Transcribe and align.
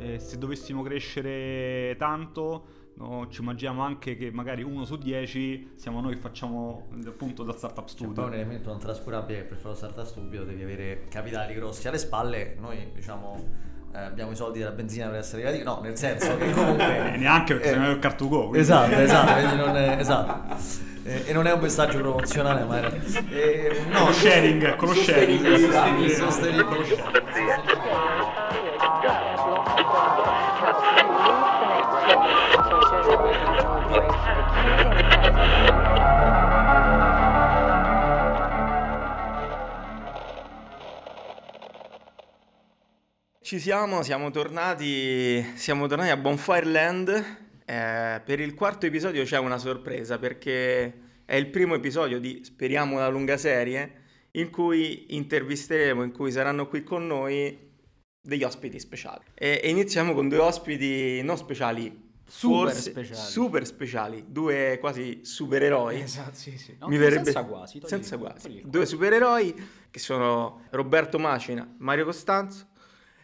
eh, 0.00 0.18
se 0.18 0.38
dovessimo 0.38 0.82
crescere 0.82 1.94
tanto 1.98 2.78
No, 3.00 3.28
ci 3.30 3.40
immaginiamo 3.40 3.82
anche 3.82 4.14
che 4.14 4.30
magari 4.30 4.62
uno 4.62 4.84
su 4.84 4.98
dieci 4.98 5.70
siamo 5.74 6.02
noi 6.02 6.16
che 6.16 6.20
facciamo 6.20 6.88
appunto 7.06 7.44
da 7.44 7.54
startup 7.54 7.86
studio. 7.86 8.12
C'è 8.22 8.28
un 8.28 8.34
elemento 8.34 8.68
non 8.68 8.78
trascurabile 8.78 9.38
che 9.38 9.44
per 9.44 9.56
fare 9.56 9.70
lo 9.70 9.74
startup 9.74 10.04
studio 10.04 10.44
devi 10.44 10.62
avere 10.62 11.06
capitali 11.08 11.54
grossi 11.54 11.88
alle 11.88 11.96
spalle. 11.96 12.56
Noi 12.60 12.90
diciamo 12.92 13.42
eh, 13.94 14.00
abbiamo 14.00 14.32
i 14.32 14.36
soldi 14.36 14.58
della 14.58 14.72
benzina 14.72 15.06
per 15.08 15.20
essere 15.20 15.46
arrivati. 15.46 15.64
No, 15.64 15.80
nel 15.80 15.96
senso 15.96 16.36
che 16.36 16.50
comunque. 16.50 16.88
Eh, 17.14 17.16
neanche 17.16 17.54
perché 17.54 17.70
eh, 17.70 17.72
se 17.72 17.78
no 17.78 17.86
è 17.86 17.90
il 17.90 17.98
Car2Go. 17.98 18.38
Quindi... 18.40 18.58
Esatto, 18.58 18.94
esatto, 18.94 19.56
non 19.56 19.76
è, 19.76 19.96
esatto. 19.98 20.88
Eh, 21.02 21.22
e 21.28 21.32
non 21.32 21.46
è 21.46 21.52
un 21.52 21.60
messaggio 21.60 21.98
promozionale, 22.00 22.64
ma 22.64 22.76
era. 22.76 22.90
No, 23.88 24.04
con 24.04 24.12
sharing, 24.12 24.76
con 24.76 24.88
lo 24.88 24.94
sharing. 24.94 25.56
Sostenibile. 25.56 26.14
Sostenibile. 26.14 27.59
Ci 43.50 43.58
siamo, 43.58 44.04
siamo 44.04 44.30
tornati, 44.30 45.44
siamo 45.56 45.88
tornati 45.88 46.10
a 46.10 46.16
Bonfireland. 46.16 47.08
Eh, 47.64 48.22
per 48.24 48.38
il 48.38 48.54
quarto 48.54 48.86
episodio 48.86 49.24
c'è 49.24 49.38
una 49.38 49.58
sorpresa 49.58 50.20
perché 50.20 51.00
è 51.24 51.34
il 51.34 51.48
primo 51.48 51.74
episodio 51.74 52.20
di, 52.20 52.42
speriamo, 52.44 52.94
una 52.94 53.08
lunga 53.08 53.36
serie 53.36 54.28
in 54.34 54.50
cui 54.50 55.16
intervisteremo, 55.16 56.04
in 56.04 56.12
cui 56.12 56.30
saranno 56.30 56.68
qui 56.68 56.84
con 56.84 57.08
noi 57.08 57.72
degli 58.22 58.44
ospiti 58.44 58.78
speciali. 58.78 59.24
E, 59.34 59.62
iniziamo 59.64 60.14
con 60.14 60.28
due 60.28 60.38
ospiti 60.38 61.20
non 61.22 61.36
speciali, 61.36 62.08
Super 62.24 62.72
speciali. 62.72 63.30
super 63.32 63.66
speciali, 63.66 64.24
due 64.28 64.78
quasi 64.78 65.24
supereroi. 65.24 66.00
Esatto, 66.02 66.36
sì, 66.36 66.56
sì. 66.56 66.76
No, 66.78 66.86
Mi 66.86 66.98
verrebbe- 66.98 67.24
senza 67.24 67.42
quasi. 67.42 67.80
togli- 67.80 67.90
senza 67.90 68.16
quasi. 68.16 68.62
Due 68.64 68.86
supereroi 68.86 69.52
che 69.90 69.98
sono 69.98 70.66
Roberto 70.70 71.18
Macina, 71.18 71.68
Mario 71.78 72.04
Costanzo 72.04 72.68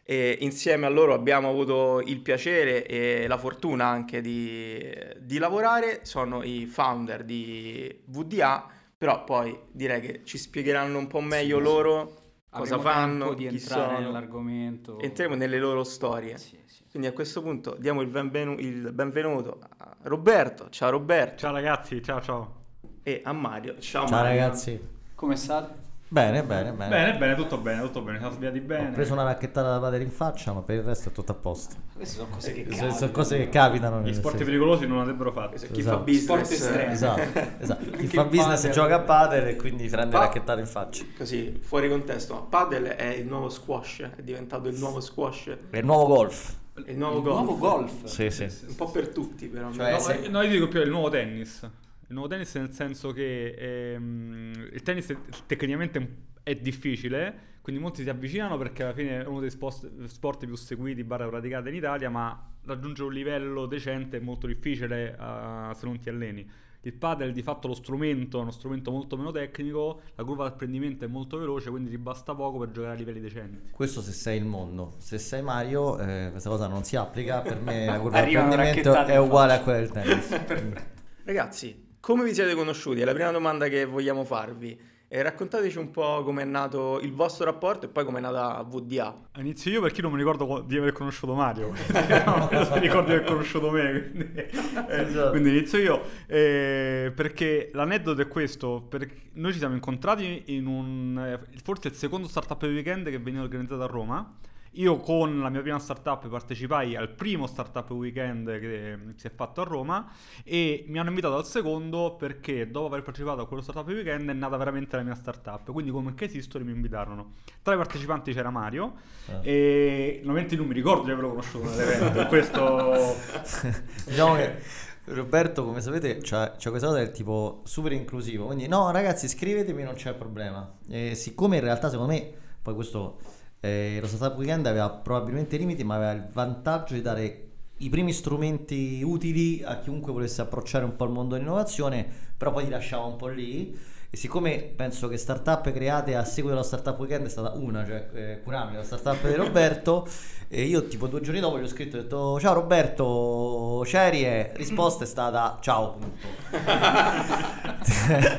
e 0.08 0.38
insieme 0.42 0.86
a 0.86 0.88
loro 0.88 1.14
abbiamo 1.14 1.48
avuto 1.50 2.00
il 2.00 2.20
piacere 2.20 2.86
e 2.86 3.26
la 3.26 3.36
fortuna 3.38 3.86
anche 3.86 4.20
di, 4.20 4.80
di 5.18 5.38
lavorare, 5.38 6.04
sono 6.04 6.44
i 6.44 6.66
founder 6.66 7.24
di 7.24 8.02
VDA, 8.06 8.68
però 8.96 9.24
poi 9.24 9.58
direi 9.72 10.00
che 10.00 10.20
ci 10.24 10.38
spiegheranno 10.38 10.96
un 10.96 11.08
po' 11.08 11.20
meglio 11.20 11.58
loro 11.58 12.22
cosa 12.50 12.78
fanno, 12.78 13.34
di 13.34 13.48
chi 13.48 13.56
entrare 13.56 13.94
sono. 13.96 13.98
nell'argomento. 13.98 15.00
Entriamo 15.00 15.34
nelle 15.34 15.58
loro 15.58 15.82
storie. 15.82 16.38
Sì, 16.38 16.56
sì. 16.66 16.84
Quindi 16.88 17.08
a 17.08 17.12
questo 17.12 17.42
punto 17.42 17.74
diamo 17.78 18.00
il, 18.00 18.06
benvenu- 18.08 18.60
il 18.60 18.92
benvenuto 18.92 19.58
a 19.78 19.96
Roberto, 20.02 20.70
ciao 20.70 20.90
Roberto, 20.90 21.36
Ciao 21.38 21.52
ragazzi, 21.52 22.00
ciao 22.02 22.20
ciao. 22.22 22.54
e 23.02 23.22
a 23.24 23.32
Mario, 23.32 23.78
ciao, 23.80 24.06
Ciao 24.06 24.10
Mario. 24.22 24.40
ragazzi. 24.40 24.80
Come 25.16 25.36
state? 25.36 25.85
Bene, 26.08 26.44
bene, 26.44 26.70
bene. 26.72 26.88
Bene, 26.88 27.18
bene, 27.18 27.34
tutto 27.34 27.58
bene, 27.58 27.82
tutto 27.82 28.00
bene, 28.00 28.18
siamo 28.18 28.32
svegliati 28.32 28.58
Ho 28.58 28.62
bene. 28.62 28.90
preso 28.90 29.12
una 29.12 29.24
racchettata 29.24 29.70
da 29.72 29.80
padre 29.80 30.04
in 30.04 30.10
faccia, 30.12 30.52
ma 30.52 30.62
per 30.62 30.76
il 30.76 30.82
resto 30.84 31.08
è 31.08 31.12
tutto 31.12 31.32
a 31.32 31.34
posto. 31.34 31.74
Queste 31.96 32.16
sono 32.18 32.28
cose 32.30 32.52
che 32.52 32.60
Sono, 32.62 32.70
capitano. 32.76 32.96
sono 32.96 33.10
cose 33.10 33.36
che 33.38 33.48
capitano. 33.48 34.00
Gli 34.02 34.14
sport 34.14 34.36
senso. 34.36 34.44
pericolosi 34.44 34.86
non 34.86 34.98
andrebbero 35.00 35.32
fatti. 35.32 35.64
È 35.66 35.70
chi 35.72 35.80
Esatto. 35.80 35.96
fa 35.98 36.02
business. 36.04 36.52
Sport. 36.54 36.76
Esatto, 36.90 37.40
esatto. 37.58 37.90
Chi 37.96 38.06
fa 38.06 38.24
business 38.24 38.60
padel. 38.60 38.70
gioca 38.72 38.94
a 38.94 39.00
padel 39.00 39.46
e 39.48 39.56
quindi 39.56 39.88
prende 39.88 40.12
Pa- 40.14 40.20
racchettate 40.20 40.60
in 40.60 40.66
faccia. 40.66 41.04
Così, 41.18 41.58
fuori 41.60 41.88
contesto, 41.88 42.34
ma 42.34 42.40
padel 42.40 42.84
è 42.84 43.06
il 43.08 43.26
nuovo 43.26 43.48
squash, 43.48 44.08
è 44.16 44.22
diventato 44.22 44.68
il 44.68 44.78
nuovo 44.78 45.00
squash, 45.00 45.56
È 45.70 45.76
il 45.78 45.84
nuovo 45.84 46.06
golf. 46.06 46.54
è 46.84 46.90
il 46.90 46.96
nuovo 46.98 47.16
Il 47.16 47.22
golf. 47.24 47.36
nuovo 47.42 47.58
golf. 47.58 48.04
Sì, 48.04 48.30
sì. 48.30 48.44
Un 48.68 48.76
po' 48.76 48.88
per 48.92 49.08
tutti 49.08 49.48
però. 49.48 49.72
Cioè, 49.72 49.90
no? 49.90 49.98
se- 49.98 50.20
No, 50.28 50.38
no, 50.38 50.42
io 50.42 50.50
dico 50.50 50.68
più 50.68 50.78
è 50.80 50.84
il 50.84 50.90
nuovo 50.90 51.08
tennis. 51.08 51.68
Il 52.08 52.14
nuovo 52.14 52.28
tennis 52.28 52.54
nel 52.54 52.72
senso 52.72 53.10
che 53.10 53.54
ehm, 53.94 54.68
il 54.72 54.82
tennis 54.82 55.10
è- 55.10 55.18
tecnicamente 55.46 56.24
è 56.44 56.54
difficile, 56.54 57.54
quindi 57.62 57.82
molti 57.82 58.04
si 58.04 58.08
avvicinano 58.08 58.56
perché 58.56 58.84
alla 58.84 58.92
fine 58.92 59.22
è 59.22 59.26
uno 59.26 59.40
dei 59.40 59.50
sport, 59.50 60.04
sport 60.04 60.46
più 60.46 60.54
seguiti 60.54 61.02
barra 61.02 61.26
praticati 61.26 61.68
in 61.68 61.74
Italia, 61.74 62.08
ma 62.08 62.52
raggiungere 62.64 63.08
un 63.08 63.12
livello 63.12 63.66
decente 63.66 64.18
è 64.18 64.20
molto 64.20 64.46
difficile 64.46 65.16
eh, 65.18 65.74
se 65.74 65.86
non 65.86 65.98
ti 65.98 66.08
alleni. 66.08 66.48
Il 66.82 66.92
padel 66.92 67.32
di 67.32 67.42
fatto 67.42 67.66
lo 67.66 67.74
strumento 67.74 68.38
è 68.38 68.42
uno 68.42 68.52
strumento 68.52 68.92
molto 68.92 69.16
meno 69.16 69.32
tecnico, 69.32 70.02
la 70.14 70.22
curva 70.22 70.44
d'apprendimento 70.44 71.04
è 71.04 71.08
molto 71.08 71.38
veloce, 71.38 71.70
quindi 71.70 71.90
ti 71.90 71.98
basta 71.98 72.32
poco 72.36 72.58
per 72.58 72.70
giocare 72.70 72.92
a 72.92 72.96
livelli 72.96 73.18
decenti. 73.18 73.70
Questo 73.72 74.00
se 74.00 74.12
sei 74.12 74.38
il 74.38 74.44
mondo. 74.44 74.94
Se 74.98 75.18
sei 75.18 75.42
Mario, 75.42 75.98
eh, 75.98 76.28
questa 76.30 76.48
cosa 76.48 76.68
non 76.68 76.84
si 76.84 76.94
applica. 76.94 77.40
Per 77.40 77.58
me 77.60 77.86
la 77.86 77.98
curva 77.98 78.20
di 78.20 78.26
Arrivano 78.26 78.52
apprendimento 78.52 78.92
racchettate 78.92 79.12
è 79.14 79.18
uguale 79.18 79.54
a 79.54 79.60
quella 79.62 79.78
del 79.80 79.90
tennis. 79.90 80.84
Ragazzi, 81.24 81.85
come 82.06 82.22
vi 82.22 82.34
siete 82.34 82.54
conosciuti? 82.54 83.00
È 83.00 83.04
la 83.04 83.14
prima 83.14 83.32
domanda 83.32 83.66
che 83.66 83.84
vogliamo 83.84 84.22
farvi. 84.22 84.78
E 85.08 85.22
raccontateci 85.22 85.76
un 85.76 85.90
po' 85.90 86.22
com'è 86.22 86.44
nato 86.44 87.00
il 87.00 87.12
vostro 87.12 87.46
rapporto 87.46 87.86
e 87.86 87.88
poi 87.88 88.04
com'è 88.04 88.20
nata 88.20 88.62
VDA. 88.62 89.12
Inizio 89.38 89.72
io 89.72 89.80
perché 89.80 89.96
io 89.96 90.02
non 90.02 90.12
mi 90.12 90.18
ricordo 90.18 90.62
di 90.64 90.76
aver 90.76 90.92
conosciuto 90.92 91.34
Mario, 91.34 91.72
no, 92.24 92.48
mi 92.52 92.78
ricordo 92.78 93.08
di 93.08 93.14
aver 93.14 93.24
conosciuto 93.24 93.70
me, 93.70 94.10
quindi, 94.12 94.38
eh, 94.38 95.02
Esatto. 95.02 95.30
quindi 95.30 95.48
inizio 95.48 95.78
io, 95.78 96.02
eh, 96.28 97.12
perché 97.12 97.70
l'aneddoto 97.72 98.22
è 98.22 98.28
questo, 98.28 98.88
noi 99.32 99.52
ci 99.52 99.58
siamo 99.58 99.74
incontrati 99.74 100.44
in 100.46 100.66
un, 100.66 101.18
eh, 101.18 101.60
forse 101.60 101.88
il 101.88 101.94
secondo 101.94 102.28
startup 102.28 102.62
weekend 102.62 103.10
che 103.10 103.18
veniva 103.18 103.42
organizzato 103.42 103.82
a 103.82 103.86
Roma, 103.86 104.32
io 104.76 104.96
con 104.98 105.40
la 105.40 105.48
mia 105.48 105.60
prima 105.60 105.78
startup 105.78 106.28
partecipai 106.28 106.96
al 106.96 107.10
primo 107.10 107.46
startup 107.46 107.90
weekend 107.90 108.58
che 108.58 108.98
si 109.16 109.26
è 109.26 109.30
fatto 109.30 109.60
a 109.60 109.64
Roma 109.64 110.10
e 110.44 110.84
mi 110.88 110.98
hanno 110.98 111.08
invitato 111.08 111.36
al 111.36 111.44
secondo 111.44 112.16
perché 112.16 112.70
dopo 112.70 112.86
aver 112.86 113.02
partecipato 113.02 113.42
a 113.42 113.46
quello 113.46 113.62
startup 113.62 113.86
weekend 113.86 114.28
è 114.28 114.32
nata 114.32 114.56
veramente 114.56 114.96
la 114.96 115.02
mia 115.02 115.14
startup. 115.14 115.70
Quindi 115.72 115.90
come 115.90 116.14
che 116.14 116.24
esistono 116.24 116.64
mi 116.64 116.72
invitarono. 116.72 117.32
Tra 117.62 117.74
i 117.74 117.76
partecipanti 117.76 118.32
c'era 118.32 118.50
Mario 118.50 118.94
Ah. 119.28 119.40
e 119.42 120.20
normalmente 120.22 120.54
non 120.54 120.66
mi 120.66 120.74
ricordo 120.74 121.02
di 121.04 121.10
averlo 121.10 121.30
conosciuto 121.30 121.68
nell'evento. 121.68 122.26
questo 122.26 123.14
diciamo 124.06 124.36
che 124.36 124.62
Roberto, 125.06 125.64
come 125.64 125.80
sapete, 125.80 126.18
c'ha, 126.20 126.56
c'ha 126.58 126.70
questa 126.70 126.88
cosa 126.88 126.98
del 126.98 127.10
tipo 127.12 127.62
super 127.64 127.92
inclusivo. 127.92 128.46
Quindi, 128.46 128.66
no, 128.66 128.90
ragazzi, 128.90 129.28
scrivetemi, 129.28 129.82
non 129.84 129.94
c'è 129.94 130.14
problema. 130.14 130.68
E 130.88 131.14
siccome 131.14 131.56
in 131.56 131.62
realtà, 131.62 131.88
secondo 131.90 132.12
me, 132.12 132.32
poi 132.60 132.74
questo 132.74 133.18
eh, 133.60 133.98
lo 134.00 134.06
Startup 134.06 134.36
Weekend 134.36 134.66
aveva 134.66 134.90
probabilmente 134.90 135.56
limiti, 135.56 135.84
ma 135.84 135.96
aveva 135.96 136.12
il 136.12 136.28
vantaggio 136.32 136.94
di 136.94 137.02
dare 137.02 137.42
i 137.78 137.88
primi 137.88 138.12
strumenti 138.12 139.02
utili 139.04 139.62
a 139.62 139.78
chiunque 139.78 140.12
volesse 140.12 140.40
approcciare 140.40 140.84
un 140.84 140.96
po' 140.96 141.04
il 141.04 141.10
mondo 141.10 141.34
dell'innovazione, 141.34 142.06
però 142.36 142.52
poi 142.52 142.64
ti 142.64 142.70
lasciava 142.70 143.04
un 143.04 143.16
po' 143.16 143.28
lì. 143.28 143.76
E 144.08 144.16
siccome 144.16 144.72
penso 144.74 145.08
che 145.08 145.16
startup 145.16 145.70
create 145.72 146.14
a 146.14 146.24
seguito 146.24 146.54
dello 146.54 146.66
Startup 146.66 146.98
Weekend 146.98 147.26
è 147.26 147.28
stata 147.28 147.52
una, 147.54 147.84
cioè 147.84 148.08
eh, 148.14 148.40
Kurami, 148.42 148.76
la 148.76 148.84
startup 148.84 149.26
di 149.26 149.34
Roberto, 149.34 150.06
e 150.48 150.62
io 150.62 150.86
tipo 150.86 151.08
due 151.08 151.20
giorni 151.20 151.40
dopo 151.40 151.58
gli 151.58 151.64
ho 151.64 151.68
scritto 151.68 151.96
e 151.96 152.00
ho 152.00 152.02
detto 152.02 152.40
ciao 152.40 152.54
Roberto, 152.54 153.82
Cerie, 153.84 154.52
risposta 154.54 155.04
è 155.04 155.06
stata 155.06 155.58
ciao 155.60 155.98
punto. 155.98 156.26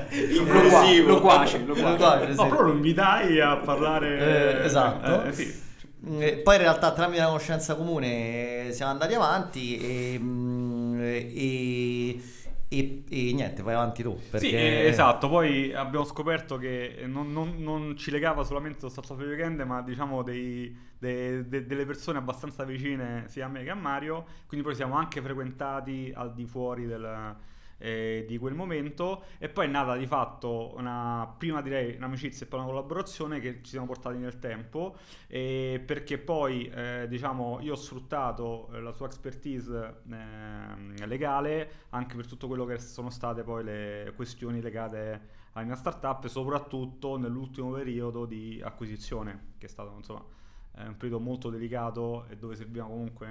Inclusivo. 0.09 1.07
Lo 1.17 1.21
quace, 1.21 1.63
lo 1.65 1.75
quace. 1.75 2.33
No, 2.33 2.47
però 2.47 2.61
lo 2.61 2.71
invitai 2.71 3.39
a 3.39 3.57
parlare. 3.57 4.61
Eh, 4.61 4.65
esatto. 4.65 5.23
Eh, 5.25 5.33
sì. 5.33 5.65
Eh, 6.19 6.37
Poi 6.37 6.55
in 6.55 6.61
realtà 6.61 6.93
tramite 6.93 7.19
una 7.19 7.27
conoscenza 7.27 7.75
comune 7.75 8.71
siamo 8.71 8.91
andati 8.91 9.13
avanti 9.13 9.77
e, 9.77 10.19
mm, 10.19 11.01
e, 11.01 12.21
e- 12.69 13.03
e 13.09 13.33
niente, 13.33 13.61
vai 13.63 13.73
avanti 13.75 14.03
tu. 14.03 14.17
Perché... 14.29 14.47
Sì, 14.47 14.53
eh, 14.55 14.85
esatto. 14.87 15.29
Poi 15.29 15.73
abbiamo 15.73 16.05
scoperto 16.05 16.57
che 16.57 17.03
non, 17.05 17.31
non- 17.31 17.55
non 17.57 17.95
ci 17.97 18.11
legava 18.11 18.43
solamente 18.43 18.79
lo 18.81 18.89
Startup 18.89 19.17
Weekend, 19.17 19.61
ma 19.61 19.81
diciamo 19.81 20.21
dei- 20.23 20.75
de- 20.97 21.47
de- 21.47 21.65
delle 21.65 21.85
persone 21.85 22.17
abbastanza 22.17 22.63
vicine 22.65 23.25
sia 23.27 23.45
a 23.45 23.49
me 23.49 23.63
che 23.63 23.69
a 23.69 23.75
Mario. 23.75 24.25
Quindi 24.47 24.65
poi 24.65 24.75
siamo 24.75 24.95
anche 24.95 25.21
frequentati 25.21 26.11
al 26.15 26.33
di 26.33 26.45
fuori 26.45 26.85
del- 26.85 27.35
eh, 27.77 28.25
di 28.27 28.37
quel 28.37 28.53
momento. 28.53 29.23
E 29.37 29.49
poi 29.49 29.65
è 29.65 29.69
nata 29.69 29.95
di 29.95 30.05
fatto 30.05 30.73
una, 30.77 31.33
prima 31.37 31.61
direi 31.61 31.95
un'amicizia 31.95 32.45
e 32.45 32.49
poi 32.49 32.59
una 32.59 32.69
collaborazione 32.69 33.39
che 33.39 33.61
ci 33.63 33.71
siamo 33.71 33.85
portati 33.85 34.17
nel 34.17 34.39
tempo. 34.39 34.97
eh, 35.27 35.81
perché 35.85 36.17
poi, 36.17 36.67
eh, 36.69 37.07
diciamo, 37.07 37.59
io 37.61 37.73
ho 37.73 37.75
sfruttato 37.75 38.69
eh, 38.73 38.81
la 38.81 38.91
sua 38.91 39.07
expertise 39.07 40.01
ehm, 40.09 41.05
legale 41.05 41.71
anche 41.89 42.15
per 42.15 42.27
tutto 42.27 42.47
quello 42.47 42.65
che 42.65 42.79
sono 42.79 43.09
state 43.09 43.43
poi 43.43 43.63
le 43.63 44.13
questioni 44.15 44.61
legate 44.61 45.35
alla 45.53 45.65
mia 45.65 45.75
startup, 45.75 46.27
soprattutto 46.27 47.17
nell'ultimo 47.17 47.71
periodo 47.71 48.25
di 48.25 48.61
acquisizione, 48.63 49.53
che 49.57 49.65
è 49.65 49.69
stato 49.69 49.93
insomma 49.95 50.23
un 50.85 50.95
periodo 50.95 51.19
molto 51.19 51.49
delicato 51.49 52.25
e 52.29 52.37
dove 52.37 52.55
serviva 52.55 52.85
comunque 52.85 53.27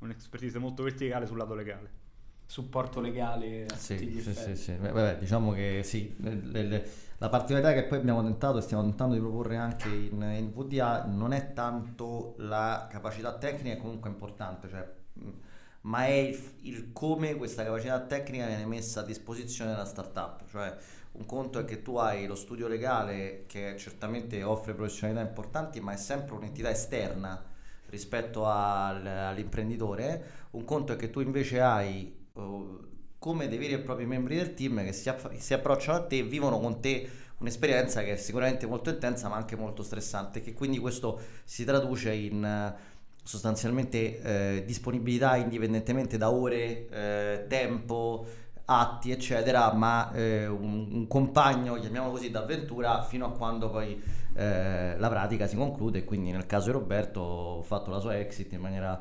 un'expertise 0.00 0.58
molto 0.58 0.82
verticale 0.82 1.26
sul 1.26 1.38
lato 1.38 1.54
legale. 1.54 2.03
Supporto 2.46 3.00
legale 3.00 3.64
a 3.66 3.66
tutti 3.76 4.06
gli 4.06 4.18
Sì, 4.18 4.22
sì, 4.22 4.30
effetti. 4.30 4.56
sì, 4.56 4.56
sì. 4.56 4.76
Vabbè, 4.76 5.18
diciamo 5.18 5.52
che 5.52 5.82
sì, 5.84 6.14
le- 6.18 6.34
le- 6.42 6.62
le- 6.62 6.86
la 7.18 7.28
particolarità 7.28 7.72
che 7.72 7.86
poi 7.86 7.98
abbiamo 7.98 8.22
tentato 8.22 8.58
e 8.58 8.60
stiamo 8.60 8.82
tentando 8.82 9.14
di 9.14 9.20
proporre 9.20 9.56
anche 9.56 9.88
in, 9.88 10.20
in 10.22 10.52
VDA 10.52 11.04
non 11.04 11.32
è 11.32 11.52
tanto 11.52 12.34
la 12.38 12.86
capacità 12.90 13.36
tecnica, 13.38 13.76
è 13.76 13.80
comunque 13.80 14.10
importante, 14.10 14.68
cioè, 14.68 14.86
ma 15.82 16.06
è 16.06 16.10
il, 16.12 16.40
il 16.62 16.92
come 16.92 17.34
questa 17.36 17.64
capacità 17.64 18.00
tecnica 18.00 18.46
viene 18.46 18.66
messa 18.66 19.00
a 19.00 19.04
disposizione 19.04 19.70
della 19.70 19.84
startup, 19.84 20.44
cioè 20.50 20.74
un 21.12 21.26
conto 21.26 21.58
è 21.60 21.64
che 21.64 21.82
tu 21.82 21.96
hai 21.96 22.26
lo 22.26 22.34
studio 22.34 22.66
legale 22.66 23.44
che 23.46 23.76
certamente 23.78 24.42
offre 24.42 24.74
professionalità 24.74 25.22
importanti, 25.26 25.80
ma 25.80 25.92
è 25.92 25.96
sempre 25.96 26.34
un'entità 26.34 26.70
esterna 26.70 27.42
rispetto 27.86 28.46
al- 28.46 29.06
all'imprenditore, 29.06 30.24
un 30.52 30.64
conto 30.64 30.92
è 30.92 30.96
che 30.96 31.10
tu 31.10 31.20
invece 31.20 31.60
hai 31.60 32.22
eh, 32.36 32.78
come 33.18 33.48
dei 33.48 33.58
veri 33.58 33.74
e 33.74 33.78
propri 33.78 34.06
membri 34.06 34.36
del 34.36 34.54
team 34.54 34.84
che 34.84 34.92
si, 34.92 35.08
aff- 35.08 35.34
si 35.36 35.54
approcciano 35.54 35.98
a 35.98 36.02
te 36.02 36.18
e 36.18 36.22
vivono 36.24 36.58
con 36.58 36.80
te 36.80 37.08
un'esperienza 37.38 38.02
che 38.02 38.12
è 38.12 38.16
sicuramente 38.16 38.66
molto 38.66 38.90
intensa 38.90 39.28
ma 39.28 39.36
anche 39.36 39.56
molto 39.56 39.82
stressante, 39.82 40.40
che 40.40 40.52
quindi 40.52 40.78
questo 40.78 41.20
si 41.44 41.64
traduce 41.64 42.12
in 42.12 42.44
eh, 42.44 42.92
sostanzialmente 43.22 44.20
eh, 44.20 44.64
disponibilità 44.66 45.36
indipendentemente 45.36 46.18
da 46.18 46.30
ore, 46.30 46.88
eh, 46.88 47.46
tempo, 47.48 48.26
atti 48.66 49.10
eccetera, 49.10 49.72
ma 49.72 50.12
eh, 50.12 50.46
un, 50.46 50.88
un 50.92 51.06
compagno, 51.06 51.74
chiamiamolo 51.74 52.12
così, 52.12 52.30
d'avventura 52.30 53.02
fino 53.02 53.26
a 53.26 53.32
quando 53.32 53.70
poi 53.70 54.00
eh, 54.34 54.96
la 54.98 55.08
pratica 55.08 55.46
si 55.46 55.56
conclude. 55.56 56.04
Quindi 56.04 56.30
nel 56.30 56.46
caso 56.46 56.66
di 56.66 56.72
Roberto 56.72 57.60
ha 57.60 57.62
fatto 57.62 57.90
la 57.90 58.00
sua 58.00 58.18
exit 58.18 58.52
in 58.52 58.60
maniera 58.60 59.00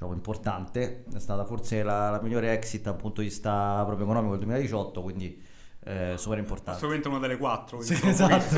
diciamo, 0.00 0.14
importante, 0.14 1.04
è 1.12 1.18
stata 1.18 1.44
forse 1.44 1.82
la, 1.82 2.10
la 2.10 2.22
migliore 2.22 2.52
exit 2.52 2.84
dal 2.84 2.96
punto 2.96 3.20
di 3.20 3.26
vista 3.28 3.82
proprio 3.84 4.06
economico 4.06 4.36
del 4.36 4.46
2018, 4.46 5.02
quindi 5.02 5.42
eh, 5.82 6.14
super 6.18 6.38
importante. 6.38 6.72
Assolutamente 6.72 7.08
una 7.08 7.18
delle 7.18 7.36
quattro. 7.38 7.80
Sì, 7.80 7.98
esatto. 8.04 8.54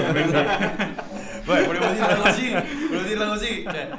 Poi 1.44 1.64
volevo 1.66 1.86
dirla 1.92 2.16
così, 2.16 2.50
volevo 2.50 3.06
dirla 3.06 3.26
così, 3.28 3.62
cioè, 3.62 3.90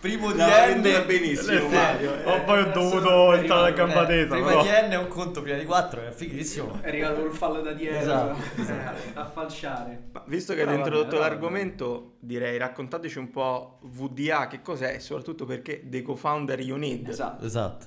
primo 0.00 0.30
di 0.32 0.38
No, 0.38 0.46
N 0.46 1.02
benissimo, 1.06 1.52
Eh, 1.52 1.60
sì. 1.60 1.74
Mario. 1.74 2.12
Oh, 2.24 2.40
poi 2.44 2.62
ho 2.62 2.70
dovuto 2.70 3.32
entrare 3.34 3.68
a 3.68 3.72
gamba 3.72 4.04
eh, 4.04 4.06
tesa. 4.06 4.34
prima 4.34 4.46
però. 4.48 4.62
di 4.62 4.68
N 4.68 4.90
è 4.90 4.96
un 4.96 5.08
conto, 5.08 5.42
prima 5.42 5.58
di 5.58 5.64
4 5.64 6.06
è 6.06 6.10
fighissimo. 6.12 6.78
È 6.80 6.88
arrivato 6.88 7.20
col 7.22 7.32
fallo 7.32 7.60
da 7.60 7.72
dietro 7.72 7.98
Esatto, 7.98 8.38
eh, 8.62 8.74
a 9.14 9.24
falciare. 9.26 10.08
Ma 10.12 10.22
visto 10.26 10.54
che 10.54 10.62
avete 10.62 10.76
vabbè, 10.78 10.88
introdotto 10.88 11.16
vabbè. 11.16 11.28
l'argomento, 11.28 12.14
direi 12.20 12.56
raccontateci 12.58 13.18
un 13.18 13.30
po' 13.30 13.78
VDA, 13.82 14.46
che 14.46 14.62
cos'è 14.62 14.94
e 14.94 15.00
soprattutto 15.00 15.44
perché 15.44 15.82
dei 15.84 16.02
co-founder 16.02 16.60
you 16.60 16.76
need. 16.78 17.08
Esatto. 17.08 17.44
Esatto. 17.44 17.86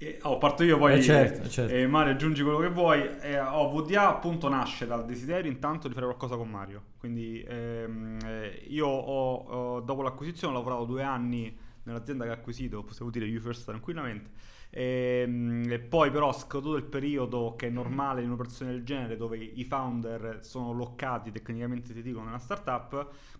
Eh, 0.00 0.18
oh, 0.22 0.38
parto 0.38 0.62
io 0.62 0.78
poi 0.78 0.94
Eh, 0.98 1.02
certo, 1.02 1.48
certo. 1.48 1.74
eh, 1.74 1.86
Mario 1.88 2.12
aggiungi 2.12 2.42
quello 2.42 2.58
che 2.58 2.68
vuoi. 2.68 3.02
Eh, 3.20 3.40
oh, 3.40 3.68
VDA 3.70 4.08
appunto 4.08 4.48
nasce 4.48 4.86
dal 4.86 5.04
desiderio 5.04 5.50
intanto 5.50 5.88
di 5.88 5.94
fare 5.94 6.06
qualcosa 6.06 6.36
con 6.36 6.48
Mario. 6.48 6.82
Quindi 6.98 7.42
ehm, 7.46 8.18
eh, 8.24 8.62
io 8.68 8.86
ho, 8.86 9.34
ho- 9.34 9.80
dopo 9.80 10.02
l'acquisizione 10.02 10.54
ho 10.54 10.56
lavorato 10.56 10.84
due 10.84 11.02
anni 11.02 11.56
nell'azienda 11.82 12.24
che 12.24 12.30
ho 12.30 12.34
acquisito 12.34 12.82
possiamo 12.84 13.10
dire 13.10 13.24
you 13.26 13.40
first 13.40 13.64
tranquillamente. 13.64 14.30
Ehm, 14.70 15.64
e 15.68 15.78
poi 15.80 16.10
però 16.10 16.32
scaduto 16.32 16.76
il 16.76 16.84
periodo 16.84 17.54
che 17.56 17.66
è 17.66 17.70
normale 17.70 18.20
in 18.20 18.28
un'operazione 18.28 18.70
del 18.72 18.84
genere 18.84 19.16
dove 19.16 19.36
i 19.38 19.64
founder 19.64 20.40
sono 20.42 20.72
loccati 20.72 21.32
tecnicamente 21.32 21.92
ti 21.92 22.02
dico 22.02 22.22
nella 22.22 22.38
startup. 22.38 22.90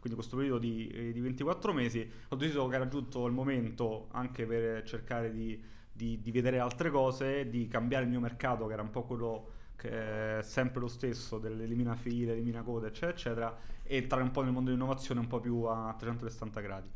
Quindi 0.00 0.18
questo 0.18 0.36
periodo 0.36 0.58
di, 0.58 0.88
eh, 0.88 1.12
di 1.12 1.20
24 1.20 1.72
mesi 1.72 2.08
ho 2.28 2.36
deciso 2.36 2.66
che 2.66 2.74
era 2.74 2.88
giunto 2.88 3.26
il 3.26 3.32
momento 3.32 4.08
anche 4.12 4.44
per 4.46 4.82
cercare 4.84 5.30
di, 5.32 5.60
di- 5.98 6.20
di 6.22 6.30
vedere 6.30 6.60
altre 6.60 6.90
cose 6.90 7.50
di 7.50 7.66
cambiare 7.66 8.04
il 8.04 8.10
mio 8.10 8.20
mercato 8.20 8.68
che 8.68 8.72
era 8.72 8.82
un 8.82 8.90
po' 8.90 9.02
quello 9.02 9.50
che 9.74 10.38
è 10.38 10.42
sempre 10.42 10.80
lo 10.80 10.86
stesso 10.86 11.38
dell'elimina 11.38 11.96
file, 11.96 12.32
elimina 12.32 12.62
code 12.62 12.86
eccetera 12.86 13.10
eccetera 13.10 13.58
e 13.82 13.96
entrare 13.96 14.22
un 14.22 14.30
po' 14.30 14.42
nel 14.42 14.52
mondo 14.52 14.70
dell'innovazione 14.70 15.18
un 15.18 15.26
po' 15.26 15.40
più 15.40 15.62
a 15.64 15.92
360 15.98 16.60
gradi. 16.60 16.88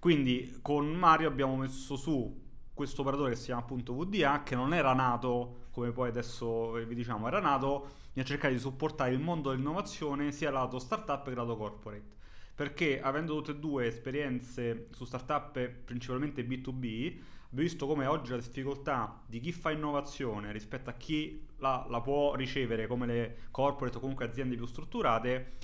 Quindi 0.00 0.58
con 0.62 0.92
Mario 0.92 1.28
abbiamo 1.28 1.56
messo 1.56 1.94
su 1.94 2.48
questo 2.74 3.02
operatore 3.02 3.30
che 3.30 3.36
si 3.36 3.46
chiama 3.46 3.60
appunto 3.60 3.94
VDA 3.94 4.42
che 4.42 4.56
non 4.56 4.74
era 4.74 4.94
nato 4.94 5.66
come 5.70 5.92
poi 5.92 6.08
adesso 6.08 6.72
vi 6.72 6.94
diciamo 6.94 7.28
era 7.28 7.38
nato 7.38 7.98
nel 8.14 8.24
cercare 8.24 8.52
di 8.52 8.58
supportare 8.58 9.12
il 9.12 9.20
mondo 9.20 9.50
dell'innovazione 9.50 10.32
sia 10.32 10.50
lato 10.50 10.80
startup 10.80 11.28
che 11.28 11.34
lato 11.34 11.56
corporate. 11.56 12.18
Perché 12.54 13.00
avendo 13.00 13.36
tutte 13.36 13.52
e 13.52 13.58
due 13.60 13.86
esperienze 13.86 14.88
su 14.90 15.04
startup 15.04 15.68
principalmente 15.84 16.44
B2B 16.44 17.38
abbiamo 17.39 17.39
visto 17.50 17.86
come 17.86 18.06
oggi 18.06 18.30
la 18.30 18.36
difficoltà 18.36 19.22
di 19.26 19.40
chi 19.40 19.52
fa 19.52 19.70
innovazione 19.70 20.52
rispetto 20.52 20.90
a 20.90 20.94
chi 20.94 21.46
la, 21.58 21.86
la 21.88 22.00
può 22.00 22.34
ricevere 22.34 22.86
come 22.86 23.06
le 23.06 23.36
corporate 23.50 23.96
o 23.96 24.00
comunque 24.00 24.24
aziende 24.24 24.56
più 24.56 24.66
strutturate 24.66 25.58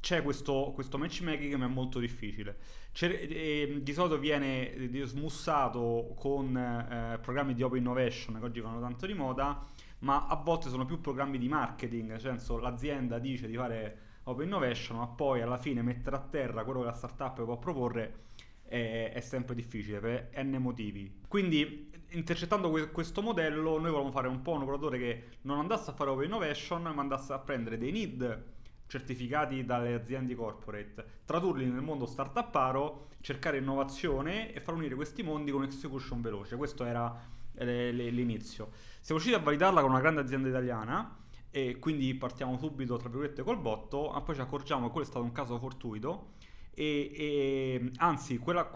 c'è 0.00 0.22
questo, 0.22 0.70
questo 0.74 0.96
matchmaking 0.96 1.54
ma 1.54 1.66
è 1.66 1.68
molto 1.68 1.98
difficile. 1.98 2.58
Eh, 3.00 3.80
di 3.82 3.92
solito 3.92 4.18
viene 4.18 4.88
smussato 5.04 6.14
con 6.16 6.56
eh, 6.56 7.18
programmi 7.20 7.54
di 7.54 7.62
open 7.62 7.78
innovation 7.78 8.38
che 8.38 8.44
oggi 8.44 8.60
vanno 8.60 8.80
tanto 8.80 9.06
di 9.06 9.14
moda, 9.14 9.64
ma 10.00 10.26
a 10.26 10.36
volte 10.36 10.68
sono 10.68 10.84
più 10.84 11.00
programmi 11.00 11.38
di 11.38 11.48
marketing, 11.48 12.10
nel 12.10 12.20
senso 12.20 12.58
l'azienda 12.58 13.18
dice 13.18 13.48
di 13.48 13.56
fare 13.56 13.98
open 14.24 14.46
innovation, 14.46 14.98
ma 14.98 15.06
poi 15.08 15.42
alla 15.42 15.58
fine 15.58 15.82
mettere 15.82 16.16
a 16.16 16.20
terra 16.20 16.64
quello 16.64 16.80
che 16.80 16.86
la 16.86 16.94
startup 16.94 17.44
può 17.44 17.58
proporre 17.58 18.26
è, 18.68 19.12
è 19.14 19.20
sempre 19.20 19.54
difficile 19.54 19.98
per 19.98 20.30
n 20.44 20.56
motivi. 20.58 21.20
Quindi, 21.26 21.90
intercettando 22.10 22.70
que- 22.70 22.90
questo 22.90 23.22
modello, 23.22 23.78
noi 23.78 23.90
volevamo 23.90 24.10
fare 24.10 24.28
un 24.28 24.42
po' 24.42 24.52
un 24.52 24.62
operatore 24.62 24.98
che 24.98 25.24
non 25.42 25.58
andasse 25.58 25.90
a 25.90 25.94
fare 25.94 26.10
open 26.10 26.26
innovation, 26.26 26.82
ma 26.82 27.00
andasse 27.00 27.32
a 27.32 27.38
prendere 27.38 27.78
dei 27.78 27.90
need 27.90 28.56
certificati 28.86 29.64
dalle 29.64 29.94
aziende 29.94 30.34
corporate, 30.34 31.04
tradurli 31.26 31.66
nel 31.66 31.82
mondo 31.82 32.06
startuparo, 32.06 33.08
cercare 33.20 33.58
innovazione 33.58 34.52
e 34.52 34.60
far 34.60 34.74
unire 34.74 34.94
questi 34.94 35.22
mondi 35.22 35.50
con 35.50 35.62
execution 35.62 36.20
veloce. 36.22 36.56
Questo 36.56 36.84
era 36.84 37.14
eh, 37.54 37.92
l'inizio. 37.92 38.70
Siamo 39.00 39.20
riusciti 39.20 39.34
a 39.34 39.38
validarla 39.38 39.82
con 39.82 39.90
una 39.90 40.00
grande 40.00 40.22
azienda 40.22 40.48
italiana 40.48 41.16
e 41.50 41.78
quindi 41.78 42.14
partiamo 42.14 42.56
subito, 42.58 42.96
tra 42.96 43.08
virgolette, 43.08 43.42
col 43.42 43.58
botto, 43.58 44.10
ma 44.12 44.22
poi 44.22 44.34
ci 44.34 44.40
accorgiamo 44.40 44.86
che 44.86 44.92
quello 44.92 45.06
è 45.06 45.10
stato 45.10 45.24
un 45.24 45.32
caso 45.32 45.58
fortuito 45.58 46.36
e, 46.78 47.10
e- 47.12 47.90
anzi, 47.96 48.38
quella 48.38 48.70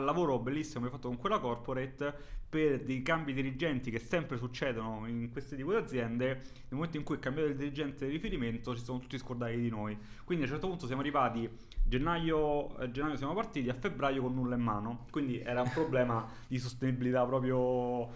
lavoro 0.00 0.40
bellissimo 0.40 0.82
che 0.82 0.88
ho 0.88 0.96
fatto 0.96 1.06
con 1.06 1.16
quella 1.16 1.38
corporate 1.38 2.12
per 2.48 2.82
dei 2.82 3.02
cambi 3.02 3.32
dirigenti 3.32 3.90
che 3.90 4.00
sempre 4.00 4.36
succedono 4.36 5.06
in 5.06 5.30
questi 5.30 5.54
tipi 5.54 5.68
di 5.68 5.76
aziende, 5.76 6.26
nel 6.26 6.42
momento 6.70 6.96
in 6.96 7.04
cui 7.04 7.16
è 7.16 7.18
cambiato 7.20 7.50
il 7.50 7.56
dirigente 7.56 8.06
di 8.06 8.12
riferimento 8.12 8.74
ci 8.74 8.82
sono 8.82 8.98
tutti 8.98 9.16
scordati 9.16 9.56
di 9.60 9.68
noi. 9.68 9.96
Quindi 10.24 10.44
a 10.44 10.46
un 10.46 10.52
certo 10.52 10.68
punto 10.68 10.86
siamo 10.86 11.02
arrivati, 11.02 11.48
gennaio, 11.84 12.76
eh, 12.78 12.90
gennaio 12.90 13.16
siamo 13.16 13.34
partiti, 13.34 13.68
a 13.68 13.74
febbraio 13.74 14.22
con 14.22 14.34
nulla 14.34 14.56
in 14.56 14.62
mano, 14.62 15.06
quindi 15.10 15.38
era 15.38 15.62
un 15.62 15.70
problema 15.70 16.28
di 16.48 16.58
sostenibilità 16.58 17.24
proprio 17.24 18.10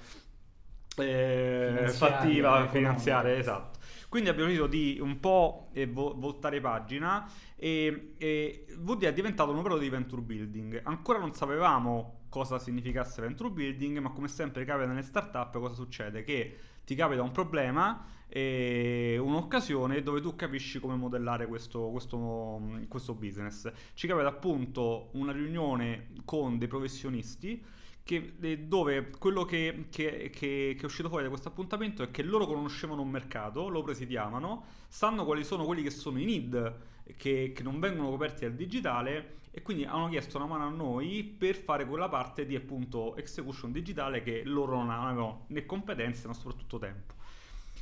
eh, 0.97 1.89
fattiva, 1.89 2.69
finanziaria, 2.69 3.37
esatto. 3.37 3.79
Quindi 4.09 4.29
abbiamo 4.29 4.49
deciso 4.49 4.67
di 4.67 4.99
un 5.01 5.21
po' 5.21 5.71
vo- 5.89 6.15
voltare 6.17 6.61
pagina 6.61 7.31
e, 7.55 8.15
e 8.19 8.67
VD 8.77 9.05
è 9.05 9.13
diventato 9.13 9.53
un 9.53 9.59
operatore 9.59 9.85
di 9.85 9.91
venture 9.91 10.21
building. 10.21 10.81
Ancora 10.85 11.21
non 11.21 11.33
sapevamo 11.33 12.23
cosa 12.29 12.59
significasse 12.59 13.21
venture 13.21 13.51
building, 13.51 13.99
ma 13.99 14.11
come 14.11 14.27
sempre 14.27 14.65
capita 14.65 14.87
nelle 14.87 15.03
startup 15.03 15.53
cosa 15.53 15.75
succede? 15.75 16.25
Che 16.25 16.57
ti 16.85 16.97
capita 16.97 17.23
un 17.23 17.31
problema 17.31 18.05
e 18.33 19.19
un'occasione 19.21 20.03
dove 20.03 20.21
tu 20.21 20.37
capisci 20.37 20.79
come 20.79 20.95
modellare 20.95 21.47
questo, 21.47 21.91
questo, 21.91 22.61
questo 22.89 23.15
business. 23.15 23.71
Ci 23.95 24.07
capita 24.07 24.29
appunto 24.29 25.11
una 25.13 25.33
riunione 25.33 26.09
con 26.31 26.59
dei 26.59 26.69
professionisti 26.69 27.61
che- 28.05 28.35
dove 28.69 29.11
quello 29.19 29.45
che, 29.45 29.87
che- 29.91 30.31
che- 30.33 30.75
che 30.77 30.81
è 30.81 30.85
uscito 30.85 31.09
fuori 31.09 31.25
da 31.25 31.29
questo 31.29 31.49
appuntamento 31.49 32.05
è 32.05 32.11
che 32.13 32.23
loro 32.23 32.47
conoscevano 32.47 33.03
un 33.03 33.11
mercato, 33.11 33.69
lo 33.69 33.83
presidiavano, 33.83 34.65
sanno 34.89 35.25
quali 35.25 35.43
sono 35.43 35.65
quelli 35.65 35.83
che 35.83 35.91
sono 35.91 36.21
i 36.21 36.25
need 36.25 36.75
che, 37.17 37.53
che 37.53 37.63
non 37.65 37.81
vengono 37.81 38.11
coperti 38.11 38.45
dal 38.45 38.55
digitale 38.55 39.39
e 39.51 39.63
quindi 39.63 39.85
hanno 39.85 40.09
chiesto 40.09 40.37
una 40.37 40.47
mano 40.47 40.67
a 40.67 40.71
noi 40.71 41.25
per 41.25 41.57
fare 41.57 41.85
quella 41.85 42.09
parte 42.09 42.47
di 42.47 42.55
appunto 42.55 43.17
execution 43.17 43.73
digitale 43.73 44.23
che 44.23 44.43
loro 44.45 44.77
non 44.77 44.91
avevano 44.91 45.47
né 45.49 45.67
competenze 45.67 46.29
ma 46.29 46.33
soprattutto 46.35 46.79
tempo. 46.79 47.15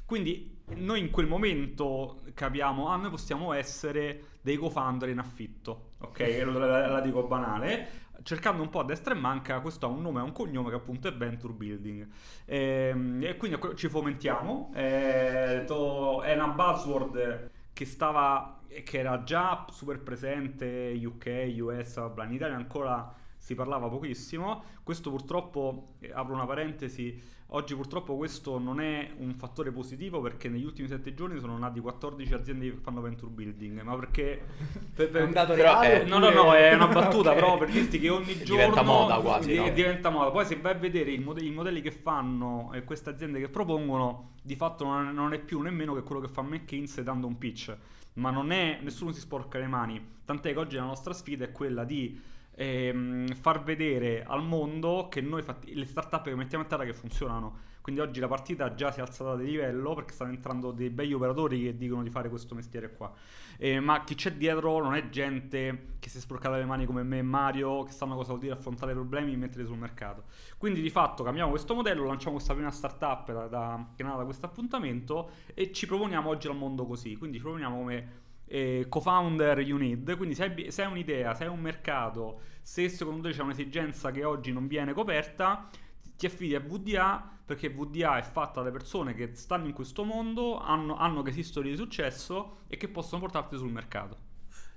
Quindi 0.05 0.57
noi 0.77 1.01
in 1.01 1.11
quel 1.11 1.27
momento 1.27 2.21
capiamo, 2.33 2.89
ah, 2.89 2.97
noi 2.97 3.11
possiamo 3.11 3.53
essere 3.53 4.37
dei 4.41 4.57
co-founder 4.57 5.11
in 5.11 5.19
affitto, 5.19 5.91
ok? 5.99 6.43
La, 6.47 6.67
la- 6.67 6.87
la 6.89 7.01
dico 7.01 7.25
banale. 7.25 8.07
Cercando 8.23 8.63
un 8.63 8.69
po' 8.69 8.81
a 8.81 8.85
destra 8.85 9.15
e 9.15 9.17
manca, 9.19 9.61
questo 9.61 9.87
ha 9.87 9.89
un 9.89 10.03
nome 10.03 10.21
e 10.21 10.23
un 10.25 10.33
cognome 10.33 10.71
che 10.71 10.77
appunto 10.77 11.09
è 11.09 11.15
Venture 11.15 11.53
Building. 11.53 12.07
Ehm, 12.47 13.23
E, 13.23 13.37
quindi 13.37 13.59
ci 13.77 13.89
fomentiamo. 13.89 14.71
Eh, 14.75 15.65
to- 15.67 16.23
è 16.23 16.35
una 16.35 16.49
buzzword 16.49 17.51
che 17.73 17.85
stava 17.87 18.61
che 18.85 18.99
era 18.99 19.23
già 19.23 19.65
super 19.71 20.01
presente 20.03 20.93
UK, 21.03 21.55
US, 21.61 21.97
in 21.97 22.33
Italia 22.33 22.57
ancora 22.57 23.15
si 23.37 23.55
parlava 23.55 23.89
pochissimo. 23.89 24.63
Questo 24.83 25.11
purtroppo, 25.11 25.95
eh, 26.01 26.11
apro 26.13 26.35
una 26.35 26.45
parentesi, 26.47 27.21
oggi 27.51 27.75
purtroppo 27.75 28.17
questo 28.17 28.59
non 28.59 28.81
è 28.81 29.11
un 29.19 29.35
fattore 29.35 29.71
positivo 29.71 30.21
perché 30.21 30.49
negli 30.49 30.65
ultimi 30.65 30.89
sette 30.89 31.15
giorni 31.15 31.39
sono 31.41 31.57
nati 31.57 31.81
14 31.81 32.35
aziende 32.35 32.71
che 32.71 32.77
fanno 32.83 33.01
venture 33.01 33.31
building, 33.31 33.81
ma 33.83 33.97
perché... 33.97 34.45
Per, 34.99 35.11
per, 35.11 35.23
è 35.23 35.25
un 35.25 35.33
dato 35.33 35.55
reale? 35.55 36.03
È, 36.03 36.05
no, 36.05 36.19
no, 36.19 36.31
no, 36.31 36.53
è 36.55 36.75
una 36.75 36.89
battuta 36.89 37.31
okay. 37.31 37.35
però 37.41 37.57
per 37.57 37.71
dirti 37.71 38.01
che 38.01 38.09
ogni 38.09 38.37
giorno... 38.43 38.65
Diventa 38.65 38.83
moda 38.83 39.17
quasi. 39.19 39.53
Di, 39.53 39.57
no? 39.57 39.71
Diventa 39.71 40.11
moda. 40.11 40.31
Poi 40.33 40.45
se 40.45 40.57
vai 40.57 40.73
a 40.73 40.77
vedere 40.77 41.13
i 41.13 41.19
modelli, 41.19 41.47
i 41.47 41.53
modelli 41.53 41.81
che 41.81 41.93
fanno 41.93 42.73
e 42.73 42.83
queste 42.83 43.11
aziende 43.11 43.39
che 43.39 43.49
propongono, 43.49 44.33
di 44.43 44.57
fatto 44.57 44.85
non, 44.85 45.15
non 45.15 45.33
è 45.35 45.39
più 45.39 45.61
nemmeno 45.61 45.95
che 45.95 46.03
quello 46.03 46.21
che 46.21 46.27
fa 46.27 46.43
McKinsey 46.43 47.05
dando 47.05 47.29
un 47.29 47.39
pitch. 47.39 47.77
Ma 48.15 48.31
non 48.31 48.51
è, 48.51 48.81
nessuno 48.83 49.13
si 49.13 49.21
sporca 49.21 49.59
le 49.59 49.69
mani. 49.69 50.17
Tant'è 50.25 50.53
che 50.53 50.59
oggi 50.59 50.75
la 50.75 50.83
nostra 50.83 51.15
sfida 51.15 51.45
è 51.45 51.53
quella 51.53 51.85
di 51.85 52.21
ehm, 52.59 53.35
far 53.35 53.63
vedere 53.63 54.25
al 54.25 54.43
mondo 54.43 55.09
che 55.09 55.21
noi 55.21 55.43
fatti, 55.43 55.75
le 55.75 55.87
startup 55.87 56.25
che 56.25 56.35
mettiamo 56.35 56.65
a 56.65 56.67
terra 56.67 56.85
che 56.85 56.93
funzionano. 56.93 57.67
Quindi 57.81 58.05
oggi 58.05 58.21
la 58.21 58.29
partita 58.29 58.75
già 58.75 58.93
si 58.93 58.99
è 58.99 59.03
alzata 59.03 59.35
di 59.35 59.47
livello 59.47 59.95
perché 59.95 60.13
stanno 60.13 60.33
entrando 60.33 60.73
dei 60.73 60.91
begli 60.91 61.15
operatori 61.15 61.63
che 61.63 61.77
dicono 61.79 62.03
di 62.03 62.11
fare 62.11 62.29
questo 62.29 62.55
mestiere 62.55 62.93
qua. 62.93 63.11
Eh, 63.57 63.81
ma 63.81 64.05
chi 64.05 64.15
c'è 64.15 64.33
dietro 64.33 64.83
non 64.83 64.95
è 64.95 65.09
gente 65.09 65.95
che 65.99 66.11
si 66.11 66.19
è 66.19 66.21
sporcata 66.21 66.59
le 66.59 66.67
mani 66.67 66.85
come 66.85 67.03
me 67.03 67.19
e 67.19 67.23
Mario, 67.23 67.85
che 67.85 67.93
sanno 67.93 68.15
cosa 68.15 68.29
vuol 68.29 68.41
dire 68.41 68.53
affrontare 68.53 68.93
problemi 68.93 69.33
e 69.33 69.37
metterli 69.37 69.65
sul 69.65 69.79
mercato. 69.79 70.25
Quindi 70.59 70.83
di 70.83 70.91
fatto 70.91 71.23
cambiamo 71.23 71.49
questo 71.49 71.75
modello, 71.75 72.05
lanciamo 72.05 72.35
questa 72.35 72.53
prima 72.53 72.71
startup 72.71 73.33
da, 73.33 73.47
da, 73.47 73.87
che 73.97 74.03
è 74.03 74.05
nata 74.05 74.19
da 74.19 74.25
questo 74.25 74.45
appuntamento 74.45 75.31
e 75.55 75.73
ci 75.73 75.87
proponiamo 75.87 76.29
oggi 76.29 76.47
al 76.47 76.57
mondo 76.57 76.85
così. 76.85 77.17
Quindi 77.17 77.39
ci 77.39 77.43
proponiamo 77.43 77.79
come 77.79 78.27
eh, 78.49 78.87
co-founder 78.89 79.61
you 79.61 79.79
need. 79.79 80.17
Quindi 80.17 80.35
se 80.35 80.45
hai, 80.45 80.71
se 80.71 80.83
hai 80.83 80.91
un'idea, 80.91 81.35
se 81.35 81.45
hai 81.45 81.51
un 81.51 81.61
mercato, 81.61 82.41
se 82.63 82.89
secondo 82.89 83.29
te 83.29 83.35
c'è 83.35 83.43
un'esigenza 83.43 84.11
che 84.11 84.25
oggi 84.25 84.53
non 84.53 84.67
viene 84.67 84.93
coperta, 84.93 85.69
ti 86.17 86.27
affidi 86.27 86.55
a 86.55 86.61
VDA 86.61 87.37
perché 87.45 87.71
VDA 87.71 88.19
è 88.19 88.23
fatta 88.23 88.61
da 88.61 88.71
persone 88.71 89.15
che 89.15 89.35
stanno 89.35 89.69
in 89.69 89.73
questo 89.73 90.05
mondo, 90.05 90.59
hanno, 90.59 90.97
hanno 90.97 91.23
che 91.23 91.31
esistono 91.31 91.67
di 91.67 91.77
successo 91.77 92.59
e 92.67 92.77
che 92.77 92.89
possono 92.89 93.23
portarti 93.23 93.57
sul 93.57 93.71
mercato. 93.71 94.27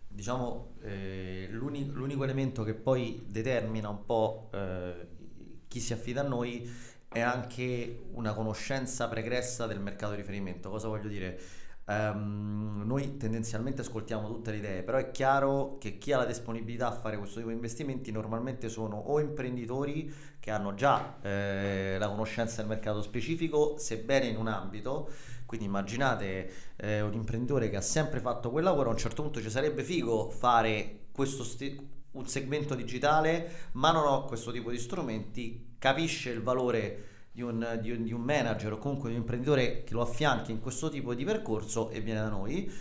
Diciamo, 0.08 0.75
eh, 0.82 1.48
l'unico, 1.51 1.92
l'unico, 1.94 2.24
elemento 2.24 2.63
che 2.63 2.74
poi 2.74 3.25
determina 3.28 3.90
un 3.90 4.06
po' 4.06 4.50
eh, 4.54 5.08
chi 5.68 5.80
si 5.80 5.92
affida 5.94 6.22
a 6.22 6.28
noi 6.28 6.70
è 7.10 7.20
anche 7.20 8.04
una 8.13 8.34
conoscenza 8.34 9.10
pregressa 9.10 9.68
del 9.68 9.82
mercato 9.82 10.12
di 10.12 10.22
riferimento. 10.22 10.70
Cosa 10.70 10.88
voglio 10.88 11.10
dire? 11.10 11.40
Um, 11.84 12.84
noi 12.86 13.18
tendenzialmente 13.18 13.82
ascoltiamo 13.82 14.28
tutte 14.28 14.52
le 14.52 14.58
idee, 14.58 14.84
però 14.84 14.98
è 14.98 15.12
chiaro 15.12 15.78
che 15.80 15.98
chi 15.98 16.14
ha 16.14 16.18
la 16.18 16.26
disponibilità 16.26 16.88
a 16.88 16.92
fare 16.92 17.18
questo 17.18 17.38
tipo 17.38 17.50
di 17.50 17.56
investimenti 17.56 18.12
normalmente 18.12 18.70
sono 18.70 18.96
o 18.98 19.20
imprenditori 19.20 20.14
che 20.40 20.52
hanno 20.52 20.74
già 20.74 21.18
eh, 21.22 21.98
la 22.00 22.08
conoscenza 22.08 22.58
del 22.58 22.68
mercato 22.68 23.02
specifico, 23.02 23.78
sebbene 23.78 24.28
in 24.28 24.38
un 24.38 24.48
ambito. 24.48 25.10
Quindi 25.46 25.68
immaginate 25.68 26.52
eh, 26.78 27.02
un 27.02 27.14
imprenditore 27.14 27.70
che 27.70 27.76
ha 27.76 27.82
sempre 27.82 28.22
fatto 28.22 28.52
quel 28.52 28.64
lavoro, 28.64 28.90
a 28.90 28.94
un 28.94 28.98
certo 28.98 29.22
punto 29.22 29.42
ci 29.42 29.50
sarebbe 29.50 29.84
figo 29.84 30.30
fare 30.30 31.08
questo 31.12 31.44
sti- 31.44 31.90
un 32.12 32.28
segmento 32.28 32.74
digitale, 32.74 33.70
ma 33.74 33.92
non 33.92 34.06
ho 34.06 34.26
questo 34.26 34.52
tipo 34.52 34.72
di 34.72 34.78
strumenti, 34.78 35.76
capisce 35.78 36.30
il 36.30 36.42
valore 36.42 37.11
di 37.32 37.42
un, 37.42 37.80
di, 37.82 37.92
un, 37.92 38.04
di 38.04 38.12
un, 38.12 38.22
manager 38.22 38.74
o 38.74 38.78
comunque 38.78 39.10
di 39.10 39.16
un 39.16 39.22
imprenditore 39.22 39.84
che 39.84 39.94
lo 39.94 40.02
affianchi 40.02 40.52
in 40.52 40.60
questo 40.60 40.90
tipo 40.90 41.14
di 41.14 41.24
percorso 41.24 41.90
e 41.90 42.02
viene 42.02 42.20
da 42.20 42.30
noi. 42.30 42.72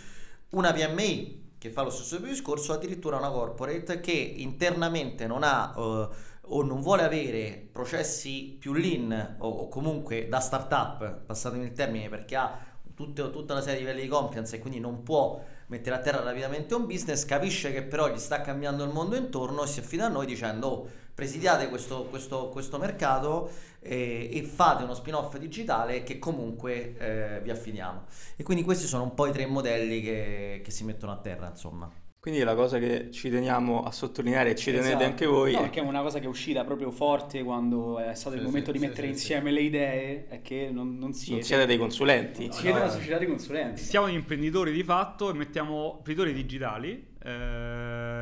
Una 0.49 0.73
PMI 0.73 1.49
che 1.57 1.69
fa 1.69 1.83
lo 1.83 1.89
stesso 1.89 2.17
discorso, 2.17 2.73
addirittura 2.73 3.17
una 3.17 3.29
corporate 3.29 3.99
che 3.99 4.11
internamente 4.11 5.27
non 5.27 5.43
ha 5.43 5.73
uh, 5.75 6.09
o 6.53 6.63
non 6.63 6.81
vuole 6.81 7.03
avere 7.03 7.69
processi 7.71 8.57
più 8.59 8.73
lean 8.73 9.35
o, 9.39 9.47
o 9.47 9.67
comunque 9.69 10.27
da 10.27 10.39
startup, 10.39 11.21
passatemi 11.25 11.65
il 11.65 11.73
termine, 11.73 12.09
perché 12.09 12.35
ha 12.35 12.57
tutte, 12.93 13.29
tutta 13.29 13.53
una 13.53 13.61
serie 13.61 13.79
di 13.79 13.85
livelli 13.85 14.01
di 14.01 14.07
compliance 14.07 14.55
e 14.55 14.59
quindi 14.59 14.79
non 14.79 15.03
può 15.03 15.41
mettere 15.67 15.95
a 15.95 15.99
terra 15.99 16.21
rapidamente 16.21 16.73
un 16.73 16.85
business, 16.85 17.23
capisce 17.25 17.71
che 17.71 17.83
però 17.83 18.09
gli 18.09 18.17
sta 18.17 18.41
cambiando 18.41 18.83
il 18.83 18.91
mondo 18.91 19.15
intorno 19.15 19.63
e 19.63 19.67
si 19.67 19.79
affida 19.79 20.07
a 20.07 20.09
noi 20.09 20.25
dicendo 20.25 20.67
oh, 20.67 20.87
presidiate 21.13 21.69
questo, 21.69 22.05
questo, 22.05 22.49
questo 22.49 22.77
mercato 22.77 23.49
eh, 23.79 24.29
e 24.31 24.43
fate 24.43 24.83
uno 24.83 24.93
spin-off 24.93 25.37
digitale 25.37 26.03
che 26.03 26.19
comunque 26.19 26.95
eh, 26.97 27.41
vi 27.41 27.49
affidiamo. 27.49 28.05
E 28.35 28.43
quindi 28.43 28.63
questi 28.63 28.85
sono 28.85 29.03
un 29.03 29.13
po' 29.13 29.27
i 29.27 29.31
tre 29.31 29.45
modelli 29.45 30.01
che, 30.01 30.61
che 30.63 30.71
si 30.71 30.83
mettono 30.83 31.11
a 31.11 31.17
terra, 31.17 31.47
insomma. 31.47 31.91
Quindi 32.21 32.43
la 32.43 32.53
cosa 32.53 32.77
che 32.77 33.09
ci 33.09 33.31
teniamo 33.31 33.81
a 33.81 33.91
sottolineare 33.91 34.51
e 34.51 34.55
ci 34.55 34.69
tenete 34.69 34.89
esatto. 34.89 35.03
anche 35.05 35.25
voi. 35.25 35.53
No, 35.53 35.57
è... 35.57 35.61
perché 35.61 35.79
è 35.79 35.83
una 35.83 36.03
cosa 36.03 36.19
che 36.19 36.25
è 36.25 36.27
uscita 36.27 36.63
proprio 36.63 36.91
forte 36.91 37.41
quando 37.41 37.97
è 37.97 38.13
stato 38.13 38.35
sì, 38.35 38.41
il 38.41 38.47
momento 38.47 38.71
sì, 38.71 38.77
di 38.77 38.85
mettere 38.85 39.07
sì, 39.07 39.13
insieme 39.13 39.49
le 39.49 39.61
idee, 39.61 40.27
è 40.27 40.41
che 40.43 40.69
non, 40.71 40.99
non 40.99 41.13
siete... 41.13 41.33
Non 41.33 41.43
siete 41.43 41.65
dei 41.65 41.79
consulenti. 41.79 42.45
No, 42.45 42.53
siete 42.53 42.77
no, 42.77 42.83
una 42.83 42.91
società 42.91 43.17
di 43.17 43.25
consulenti. 43.25 43.81
Siamo 43.81 44.05
imprenditori 44.05 44.71
di 44.71 44.83
fatto 44.83 45.31
e 45.31 45.33
mettiamo 45.33 45.95
imprenditori 45.97 46.33
digitali. 46.33 47.07
Eh, 47.23 47.27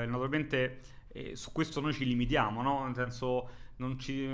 naturalmente 0.08 0.80
eh, 1.12 1.36
su 1.36 1.52
questo 1.52 1.82
noi 1.82 1.94
ci 1.94 2.06
limitiamo, 2.06 2.62
no? 2.62 2.86
Nel 2.86 2.96
senso 2.96 3.50
non, 3.78 3.98
ci, 3.98 4.26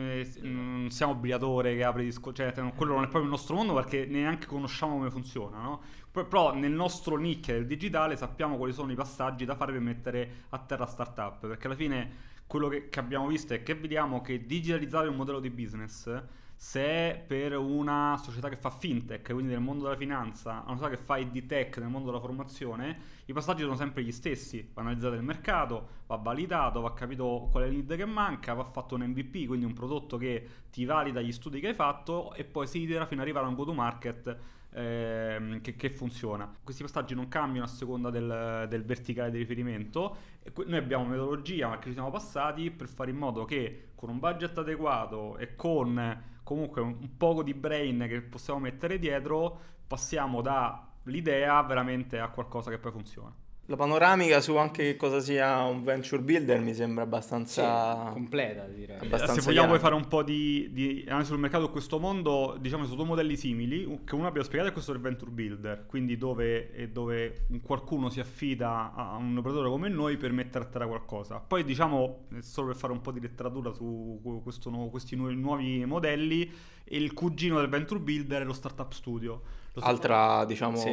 non 0.41 0.87
siamo 0.89 1.13
obbligatore 1.13 1.75
che 1.75 1.83
apre 1.83 2.03
disco, 2.03 2.33
cioè 2.33 2.51
quello 2.75 2.93
non 2.93 3.03
è 3.03 3.07
proprio 3.07 3.23
il 3.23 3.29
nostro 3.29 3.55
mondo 3.55 3.73
perché 3.73 4.05
neanche 4.05 4.47
conosciamo 4.47 4.95
come 4.95 5.09
funziona, 5.09 5.59
no? 5.59 5.81
Però 6.11 6.53
nel 6.53 6.71
nostro 6.71 7.17
nick 7.17 7.51
del 7.51 7.67
digitale 7.67 8.15
sappiamo 8.15 8.57
quali 8.57 8.73
sono 8.73 8.91
i 8.91 8.95
passaggi 8.95 9.45
da 9.45 9.55
fare 9.55 9.73
per 9.73 9.81
mettere 9.81 10.45
a 10.49 10.59
terra 10.59 10.85
startup, 10.85 11.47
perché 11.47 11.67
alla 11.67 11.75
fine 11.75 12.33
quello 12.47 12.67
che, 12.67 12.89
che 12.89 12.99
abbiamo 12.99 13.27
visto 13.27 13.53
è 13.53 13.63
che 13.63 13.75
vediamo 13.75 14.21
che 14.21 14.45
digitalizzare 14.45 15.07
un 15.07 15.15
modello 15.15 15.39
di 15.39 15.49
business 15.49 16.23
se 16.55 16.81
è 16.81 17.23
per 17.27 17.57
una 17.57 18.17
società 18.21 18.47
che 18.47 18.55
fa 18.55 18.69
fintech, 18.69 19.33
quindi 19.33 19.51
nel 19.51 19.61
mondo 19.61 19.83
della 19.83 19.97
finanza, 19.97 20.63
una 20.65 20.77
società 20.77 20.95
che 20.95 21.01
fa 21.03 21.17
ID 21.17 21.45
tech 21.45 21.77
nel 21.77 21.89
mondo 21.89 22.07
della 22.07 22.21
formazione, 22.21 22.97
i 23.25 23.33
passaggi 23.33 23.61
sono 23.61 23.75
sempre 23.75 24.03
gli 24.03 24.11
stessi. 24.11 24.69
Va 24.73 24.81
analizzato 24.81 25.15
il 25.15 25.21
mercato, 25.21 25.87
va 26.07 26.15
validato, 26.15 26.79
va 26.79 26.93
capito 26.93 27.49
qual 27.51 27.63
è 27.63 27.67
il 27.67 27.73
lead 27.73 27.95
che 27.95 28.05
manca, 28.05 28.53
va 28.53 28.63
fatto 28.63 28.95
un 28.95 29.01
MVP, 29.01 29.47
quindi 29.47 29.65
un 29.65 29.73
prodotto 29.73 30.17
che 30.17 30.47
ti 30.71 30.85
valida 30.85 31.21
gli 31.21 31.31
studi 31.31 31.59
che 31.59 31.67
hai 31.67 31.73
fatto 31.73 32.33
e 32.33 32.45
poi 32.45 32.67
si 32.67 32.81
itera 32.81 33.05
fino 33.05 33.21
ad 33.21 33.27
arrivare 33.27 33.45
a 33.47 33.49
un 33.49 33.55
go 33.55 33.65
to 33.65 33.73
market 33.73 34.37
ehm, 34.71 35.61
che, 35.61 35.75
che, 35.75 35.89
funziona. 35.89 36.49
Questi 36.63 36.83
passaggi 36.83 37.15
non 37.15 37.27
cambiano 37.27 37.65
a 37.65 37.69
seconda 37.69 38.09
del, 38.09 38.65
del 38.69 38.83
verticale 38.83 39.31
di 39.31 39.39
riferimento. 39.39 40.17
Noi 40.65 40.77
abbiamo 40.77 41.05
metodologia, 41.05 41.67
ma 41.67 41.79
che 41.79 41.87
ci 41.87 41.93
siamo 41.93 42.11
passati 42.11 42.71
per 42.71 42.87
fare 42.87 43.11
in 43.11 43.17
modo 43.17 43.45
che 43.45 43.89
con 43.95 44.09
un 44.09 44.19
budget 44.19 44.57
adeguato 44.57 45.37
e 45.37 45.55
con 45.55 46.33
comunque 46.45 46.79
un, 46.79 47.17
poco 47.17 47.41
di 47.41 47.55
brain 47.55 48.05
che 48.07 48.21
possiamo 48.21 48.59
mettere 48.59 48.99
dietro, 48.99 49.59
passiamo 49.87 50.41
dall'idea 50.41 51.61
veramente 51.63 52.19
a 52.19 52.29
qualcosa 52.29 52.69
che 52.69 52.77
poi 52.77 52.91
funziona. 52.91 53.33
La 53.67 53.75
panoramica 53.75 54.41
su 54.41 54.55
anche 54.57 54.83
che 54.83 54.95
cosa 54.95 55.19
sia 55.19 55.63
un 55.63 55.81
venture 55.81 56.21
builder 56.21 56.59
mi 56.59 56.75
sembra 56.75 57.03
abbastanza 57.03 58.05
sì, 58.09 58.13
completa, 58.13 58.65
direi. 58.65 58.99
Abbastanza 58.99 59.33
Se 59.33 59.41
vogliamo 59.41 59.69
poi 59.69 59.79
fare 59.79 59.95
un 59.95 60.07
po' 60.07 60.21
di, 60.21 60.69
di 60.71 61.03
analisi 61.07 61.31
sul 61.31 61.39
mercato 61.39 61.71
questo 61.71 61.97
mondo, 61.97 62.57
diciamo 62.59 62.85
su 62.85 62.93
due 62.95 63.05
modelli 63.05 63.35
simili, 63.35 64.01
che 64.03 64.13
uno 64.13 64.27
abbiamo 64.27 64.45
spiegato 64.45 64.69
è 64.69 64.71
questo 64.71 64.91
del 64.91 65.01
venture 65.01 65.31
builder, 65.31 65.85
quindi 65.87 66.15
dove, 66.15 66.89
dove, 66.91 67.47
qualcuno 67.63 68.09
si 68.09 68.19
affida 68.19 68.93
a 68.93 69.15
un 69.15 69.35
operatore 69.35 69.67
come 69.69 69.89
noi 69.89 70.17
per 70.17 70.31
mettere 70.31 70.65
a 70.65 70.67
terra 70.67 70.85
qualcosa. 70.85 71.39
Poi 71.39 71.63
diciamo, 71.63 72.27
solo 72.41 72.67
per 72.67 72.75
fare 72.75 72.93
un 72.93 73.01
po' 73.01 73.11
di 73.11 73.19
letteratura 73.19 73.73
su 73.73 74.21
questo, 74.43 74.69
questi 74.91 75.15
nuovi 75.15 75.83
modelli, 75.85 76.51
il 76.89 77.13
cugino 77.13 77.57
del 77.57 77.69
venture 77.69 77.99
builder 77.99 78.43
è 78.43 78.45
lo 78.45 78.53
startup 78.53 78.91
studio 78.91 79.63
altra, 79.79 80.45
diciamo, 80.45 80.77
sì. 80.77 80.91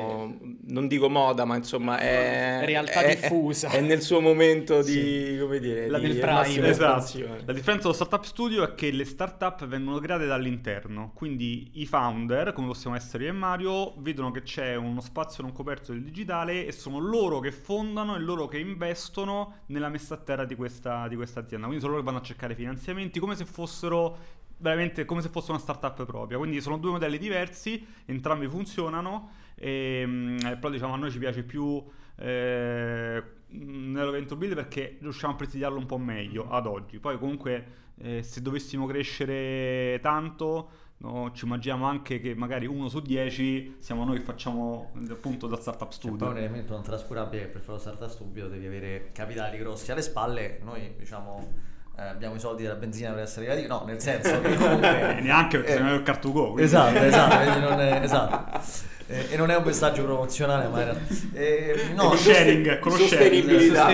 non 0.68 0.88
dico 0.88 1.08
moda, 1.08 1.44
ma 1.44 1.56
insomma 1.56 1.98
è 1.98 2.62
realtà 2.64 3.00
è, 3.02 3.14
diffusa. 3.14 3.68
È, 3.68 3.78
è, 3.78 3.80
nel 3.80 4.00
suo 4.02 4.20
momento 4.20 4.82
di, 4.82 4.92
sì. 4.92 5.38
come 5.40 5.58
dire, 5.58 5.88
la, 5.88 5.98
di 5.98 6.14
prime, 6.14 6.68
esatto. 6.68 7.18
La 7.44 7.52
differenza 7.52 7.82
dello 7.82 7.92
startup 7.92 8.24
studio 8.24 8.64
è 8.64 8.74
che 8.74 8.90
le 8.90 9.04
startup 9.04 9.66
vengono 9.66 9.98
create 9.98 10.26
dall'interno, 10.26 11.12
quindi 11.14 11.70
i 11.74 11.86
founder, 11.86 12.52
come 12.52 12.68
possiamo 12.68 12.96
essere 12.96 13.24
io 13.24 13.30
e 13.30 13.32
Mario, 13.32 13.94
vedono 13.98 14.30
che 14.30 14.42
c'è 14.42 14.74
uno 14.74 15.00
spazio 15.00 15.42
non 15.42 15.52
coperto 15.52 15.92
del 15.92 16.02
digitale 16.02 16.66
e 16.66 16.72
sono 16.72 16.98
loro 16.98 17.40
che 17.40 17.52
fondano 17.52 18.16
e 18.16 18.18
loro 18.18 18.48
che 18.48 18.58
investono 18.58 19.60
nella 19.66 19.88
messa 19.88 20.14
a 20.14 20.18
terra 20.18 20.44
di 20.44 20.54
questa, 20.54 21.08
di 21.08 21.16
questa 21.16 21.40
azienda. 21.40 21.66
Quindi 21.66 21.84
sono 21.84 21.94
loro 21.94 22.04
che 22.04 22.10
vanno 22.10 22.22
a 22.22 22.26
cercare 22.26 22.54
finanziamenti 22.54 23.20
come 23.20 23.36
se 23.36 23.44
fossero 23.44 24.40
veramente 24.62 25.04
come 25.04 25.20
se 25.20 25.28
fosse 25.28 25.50
una 25.50 25.60
startup 25.60 26.06
propria. 26.06 26.38
Quindi 26.38 26.60
sono 26.60 26.78
due 26.78 26.92
modelli 26.92 27.18
diversi, 27.18 27.84
entrambi 28.06 28.48
funzionano, 28.48 29.32
e, 29.56 30.00
ehm, 30.02 30.38
però 30.58 30.70
diciamo 30.70 30.94
a 30.94 30.96
noi 30.96 31.10
ci 31.10 31.18
piace 31.18 31.42
più 31.42 31.84
eh, 32.16 33.22
nell'evento 33.48 34.36
build 34.36 34.54
perché 34.54 34.96
riusciamo 35.00 35.34
a 35.34 35.36
presidiarlo 35.36 35.78
un 35.78 35.86
po' 35.86 35.98
meglio 35.98 36.48
ad 36.48 36.66
oggi. 36.66 36.98
Poi 36.98 37.18
comunque 37.18 37.66
eh, 37.98 38.22
se 38.22 38.40
dovessimo 38.40 38.86
crescere 38.86 39.98
tanto... 40.00 40.70
No, 41.02 41.32
ci 41.32 41.46
immaginiamo 41.46 41.84
anche 41.84 42.20
che 42.20 42.32
magari 42.32 42.64
uno 42.64 42.88
su 42.88 43.00
dieci 43.00 43.74
siamo 43.78 44.04
noi 44.04 44.18
che 44.18 44.22
facciamo 44.22 44.92
appunto 45.10 45.48
da 45.48 45.56
startup 45.56 45.90
studio. 45.90 46.26
C'è 46.26 46.32
un 46.32 46.38
elemento 46.38 46.74
non 46.74 46.84
trascurabile 46.84 47.42
che 47.42 47.48
per 47.48 47.60
fare 47.60 47.72
lo 47.72 47.78
startup 47.80 48.08
studio 48.08 48.46
devi 48.46 48.66
avere 48.66 49.10
capitali 49.12 49.58
grossi 49.58 49.90
alle 49.90 50.02
spalle. 50.02 50.60
Noi 50.62 50.94
diciamo 50.96 51.52
eh, 51.96 52.02
abbiamo 52.02 52.34
i 52.34 52.40
soldi 52.40 52.62
della 52.62 52.74
benzina 52.74 53.10
per 53.10 53.24
essere 53.24 53.50
arrivati, 53.50 53.68
no, 53.68 53.84
nel 53.86 54.00
senso 54.00 54.40
che 54.40 54.54
comunque... 54.54 55.20
neanche 55.20 55.58
perché 55.58 55.72
eh, 55.72 55.76
se 55.76 55.82
non 55.82 55.92
è 55.92 55.94
il 55.94 56.02
cartugo. 56.02 56.56
Esatto, 56.58 56.98
esatto, 56.98 57.58
non 57.58 57.80
è, 57.80 58.00
esatto. 58.02 58.60
Eh, 59.08 59.26
e 59.32 59.36
non 59.36 59.50
è 59.50 59.56
un 59.56 59.64
messaggio 59.64 60.04
promozionale, 60.04 60.68
ma 60.68 60.80
era... 60.80 60.96
Eh, 61.34 61.90
no, 61.94 62.08
con 62.08 62.16
sharing, 62.16 62.78
con 62.78 62.92
sostenibilità. 62.92 63.88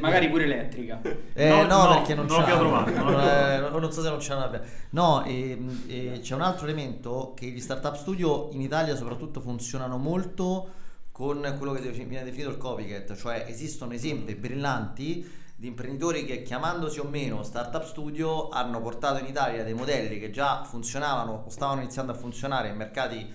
Magari 0.00 0.28
pure 0.28 0.44
elettrica. 0.44 1.00
Eh, 1.32 1.48
No, 1.48 1.62
no, 1.62 1.84
no, 1.84 1.94
perché 1.94 2.14
non, 2.14 2.26
non 2.26 2.44
c'è. 2.44 2.50
trovato, 2.50 2.90
non 2.90 3.04
Non, 3.04 3.12
l'abbiamo 3.14 3.76
eh, 3.76 3.80
non 3.80 3.92
so 3.92 4.02
se 4.02 4.08
non 4.10 4.18
c'è 4.18 4.34
una. 4.34 4.60
No, 4.90 5.24
ehm, 5.24 5.84
eh, 5.86 6.20
c'è 6.22 6.34
un 6.34 6.42
altro 6.42 6.66
elemento 6.66 7.32
che 7.34 7.46
gli 7.46 7.60
startup 7.60 7.96
studio 7.96 8.50
in 8.52 8.60
Italia 8.60 8.94
soprattutto 8.94 9.40
funzionano 9.40 9.96
molto 9.96 10.68
con 11.10 11.54
quello 11.56 11.72
che 11.72 11.88
viene 11.90 12.24
definito 12.24 12.50
il 12.50 12.58
copycat, 12.58 13.14
cioè 13.16 13.46
esistono 13.48 13.92
esempi 13.92 14.34
brillanti 14.34 15.38
di 15.60 15.66
imprenditori 15.66 16.24
che 16.24 16.40
chiamandosi 16.40 17.00
o 17.00 17.04
meno 17.04 17.42
startup 17.42 17.84
studio 17.84 18.48
hanno 18.48 18.80
portato 18.80 19.18
in 19.18 19.26
Italia 19.26 19.62
dei 19.62 19.74
modelli 19.74 20.18
che 20.18 20.30
già 20.30 20.64
funzionavano 20.64 21.42
o 21.44 21.50
stavano 21.50 21.82
iniziando 21.82 22.12
a 22.12 22.14
funzionare 22.14 22.68
in 22.68 22.76
mercati 22.76 23.30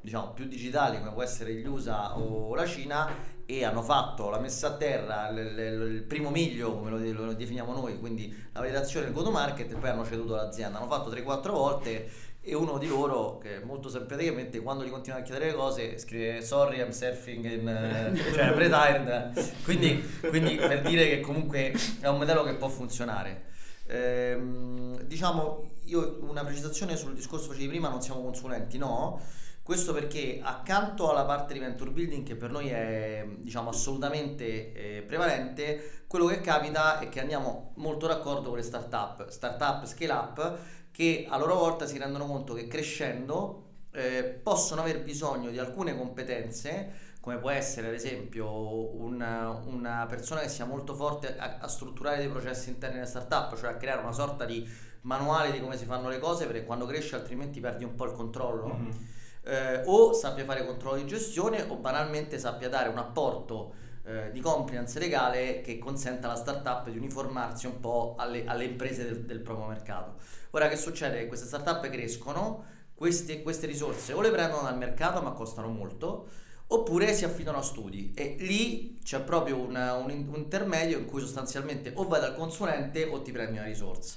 diciamo 0.00 0.30
più 0.30 0.46
digitali 0.46 0.96
come 0.98 1.12
può 1.12 1.22
essere 1.22 1.52
gli 1.52 1.66
USA 1.66 2.16
o 2.16 2.54
la 2.54 2.64
Cina 2.64 3.34
e 3.44 3.62
hanno 3.62 3.82
fatto 3.82 4.30
la 4.30 4.38
messa 4.38 4.68
a 4.68 4.76
terra, 4.76 5.30
l- 5.30 5.34
l- 5.34 5.92
il 5.96 6.02
primo 6.04 6.30
miglio 6.30 6.78
come 6.78 6.88
lo, 6.88 7.24
lo 7.24 7.32
definiamo 7.34 7.74
noi, 7.74 7.98
quindi 7.98 8.34
la 8.52 8.60
validazione 8.60 9.04
del 9.04 9.14
go 9.14 9.22
to 9.22 9.30
market 9.30 9.70
e 9.70 9.74
poi 9.74 9.90
hanno 9.90 10.04
ceduto 10.04 10.34
l'azienda. 10.34 10.78
Hanno 10.78 10.88
fatto 10.88 11.10
3-4 11.10 11.50
volte 11.50 12.10
e 12.48 12.54
uno 12.54 12.78
di 12.78 12.86
loro 12.86 13.38
che 13.38 13.58
molto 13.64 13.88
simpaticamente 13.88 14.60
quando 14.60 14.84
gli 14.84 14.88
continua 14.88 15.18
a 15.18 15.22
chiedere 15.22 15.46
le 15.46 15.54
cose 15.54 15.98
scrive 15.98 16.40
sorry 16.42 16.78
I'm 16.78 16.90
surfing 16.90 17.44
in 17.44 17.66
eh, 17.66 18.32
cioè 18.32 18.44
I'm 18.44 18.54
retired 18.56 19.62
quindi, 19.64 20.00
quindi 20.20 20.54
per 20.54 20.82
dire 20.82 21.08
che 21.08 21.20
comunque 21.20 21.74
è 21.98 22.06
un 22.06 22.18
modello 22.18 22.44
che 22.44 22.54
può 22.54 22.68
funzionare. 22.68 23.46
Ehm, 23.88 25.02
diciamo 25.02 25.70
io 25.86 26.18
una 26.20 26.44
precisazione 26.44 26.96
sul 26.96 27.14
discorso 27.14 27.48
che 27.48 27.54
facevi 27.54 27.68
prima 27.68 27.88
non 27.88 28.00
siamo 28.00 28.22
consulenti 28.22 28.78
no? 28.78 29.20
Questo 29.60 29.92
perché 29.92 30.38
accanto 30.40 31.10
alla 31.10 31.24
parte 31.24 31.52
di 31.52 31.58
mentor 31.58 31.90
building 31.90 32.24
che 32.24 32.36
per 32.36 32.50
noi 32.50 32.68
è 32.68 33.26
diciamo 33.38 33.70
assolutamente 33.70 34.72
eh, 34.72 35.02
prevalente, 35.02 36.04
quello 36.06 36.26
che 36.26 36.40
capita 36.40 37.00
è 37.00 37.08
che 37.08 37.18
andiamo 37.18 37.72
molto 37.78 38.06
d'accordo 38.06 38.50
con 38.50 38.58
le 38.58 38.62
startup, 38.62 39.28
startup 39.28 39.84
scale 39.86 40.12
up 40.12 40.58
che 40.96 41.26
a 41.28 41.36
loro 41.36 41.56
volta 41.56 41.86
si 41.86 41.98
rendono 41.98 42.24
conto 42.24 42.54
che 42.54 42.68
crescendo 42.68 43.64
eh, 43.92 44.40
possono 44.42 44.80
aver 44.80 45.02
bisogno 45.02 45.50
di 45.50 45.58
alcune 45.58 45.94
competenze 45.94 47.04
come 47.20 47.36
può 47.36 47.50
essere 47.50 47.88
ad 47.88 47.92
esempio 47.92 48.48
una, 48.96 49.50
una 49.66 50.06
persona 50.08 50.40
che 50.40 50.48
sia 50.48 50.64
molto 50.64 50.94
forte 50.94 51.36
a, 51.36 51.58
a 51.60 51.68
strutturare 51.68 52.16
dei 52.16 52.28
processi 52.28 52.70
interni 52.70 52.94
della 52.94 53.06
startup, 53.06 53.58
cioè 53.58 53.72
a 53.72 53.76
creare 53.76 54.00
una 54.00 54.12
sorta 54.12 54.46
di 54.46 54.66
manuale 55.02 55.52
di 55.52 55.60
come 55.60 55.76
si 55.76 55.84
fanno 55.84 56.08
le 56.08 56.18
cose 56.18 56.46
perché 56.46 56.64
quando 56.64 56.86
cresci 56.86 57.14
altrimenti 57.14 57.60
perdi 57.60 57.84
un 57.84 57.94
po' 57.94 58.06
il 58.06 58.12
controllo 58.12 58.66
Mhm. 58.68 59.06
eh, 59.42 59.82
o 59.84 60.14
sappia 60.14 60.44
fare 60.44 60.64
controllo 60.64 60.96
di 60.96 61.06
gestione 61.06 61.62
o 61.68 61.76
banalmente 61.76 62.38
sappia 62.38 62.70
dare 62.70 62.88
un 62.88 62.96
apporto 62.98 63.74
eh, 64.04 64.30
di 64.32 64.40
compliance 64.40 64.98
legale 64.98 65.60
che 65.62 65.78
consenta 65.78 66.28
alla 66.28 66.36
startup 66.38 66.88
di 66.88 66.96
uniformarsi 66.96 67.66
un 67.66 67.80
po' 67.80 68.14
alle, 68.16 68.44
alle 68.46 68.64
imprese 68.64 69.04
del, 69.04 69.24
del 69.24 69.40
proprio 69.40 69.66
mercato. 69.66 70.14
Ora 70.56 70.68
che 70.68 70.76
succede? 70.76 71.26
Queste 71.26 71.46
startup 71.46 71.86
crescono, 71.90 72.64
queste, 72.94 73.42
queste 73.42 73.66
risorse 73.66 74.14
o 74.14 74.22
le 74.22 74.30
prendono 74.30 74.62
dal 74.62 74.78
mercato 74.78 75.20
ma 75.20 75.32
costano 75.32 75.68
molto 75.68 76.28
oppure 76.68 77.12
si 77.12 77.24
affidano 77.26 77.58
a 77.58 77.62
studi 77.62 78.12
e 78.16 78.36
lì 78.40 78.98
c'è 79.04 79.20
proprio 79.20 79.58
una- 79.58 79.94
un, 79.96 80.10
un 80.10 80.34
intermedio 80.36 80.98
in 80.98 81.04
cui 81.04 81.20
sostanzialmente 81.20 81.92
o 81.94 82.08
vai 82.08 82.20
dal 82.20 82.34
consulente 82.34 83.04
o 83.04 83.20
ti 83.22 83.32
prendi 83.32 83.58
una 83.58 83.66
risorsa. 83.66 84.16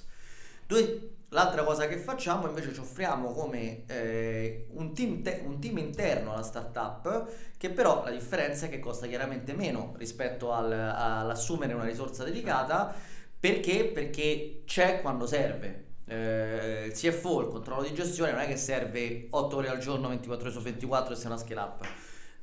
Noi 0.68 1.18
l'altra 1.30 1.64
cosa 1.64 1.88
che 1.88 1.98
facciamo 1.98 2.48
invece 2.48 2.74
ci 2.74 2.80
offriamo 2.80 3.32
come 3.34 3.84
eh, 3.88 4.68
un, 4.72 4.94
team 4.94 5.22
te- 5.22 5.42
un 5.46 5.60
team 5.60 5.78
interno 5.80 6.32
alla 6.34 6.44
startup 6.44 7.30
che 7.58 7.70
però 7.70 8.04
la 8.04 8.12
differenza 8.12 8.66
è 8.68 8.70
che 8.70 8.80
costa 8.80 9.08
chiaramente 9.08 9.54
meno 9.54 9.94
rispetto 9.98 10.54
al- 10.54 10.72
all'assumere 10.72 11.74
una 11.74 11.84
risorsa 11.86 12.24
dedicata 12.24 12.96
perché? 13.40 13.86
Perché 13.86 14.64
c'è 14.66 15.02
quando 15.02 15.26
serve. 15.28 15.88
Eh, 16.10 16.86
il 16.88 16.94
CFO, 16.94 17.42
il 17.42 17.48
controllo 17.48 17.84
di 17.84 17.94
gestione, 17.94 18.32
non 18.32 18.42
è 18.42 18.48
che 18.48 18.58
serve 18.58 19.28
8 19.30 19.56
ore 19.56 19.70
al 19.70 19.78
giorno, 19.78 20.08
24 20.10 20.46
ore 20.48 20.56
su 20.58 20.62
24 20.62 21.14
e 21.14 21.16
sei 21.16 21.26
una 21.28 21.38
scale 21.38 21.60
up 21.62 21.86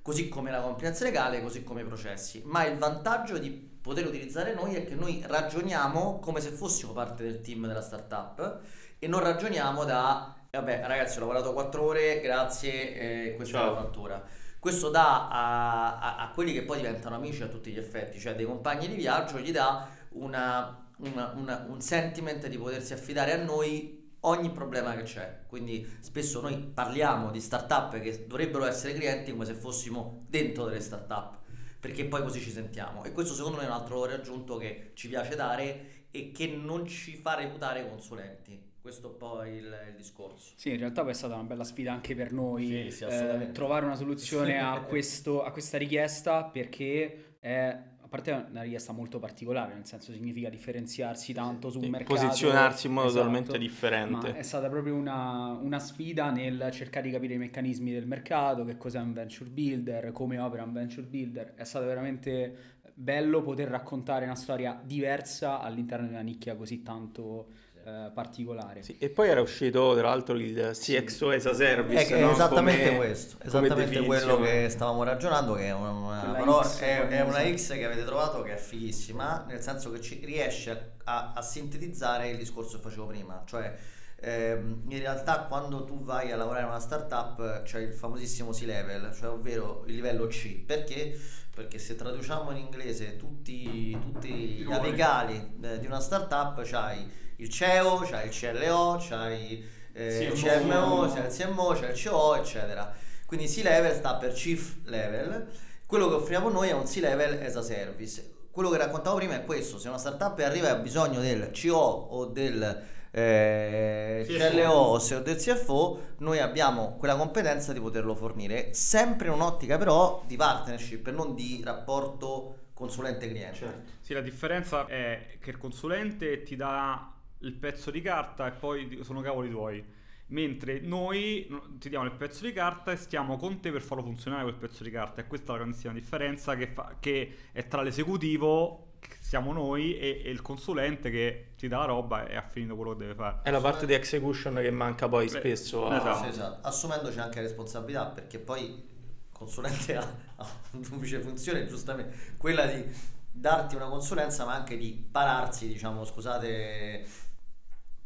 così 0.06 0.28
come 0.28 0.52
la 0.52 0.60
compliance 0.60 1.02
legale, 1.02 1.42
così 1.42 1.64
come 1.64 1.80
i 1.80 1.84
processi. 1.84 2.40
Ma 2.44 2.64
il 2.64 2.78
vantaggio 2.78 3.38
di 3.38 3.50
poter 3.50 4.06
utilizzare 4.06 4.54
noi 4.54 4.76
è 4.76 4.86
che 4.86 4.94
noi 4.94 5.20
ragioniamo 5.26 6.20
come 6.20 6.40
se 6.40 6.50
fossimo 6.50 6.92
parte 6.92 7.24
del 7.24 7.40
team 7.40 7.66
della 7.66 7.82
startup 7.82 8.60
e 9.00 9.08
non 9.08 9.18
ragioniamo 9.20 9.84
da 9.84 10.32
vabbè 10.52 10.84
ragazzi 10.86 11.16
ho 11.16 11.20
lavorato 11.20 11.52
4 11.52 11.82
ore, 11.82 12.20
grazie, 12.20 13.30
eh, 13.30 13.34
questa 13.34 13.58
è 13.58 13.60
Ciao. 13.62 13.74
la 13.74 13.80
fattura. 13.80 14.22
Questo 14.60 14.90
dà 14.90 15.28
a, 15.28 15.98
a- 15.98 16.16
a 16.18 16.30
quelli 16.30 16.52
che 16.52 16.62
poi 16.62 16.76
diventano 16.78 17.16
amici 17.16 17.42
a 17.42 17.46
tutti 17.48 17.72
gli 17.72 17.78
effetti, 17.78 18.20
cioè 18.20 18.36
dei 18.36 18.46
compagni 18.46 18.86
di 18.88 18.94
viaggio, 18.94 19.38
gli 19.40 19.50
dà 19.50 19.88
una- 20.10 20.85
una- 20.98 21.32
una- 21.36 21.66
un 21.68 21.80
sentiment 21.80 22.46
di 22.48 22.56
potersi 22.58 22.92
affidare 22.92 23.32
a 23.32 23.42
noi 23.42 24.04
ogni 24.20 24.50
problema 24.50 24.94
che 24.96 25.02
c'è. 25.02 25.40
Quindi 25.46 25.86
spesso 26.00 26.40
noi 26.40 26.56
parliamo 26.58 27.30
di 27.30 27.40
startup 27.40 27.98
che 28.00 28.26
dovrebbero 28.26 28.64
essere 28.64 28.94
clienti 28.94 29.30
come 29.30 29.44
se 29.44 29.54
fossimo 29.54 30.24
dentro 30.28 30.64
delle 30.64 30.80
startup, 30.80 31.38
perché 31.78 32.06
poi 32.06 32.22
così 32.22 32.40
ci 32.40 32.50
sentiamo. 32.50 33.04
E 33.04 33.12
questo 33.12 33.34
secondo 33.34 33.58
me 33.58 33.64
è 33.64 33.66
un 33.66 33.72
altro 33.72 33.94
valore 34.00 34.14
aggiunto 34.14 34.56
che 34.56 34.90
ci 34.94 35.08
piace 35.08 35.36
dare 35.36 36.06
e 36.10 36.32
che 36.32 36.46
non 36.48 36.86
ci 36.86 37.14
fa 37.16 37.34
reputare 37.34 37.88
consulenti. 37.88 38.64
Questo 38.80 39.08
è 39.08 39.10
un 39.10 39.16
po' 39.16 39.44
il, 39.44 39.64
il 39.88 39.94
discorso. 39.96 40.52
Sì, 40.56 40.70
in 40.70 40.78
realtà 40.78 41.02
poi 41.02 41.10
è 41.10 41.14
stata 41.14 41.34
una 41.34 41.42
bella 41.42 41.64
sfida 41.64 41.92
anche 41.92 42.14
per 42.14 42.32
noi 42.32 42.88
Sì, 42.90 42.96
sì, 42.98 43.04
eh, 43.04 43.50
trovare 43.52 43.84
una 43.84 43.96
soluzione 43.96 44.58
a, 44.62 44.80
questo- 44.82 45.42
a 45.42 45.50
questa 45.50 45.76
richiesta 45.76 46.44
perché 46.44 47.36
è, 47.40 47.76
parte 48.16 48.30
è 48.32 48.50
una 48.50 48.62
richiesta 48.62 48.92
molto 48.92 49.18
particolare, 49.18 49.74
nel 49.74 49.86
senso 49.86 50.12
significa 50.12 50.48
differenziarsi 50.48 51.32
tanto 51.32 51.70
su 51.70 51.80
un 51.80 51.88
mercato. 51.88 52.14
posizionarsi 52.14 52.86
in 52.86 52.92
modo 52.94 53.08
Esatto. 53.08 53.24
totalmente 53.24 53.58
differente. 53.58 54.28
Ma 54.30 54.36
è 54.36 54.42
stata 54.42 54.68
proprio 54.68 54.94
una, 54.94 55.52
una 55.60 55.78
sfida 55.78 56.30
nel 56.30 56.68
cercare 56.72 57.06
di 57.06 57.12
capire 57.12 57.34
i 57.34 57.38
meccanismi 57.38 57.92
del 57.92 58.06
mercato, 58.06 58.64
che 58.64 58.76
cos'è 58.76 58.98
un 59.00 59.12
venture 59.12 59.50
builder, 59.50 60.12
come 60.12 60.38
opera 60.38 60.62
un 60.64 60.72
venture 60.72 61.06
builder. 61.06 61.54
È 61.54 61.64
stato 61.64 61.86
veramente 61.86 62.74
bello 62.94 63.42
poter 63.42 63.68
raccontare 63.68 64.24
una 64.24 64.34
storia 64.34 64.80
diversa 64.82 65.60
all'interno 65.60 66.06
di 66.06 66.12
una 66.14 66.22
nicchia 66.22 66.56
così 66.56 66.82
tanto 66.82 67.48
eh, 67.86 68.10
particolare. 68.12 68.82
Sì, 68.82 68.96
e 68.98 69.10
poi 69.10 69.28
era 69.28 69.40
uscito 69.40 69.94
tra 69.94 70.08
l'altro 70.08 70.36
il 70.36 70.72
CXO 70.74 71.30
as 71.30 71.46
a 71.46 71.54
service. 71.54 72.08
È, 72.08 72.18
è 72.18 72.20
no? 72.20 72.32
esattamente 72.32 72.84
Come- 72.84 72.96
questo, 72.96 73.36
esattamente 73.40 74.04
quello 74.04 74.40
che 74.40 74.68
stavamo 74.68 75.04
ragionando, 75.04 75.54
che 75.54 75.66
è 75.66 75.72
una, 75.72 75.90
una 75.90 76.34
parola- 76.36 76.64
X, 76.64 76.80
è, 76.80 77.06
è 77.06 77.20
una. 77.20 77.44
X 77.54 77.74
che 77.74 77.84
avete 77.84 78.04
trovato 78.04 78.42
che 78.42 78.54
è 78.54 78.56
fighissima, 78.56 79.44
nel 79.46 79.60
senso 79.60 79.92
che 79.92 80.00
ci 80.00 80.20
riesce 80.24 80.94
a, 81.04 81.32
a 81.32 81.40
sintetizzare 81.40 82.28
il 82.30 82.38
discorso 82.38 82.78
che 82.78 82.82
facevo 82.82 83.06
prima, 83.06 83.44
cioè 83.46 83.72
ehm, 84.16 84.82
in 84.88 84.98
realtà 84.98 85.42
quando 85.42 85.84
tu 85.84 86.02
vai 86.02 86.32
a 86.32 86.36
lavorare 86.36 86.62
in 86.62 86.70
una 86.70 86.80
startup 86.80 87.62
c'è 87.62 87.78
il 87.78 87.92
famosissimo 87.92 88.50
C-level, 88.50 89.14
cioè 89.14 89.28
ovvero 89.28 89.84
il 89.86 89.94
livello 89.94 90.26
C, 90.26 90.56
perché? 90.56 91.16
Perché 91.54 91.78
se 91.78 91.94
traduciamo 91.94 92.50
in 92.50 92.56
inglese 92.56 93.16
tutti, 93.16 93.96
tutti 94.00 94.28
gli 94.28 94.72
apicali 94.72 95.56
eh, 95.62 95.78
di 95.78 95.86
una 95.86 96.00
startup 96.00 96.60
c'hai 96.64 97.24
il 97.36 97.48
CEO, 97.48 97.98
c'hai 97.98 98.28
il 98.28 98.34
CLO, 98.34 98.96
c'hai 99.00 99.64
eh, 99.92 100.24
il 100.24 100.32
CMO, 100.32 101.10
c'è 101.12 101.26
il 101.26 101.34
CMO, 101.34 101.72
c'è 101.72 101.90
il 101.90 102.00
CO, 102.00 102.36
eccetera. 102.36 102.94
Quindi 103.26 103.46
C-level 103.46 103.94
sta 103.94 104.14
per 104.16 104.32
Chief 104.32 104.76
Level. 104.84 105.48
Quello 105.86 106.08
che 106.08 106.14
offriamo 106.14 106.48
noi 106.48 106.68
è 106.68 106.72
un 106.72 106.84
C-level 106.84 107.42
as 107.44 107.56
a 107.56 107.62
service. 107.62 108.34
Quello 108.50 108.70
che 108.70 108.78
raccontavo 108.78 109.16
prima 109.16 109.34
è 109.34 109.44
questo: 109.44 109.78
se 109.78 109.88
una 109.88 109.98
startup 109.98 110.38
arriva 110.38 110.68
e 110.68 110.70
ha 110.70 110.76
bisogno 110.76 111.20
del 111.20 111.50
CO 111.52 111.76
o 111.76 112.26
del 112.26 112.84
eh. 113.10 114.24
CLO 114.26 114.70
o 114.70 114.98
se- 114.98 115.16
o 115.16 115.20
del 115.20 115.36
CFO, 115.36 116.00
noi 116.18 116.38
abbiamo 116.38 116.96
quella 116.98 117.16
competenza 117.16 117.72
di 117.72 117.80
poterlo 117.80 118.14
fornire, 118.14 118.72
sempre 118.74 119.28
in 119.28 119.34
un'ottica 119.34 119.78
però 119.78 120.22
di 120.26 120.36
partnership 120.36 121.06
e 121.06 121.10
non 121.10 121.34
di 121.34 121.62
rapporto 121.64 122.58
consulente-cliente. 122.74 123.56
Certo. 123.56 123.90
Sì, 124.00 124.12
la 124.12 124.20
differenza 124.20 124.86
è 124.86 125.38
che 125.40 125.50
il 125.50 125.58
consulente 125.58 126.42
ti 126.42 126.56
dà 126.56 127.15
il 127.46 127.54
pezzo 127.54 127.90
di 127.90 128.00
carta 128.00 128.46
e 128.46 128.52
poi 128.52 129.00
sono 129.02 129.20
cavoli 129.20 129.50
tuoi. 129.50 129.84
Mentre 130.28 130.80
noi 130.80 131.46
no, 131.48 131.76
ti 131.78 131.88
diamo 131.88 132.04
il 132.04 132.10
pezzo 132.10 132.44
di 132.44 132.52
carta 132.52 132.90
e 132.90 132.96
stiamo 132.96 133.36
con 133.36 133.60
te 133.60 133.70
per 133.70 133.80
farlo 133.80 134.02
funzionare 134.02 134.42
quel 134.42 134.56
pezzo 134.56 134.82
di 134.82 134.90
carta. 134.90 135.20
E 135.20 135.26
questa 135.26 135.48
è 135.48 135.50
la 135.52 135.62
grandissima 135.62 135.92
differenza 135.92 136.56
che, 136.56 136.66
fa- 136.66 136.96
che 136.98 137.36
è 137.52 137.68
tra 137.68 137.82
l'esecutivo, 137.82 138.94
che 138.98 139.14
siamo 139.20 139.52
noi, 139.52 139.96
e, 139.96 140.22
e 140.24 140.30
il 140.30 140.42
consulente 140.42 141.10
che 141.10 141.52
ti 141.56 141.68
dà 141.68 141.78
la 141.78 141.84
roba 141.84 142.26
e 142.26 142.34
ha 142.34 142.42
finito 142.42 142.74
quello 142.74 142.92
che 142.92 142.98
deve 142.98 143.14
fare. 143.14 143.38
È 143.42 143.50
la 143.52 143.60
parte 143.60 143.86
di 143.86 143.94
execution 143.94 144.54
che 144.56 144.70
manca 144.72 145.08
poi 145.08 145.26
Beh, 145.26 145.38
spesso. 145.38 145.86
a- 145.86 145.96
esatto. 145.96 146.22
Sì, 146.24 146.28
esatto. 146.28 146.66
Assumendoci 146.66 147.18
anche 147.20 147.40
responsabilità, 147.40 148.06
perché 148.06 148.40
poi 148.40 148.64
il 148.64 148.82
consulente 149.30 149.94
ha, 149.96 150.14
ha 150.36 150.46
una 150.72 150.88
duplice 150.88 151.20
funzione, 151.20 151.66
giustamente, 151.66 152.34
quella 152.36 152.66
di 152.66 152.84
darti 153.30 153.76
una 153.76 153.86
consulenza, 153.86 154.44
ma 154.44 154.54
anche 154.54 154.76
di 154.76 155.06
pararsi, 155.10 155.68
diciamo, 155.68 156.04
scusate, 156.04 157.06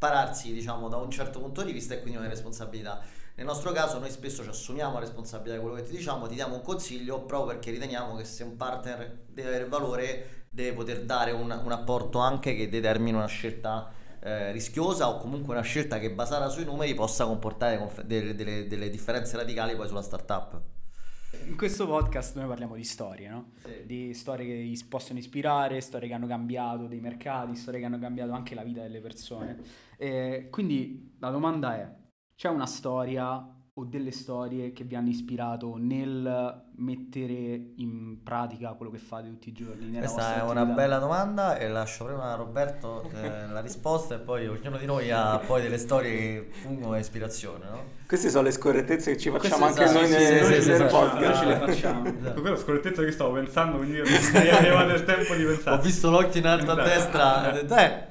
pararsi, 0.00 0.50
diciamo, 0.54 0.88
da 0.88 0.96
un 0.96 1.10
certo 1.10 1.40
punto 1.40 1.62
di 1.62 1.72
vista 1.72 1.92
e 1.92 2.00
quindi 2.00 2.18
una 2.18 2.28
responsabilità. 2.28 3.02
Nel 3.34 3.44
nostro 3.44 3.70
caso 3.70 3.98
noi 3.98 4.10
spesso 4.10 4.42
ci 4.42 4.48
assumiamo 4.48 4.94
la 4.94 5.00
responsabilità 5.00 5.56
di 5.56 5.60
quello 5.60 5.76
che 5.76 5.82
ti 5.82 5.94
diciamo, 5.94 6.26
ti 6.26 6.34
diamo 6.34 6.54
un 6.54 6.62
consiglio 6.62 7.20
proprio 7.20 7.52
perché 7.52 7.70
riteniamo 7.70 8.16
che 8.16 8.24
se 8.24 8.42
un 8.42 8.56
partner 8.56 9.24
deve 9.26 9.48
avere 9.48 9.68
valore, 9.68 10.46
deve 10.48 10.72
poter 10.72 11.04
dare 11.04 11.32
un, 11.32 11.50
un 11.50 11.70
apporto 11.70 12.18
anche 12.18 12.54
che 12.54 12.70
determini 12.70 13.14
una 13.14 13.26
scelta 13.26 13.92
eh, 14.20 14.52
rischiosa 14.52 15.06
o 15.10 15.18
comunque 15.18 15.52
una 15.52 15.62
scelta 15.62 15.98
che 15.98 16.10
basata 16.10 16.48
sui 16.48 16.64
numeri 16.64 16.94
possa 16.94 17.26
comportare 17.26 17.76
conf- 17.76 18.02
delle, 18.02 18.34
delle, 18.34 18.66
delle 18.66 18.88
differenze 18.88 19.36
radicali 19.36 19.76
poi 19.76 19.86
sulla 19.86 20.02
startup. 20.02 20.79
In 21.46 21.56
questo 21.56 21.86
podcast 21.86 22.36
noi 22.36 22.48
parliamo 22.48 22.74
di 22.74 22.82
storie, 22.82 23.28
no? 23.28 23.52
Sì. 23.62 23.86
Di 23.86 24.14
storie 24.14 24.46
che 24.46 24.52
is- 24.52 24.82
possono 24.82 25.18
ispirare, 25.18 25.80
storie 25.80 26.08
che 26.08 26.14
hanno 26.14 26.26
cambiato 26.26 26.86
dei 26.86 27.00
mercati, 27.00 27.54
storie 27.54 27.78
che 27.78 27.86
hanno 27.86 27.98
cambiato 27.98 28.32
anche 28.32 28.54
la 28.54 28.64
vita 28.64 28.82
delle 28.82 29.00
persone. 29.00 29.58
E 29.96 30.48
quindi 30.50 31.14
la 31.18 31.30
domanda 31.30 31.76
è, 31.76 31.88
c'è 32.34 32.48
una 32.48 32.66
storia 32.66 33.46
o 33.80 33.84
delle 33.84 34.10
storie 34.10 34.72
che 34.72 34.84
vi 34.84 34.94
hanno 34.94 35.08
ispirato 35.08 35.76
nel 35.78 36.64
mettere 36.76 37.72
in 37.76 38.22
pratica 38.22 38.72
quello 38.72 38.92
che 38.92 38.98
fate 38.98 39.28
tutti 39.28 39.48
i 39.48 39.52
giorni? 39.52 39.86
Nella 39.86 40.06
Questa 40.06 40.36
è 40.36 40.42
una 40.42 40.60
attività? 40.60 40.74
bella 40.74 40.98
domanda 40.98 41.56
e 41.56 41.68
lascio 41.68 42.04
prima 42.04 42.32
a 42.32 42.34
Roberto 42.34 43.10
eh, 43.14 43.46
la 43.48 43.60
risposta 43.60 44.16
e 44.16 44.18
poi 44.18 44.46
ognuno 44.46 44.76
di 44.76 44.84
noi 44.84 45.10
ha 45.10 45.38
poi 45.38 45.62
delle 45.62 45.78
storie 45.78 46.12
che 46.12 46.48
fungono 46.50 46.90
da 46.90 46.98
ispirazione, 46.98 47.64
no? 47.70 47.98
Queste 48.06 48.28
sono 48.28 48.42
le 48.42 48.50
scorrettezze 48.50 49.12
che 49.12 49.18
ci 49.18 49.30
facciamo 49.30 49.66
Queste 49.66 49.82
anche 49.82 49.98
esatto, 49.98 50.00
noi 50.00 50.08
sì, 50.08 50.32
nel, 50.32 50.44
sì, 50.44 50.54
sì, 50.54 50.62
sì, 50.62 50.68
nel 50.68 50.88
sì, 50.88 50.94
podcast. 50.94 51.20
Noi 51.20 51.36
ce 51.36 51.44
le 51.46 51.66
facciamo. 51.66 52.02
Con 52.34 52.40
quella 52.40 52.56
scorrettezza 52.56 53.04
che 53.04 53.12
stavo 53.12 53.32
pensando, 53.32 53.76
quindi 53.78 53.96
io 53.96 54.04
mi 54.04 54.48
aveva 54.48 54.82
il 54.92 55.04
tempo 55.04 55.34
di 55.34 55.44
pensare. 55.44 55.76
Ho 55.76 55.80
visto 55.80 56.10
l'occhio 56.10 56.40
in 56.40 56.46
alto 56.46 56.72
a 56.72 56.82
destra 56.82 57.44
e 57.44 57.48
ho 57.48 57.52
detto, 57.62 57.76
eh, 57.76 58.06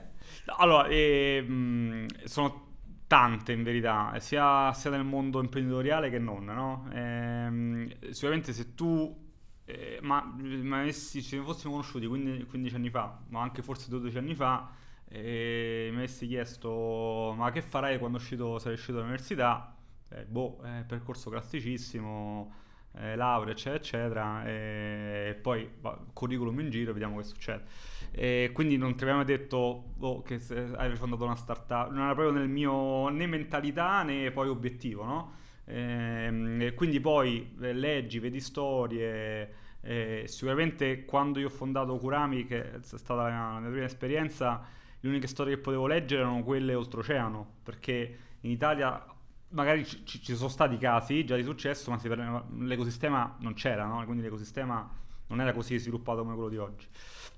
Allora, 0.57 0.87
ehm, 0.87 2.05
sono 2.23 2.68
tante 3.09 3.53
in 3.53 3.63
verità, 3.63 4.13
sia, 4.19 4.71
sia 4.73 4.91
nel 4.91 5.03
mondo 5.03 5.41
imprenditoriale 5.41 6.11
che 6.11 6.19
non, 6.19 6.45
no? 6.45 6.87
Ehm, 6.93 8.11
sicuramente 8.11 8.53
se 8.53 8.75
tu, 8.75 9.17
eh, 9.65 9.97
ma, 10.03 10.23
ma 10.61 10.81
avessi- 10.81 11.21
se 11.21 11.39
fossimo 11.41 11.71
conosciuti 11.73 12.05
15, 12.05 12.45
15 12.45 12.75
anni 12.75 12.89
fa, 12.91 13.19
ma 13.29 13.41
anche 13.41 13.63
forse 13.63 13.89
12 13.89 14.17
anni 14.19 14.35
fa, 14.35 14.69
e 15.07 15.89
mi 15.91 15.97
avessi 15.97 16.27
chiesto 16.27 17.33
ma 17.35 17.49
che 17.51 17.63
farai 17.63 17.97
quando 17.97 18.17
uscito, 18.17 18.59
sarai 18.59 18.75
uscito 18.75 18.93
dall'università? 18.93 19.75
Eh, 20.09 20.25
boh, 20.25 20.61
eh, 20.63 20.83
percorso 20.87 21.31
classicissimo, 21.31 22.53
eh, 22.93 23.15
laurea, 23.15 23.53
eccetera, 23.53 23.75
eccetera, 23.77 24.43
e 24.45 25.39
poi 25.41 25.67
va, 25.81 25.99
curriculum 26.13 26.59
in 26.59 26.69
giro, 26.69 26.91
vediamo 26.93 27.17
che 27.17 27.23
succede. 27.23 27.63
E 28.11 28.49
quindi 28.53 28.77
non 28.77 28.95
ti 28.95 29.03
abbiamo 29.03 29.23
detto 29.23 29.93
oh, 29.99 30.21
che 30.23 30.41
hai 30.75 30.95
fondato 30.95 31.23
una 31.25 31.35
startup, 31.35 31.89
non 31.91 32.03
era 32.03 32.13
proprio 32.15 32.31
nel 32.37 32.49
mio 32.49 33.09
né 33.09 33.27
mentalità 33.27 34.03
né 34.03 34.31
poi 34.31 34.49
obiettivo, 34.49 35.03
no? 35.05 35.33
Ehm, 35.65 36.61
e 36.61 36.73
quindi 36.73 36.99
poi 36.99 37.55
eh, 37.61 37.73
leggi, 37.73 38.19
vedi 38.19 38.39
storie. 38.39 39.53
eh, 39.81 40.23
sicuramente 40.27 41.05
quando 41.05 41.39
io 41.39 41.47
ho 41.47 41.49
fondato 41.49 41.97
Kurami, 41.97 42.45
che 42.45 42.73
è 42.75 42.79
stata 42.81 43.29
la 43.29 43.59
mia, 43.59 43.69
prima 43.69 43.85
esperienza, 43.85 44.65
le 44.99 45.09
uniche 45.09 45.27
storie 45.27 45.55
che 45.55 45.61
potevo 45.61 45.87
leggere 45.87 46.21
erano 46.21 46.43
quelle 46.43 46.73
oltreoceano, 46.73 47.45
perché 47.63 48.17
in 48.41 48.51
Italia 48.51 49.05
magari 49.49 49.85
ci, 49.85 50.03
ci- 50.05 50.35
sono 50.35 50.49
stati 50.49 50.77
casi 50.77 51.25
già 51.25 51.35
di 51.35 51.43
successo, 51.43 51.91
ma 51.91 51.97
si 51.97 52.07
l'ecosistema 52.09 53.37
non 53.39 53.53
c'era, 53.53 53.85
no? 53.85 54.03
quindi 54.05 54.21
l'ecosistema 54.23 54.89
non 55.29 55.41
era 55.41 55.53
così 55.53 55.77
sviluppato 55.77 56.21
come 56.23 56.33
quello 56.35 56.49
di 56.49 56.57
oggi. 56.57 56.87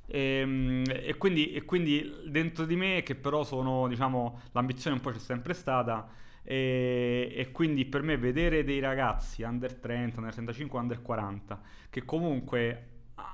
Ehm, 0.07 0.83
E, 0.89 1.15
quindi, 1.17 1.53
e 1.53 1.63
quindi 1.63 2.11
dentro 2.27 2.65
di 2.65 2.75
me, 2.75 3.03
che 3.03 3.15
però 3.15 3.43
sono, 3.43 3.87
diciamo, 3.87 4.41
l'ambizione 4.51 4.95
un 4.95 5.01
po' 5.01 5.11
c'è 5.11 5.19
sempre 5.19 5.53
stata, 5.53 6.09
e, 6.43 7.31
e 7.35 7.51
quindi 7.51 7.85
per 7.85 8.01
me 8.01 8.17
vedere 8.17 8.63
dei 8.63 8.79
ragazzi 8.79 9.43
under 9.43 9.75
30, 9.75 10.17
under 10.17 10.33
35, 10.33 10.79
under 10.79 11.01
40, 11.01 11.61
che 11.89 12.03
comunque 12.05 12.87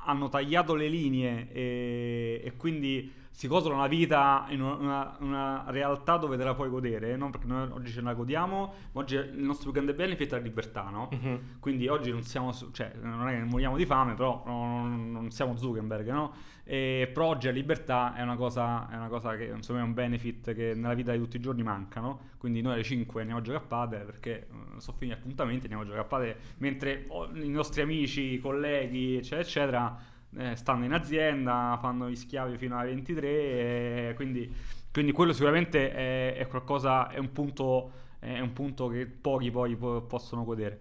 hanno 0.05 0.29
tagliato 0.29 0.75
le 0.75 0.87
linee 0.87 1.49
e, 1.51 2.41
e 2.43 2.55
quindi 2.57 3.11
si 3.37 3.47
godono 3.47 3.77
la 3.77 3.87
vita 3.87 4.47
in 4.49 4.63
una, 4.63 5.15
una 5.19 5.63
realtà 5.67 6.17
dove 6.17 6.37
te 6.37 6.43
la 6.43 6.55
puoi 6.55 6.69
godere, 6.69 7.15
non 7.15 7.29
perché 7.29 7.45
noi 7.45 7.69
oggi 7.69 7.91
ce 7.91 8.01
la 8.01 8.15
godiamo, 8.15 8.73
ma 8.91 8.99
oggi 8.99 9.13
il 9.13 9.43
nostro 9.43 9.65
più 9.65 9.73
grande 9.73 9.93
benefit 9.93 10.31
è 10.31 10.37
la 10.37 10.41
libertà, 10.41 10.89
no? 10.89 11.09
Mhm. 11.11 11.59
Quindi 11.59 11.87
oggi 11.87 12.09
non 12.09 12.23
siamo, 12.23 12.51
cioè 12.71 12.93
non 12.99 13.27
è 13.27 13.37
che 13.37 13.43
moriamo 13.43 13.77
di 13.77 13.85
fame, 13.85 14.15
però 14.15 14.41
non, 14.47 15.11
non 15.11 15.29
siamo 15.29 15.55
Zuckerberg, 15.55 16.09
no? 16.09 16.33
E, 16.63 17.11
però 17.13 17.27
oggi 17.27 17.45
la 17.45 17.53
libertà 17.53 18.15
è 18.15 18.23
una 18.23 18.35
cosa, 18.35 18.89
è 18.89 18.95
una 18.95 19.07
cosa 19.07 19.35
che 19.35 19.43
insomma 19.43 19.81
è 19.81 19.83
un 19.83 19.93
benefit 19.93 20.55
che 20.55 20.73
nella 20.73 20.95
vita 20.95 21.11
di 21.11 21.19
tutti 21.19 21.37
i 21.37 21.39
giorni 21.39 21.61
manca, 21.61 21.99
no? 21.99 22.19
Quindi 22.39 22.61
noi 22.61 22.73
alle 22.73 22.83
5 22.83 23.19
andiamo 23.19 23.39
a 23.39 23.43
giocare 23.43 23.63
a 23.63 23.67
padel 23.67 24.05
perché 24.05 24.47
eh, 24.47 24.79
sono 24.79 24.97
finiti 24.97 25.15
appuntamenti, 25.15 25.61
andiamo 25.65 25.83
a 25.83 25.85
giocare 25.85 26.03
a 26.03 26.07
padel, 26.07 26.35
mentre 26.57 27.05
i 27.35 27.49
nostri 27.49 27.83
amici, 27.83 28.33
i 28.33 28.39
colleghi, 28.39 29.17
eccetera, 29.17 29.41
eccetera, 29.41 29.97
eh, 30.37 30.55
stanno 30.55 30.85
in 30.85 30.93
azienda, 30.93 31.77
fanno 31.81 32.09
gli 32.09 32.15
schiavi 32.15 32.57
fino 32.57 32.77
alle 32.77 32.89
23, 32.89 34.09
e 34.09 34.13
quindi, 34.15 34.51
quindi 34.91 35.11
quello 35.11 35.33
sicuramente 35.33 35.91
è, 35.91 36.35
è 36.35 36.47
qualcosa, 36.47 37.09
è 37.09 37.17
un 37.17 37.31
punto, 37.31 37.91
è 38.19 38.39
un 38.39 38.53
punto 38.53 38.87
che 38.87 39.05
pochi 39.05 39.51
poi 39.51 39.75
po- 39.75 40.01
possono 40.01 40.43
godere. 40.43 40.79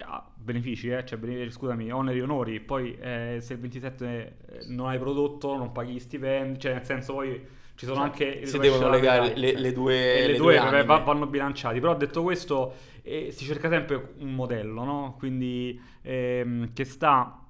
Ah, 0.00 0.26
benefici, 0.34 0.88
eh? 0.88 1.04
cioè, 1.04 1.18
bene- 1.18 1.50
scusami, 1.50 1.90
oneri 1.90 2.18
e 2.18 2.22
onori, 2.22 2.60
poi 2.60 2.96
eh, 2.98 3.38
se 3.40 3.54
il 3.54 3.60
27 3.60 4.36
non 4.68 4.88
hai 4.88 4.98
prodotto 4.98 5.56
non 5.56 5.70
paghi 5.72 5.92
gli 5.92 5.98
stipendi, 6.00 6.58
cioè 6.58 6.72
nel 6.74 6.84
senso 6.84 7.14
poi 7.14 7.46
ci 7.74 7.86
sono 7.86 8.02
anche... 8.02 8.24
il 8.24 8.46
Si 8.46 8.58
devono 8.58 8.88
legare 8.90 9.34
le, 9.36 9.58
le 9.58 9.72
due, 9.72 10.14
E 10.14 10.20
le, 10.22 10.32
le 10.32 10.36
due, 10.36 10.58
due 10.58 10.84
vanno 10.84 11.26
bilanciati. 11.26 11.80
Però 11.80 11.96
detto 11.96 12.22
questo, 12.22 12.74
eh, 13.02 13.30
si 13.32 13.44
cerca 13.44 13.68
sempre 13.68 14.14
un 14.18 14.34
modello, 14.34 14.84
no? 14.84 15.14
Quindi 15.18 15.80
ehm, 16.02 16.72
che 16.72 16.84
sta. 16.84 17.41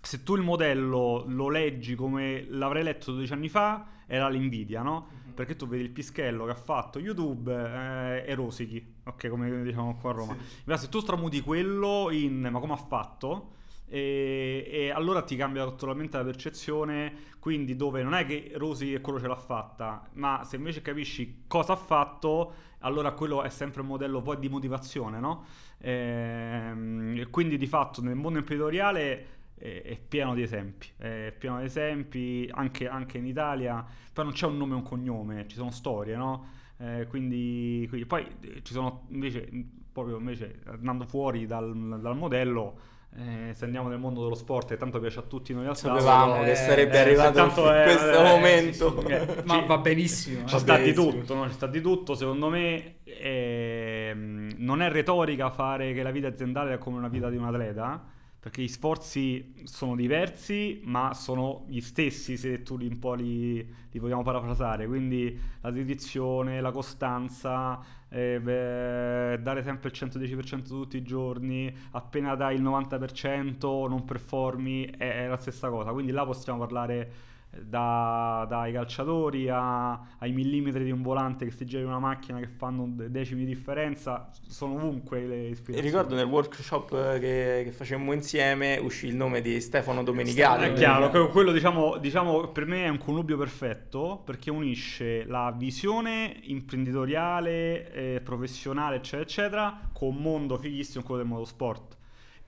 Se 0.00 0.22
tu 0.22 0.36
il 0.36 0.42
modello 0.42 1.24
lo 1.26 1.48
leggi 1.48 1.94
come 1.94 2.46
l'avrei 2.48 2.82
letto 2.82 3.12
12 3.12 3.32
anni 3.32 3.48
fa, 3.48 3.86
era 4.06 4.28
l'invidia, 4.28 4.82
no? 4.82 5.08
Perché 5.34 5.54
tu 5.54 5.68
vedi 5.68 5.84
il 5.84 5.90
pischello 5.90 6.44
che 6.46 6.50
ha 6.50 6.56
fatto 6.56 6.98
YouTube 6.98 7.52
eh, 7.52 8.24
e 8.26 8.34
rosichi, 8.34 8.94
ok, 9.04 9.28
come 9.28 9.62
diciamo 9.62 9.96
qua 9.96 10.10
a 10.10 10.14
Roma. 10.14 10.36
Invece 10.60 10.84
se 10.84 10.88
tu 10.88 11.00
tramuti 11.00 11.40
quello 11.40 12.08
in 12.10 12.48
ma 12.50 12.58
come 12.58 12.72
ha 12.72 12.76
fatto, 12.76 13.52
e, 13.86 14.66
e 14.70 14.90
allora 14.90 15.22
ti 15.22 15.36
cambia 15.36 15.64
totalmente 15.64 16.16
la 16.16 16.24
percezione, 16.24 17.12
quindi 17.38 17.76
dove 17.76 18.02
non 18.02 18.14
è 18.14 18.26
che 18.26 18.52
Rosy 18.54 18.94
e 18.94 19.00
quello 19.00 19.20
ce 19.20 19.26
l'ha 19.26 19.36
fatta, 19.36 20.08
ma 20.14 20.42
se 20.44 20.56
invece 20.56 20.82
capisci 20.82 21.44
cosa 21.46 21.72
ha 21.72 21.76
fatto, 21.76 22.52
allora 22.80 23.12
quello 23.12 23.42
è 23.42 23.48
sempre 23.48 23.80
un 23.80 23.88
modello 23.88 24.20
poi 24.20 24.38
di 24.38 24.48
motivazione, 24.48 25.18
no? 25.20 25.44
Ehm, 25.78 27.16
E 27.16 27.26
quindi 27.30 27.56
di 27.56 27.66
fatto 27.66 28.02
nel 28.02 28.14
mondo 28.14 28.38
imprenditoriale 28.38 29.36
è, 29.58 29.82
è 29.82 29.98
pieno 29.98 30.34
di 30.34 30.42
esempi, 30.42 30.88
è 30.96 31.34
pieno 31.36 31.58
di 31.58 31.64
esempi 31.64 32.48
anche, 32.52 32.88
anche 32.88 33.18
in 33.18 33.26
Italia, 33.26 33.84
poi 34.12 34.24
non 34.24 34.32
c'è 34.32 34.46
un 34.46 34.56
nome 34.56 34.72
e 34.72 34.76
un 34.76 34.82
cognome, 34.82 35.46
ci 35.48 35.56
sono 35.56 35.70
storie, 35.70 36.16
no? 36.16 36.46
Eh, 36.78 37.06
quindi, 37.08 37.86
quindi- 37.88 38.06
poi 38.06 38.26
eh, 38.40 38.62
ci 38.62 38.72
sono 38.72 39.06
invece, 39.10 39.48
proprio 39.92 40.18
invece 40.18 40.60
andando 40.66 41.04
fuori 41.06 41.46
dal, 41.46 41.98
dal 42.00 42.16
modello, 42.16 42.78
eh, 43.16 43.52
se 43.54 43.64
andiamo 43.64 43.88
nel 43.88 43.98
mondo 43.98 44.22
dello 44.22 44.34
sport, 44.34 44.70
e 44.72 44.76
tanto 44.76 45.00
piace 45.00 45.18
a 45.18 45.22
tutti 45.22 45.52
noi 45.54 45.66
al 45.66 45.76
Sapevamo 45.76 46.32
tavolo, 46.32 46.44
che 46.44 46.50
Eh, 46.52 46.54
sarebbe 46.54 46.92
eh, 46.96 46.98
arrivato 47.00 47.72
è- 47.72 47.82
questo 47.84 48.20
eh, 48.20 48.22
momento. 48.22 49.00
sì, 49.00 49.06
sì, 49.06 49.12
eh, 49.12 49.42
Ma 49.44 49.60
ci- 49.60 49.66
va 49.66 49.78
benissimo. 49.78 50.46
Ci 50.46 50.54
eh. 50.54 50.58
sta 50.58 50.76
di 50.76 50.92
benissimo. 50.92 51.10
tutto, 51.10 51.34
no? 51.34 51.46
Ci 51.48 51.54
sta 51.54 51.66
di 51.66 51.80
tutto. 51.80 52.14
Secondo 52.14 52.48
me 52.50 52.96
ehm, 53.04 54.50
non 54.58 54.82
è 54.82 54.90
retorica 54.90 55.50
fare 55.50 55.92
che 55.92 56.02
la 56.02 56.10
vita 56.10 56.28
aziendale 56.28 56.74
è 56.74 56.78
come 56.78 56.98
una 56.98 57.08
vita 57.08 57.28
di 57.30 57.36
un 57.36 57.44
atleta, 57.44 58.04
perché 58.40 58.62
gli 58.62 58.68
sforzi 58.68 59.54
sono 59.64 59.96
diversi, 59.96 60.80
ma 60.84 61.12
sono 61.12 61.64
gli 61.66 61.80
stessi 61.80 62.36
se 62.36 62.62
tu 62.62 62.76
li 62.76 62.86
un 62.86 62.98
po' 62.98 63.14
li, 63.14 63.56
li 63.90 63.98
vogliamo 63.98 64.22
parafrasare. 64.22 64.86
Quindi 64.86 65.38
la 65.60 65.70
dedizione, 65.72 66.60
la 66.60 66.70
costanza, 66.70 67.80
eh, 68.08 68.40
beh, 68.40 69.40
dare 69.42 69.62
sempre 69.64 69.90
il 69.90 69.94
110% 69.96 70.62
tutti 70.68 70.96
i 70.96 71.02
giorni, 71.02 71.74
appena 71.90 72.36
dai 72.36 72.54
il 72.54 72.62
90% 72.62 73.88
non 73.88 74.04
performi, 74.04 74.84
è, 74.84 75.24
è 75.24 75.26
la 75.26 75.36
stessa 75.36 75.68
cosa. 75.68 75.90
Quindi 75.90 76.12
là 76.12 76.24
possiamo 76.24 76.60
parlare 76.60 77.12
da- 77.50 78.46
dai 78.48 78.72
calciatori 78.72 79.48
a- 79.48 79.92
ai 80.18 80.32
millimetri 80.32 80.84
di 80.84 80.90
un 80.90 81.02
volante 81.02 81.44
che 81.44 81.50
si 81.50 81.64
gira 81.64 81.80
in 81.82 81.88
una 81.88 81.98
macchina 81.98 82.38
che 82.38 82.46
fanno 82.46 82.86
de- 82.88 83.10
decimi 83.10 83.44
di 83.44 83.54
differenza, 83.54 84.30
sono 84.46 84.74
ovunque 84.74 85.26
le 85.26 85.46
E 85.46 85.48
ispirazioni. 85.50 85.80
ricordo 85.90 86.14
nel 86.14 86.26
workshop 86.26 86.92
eh, 86.92 87.18
che, 87.18 87.60
che 87.64 87.72
facemmo 87.72 88.12
insieme 88.12 88.76
uscì 88.78 89.06
il 89.06 89.16
nome 89.16 89.40
di 89.40 89.60
Stefano 89.60 90.02
Domenicali. 90.02 90.66
È 90.66 90.72
chiaro, 90.74 91.10
que- 91.10 91.28
quello 91.28 91.52
diciamo, 91.52 91.96
diciamo 91.98 92.48
per 92.48 92.66
me 92.66 92.84
è 92.84 92.88
un 92.88 92.98
connubio 92.98 93.36
perfetto 93.36 94.22
perché 94.24 94.50
unisce 94.50 95.24
la 95.24 95.52
visione 95.56 96.36
imprenditoriale, 96.42 97.92
eh, 97.92 98.20
professionale, 98.20 98.96
eccetera, 98.96 99.22
eccetera, 99.22 99.80
con 99.92 100.08
un 100.08 100.16
mondo 100.22 100.56
fighissimo, 100.56 101.02
quello 101.04 101.22
del 101.22 101.30
motorsport, 101.30 101.96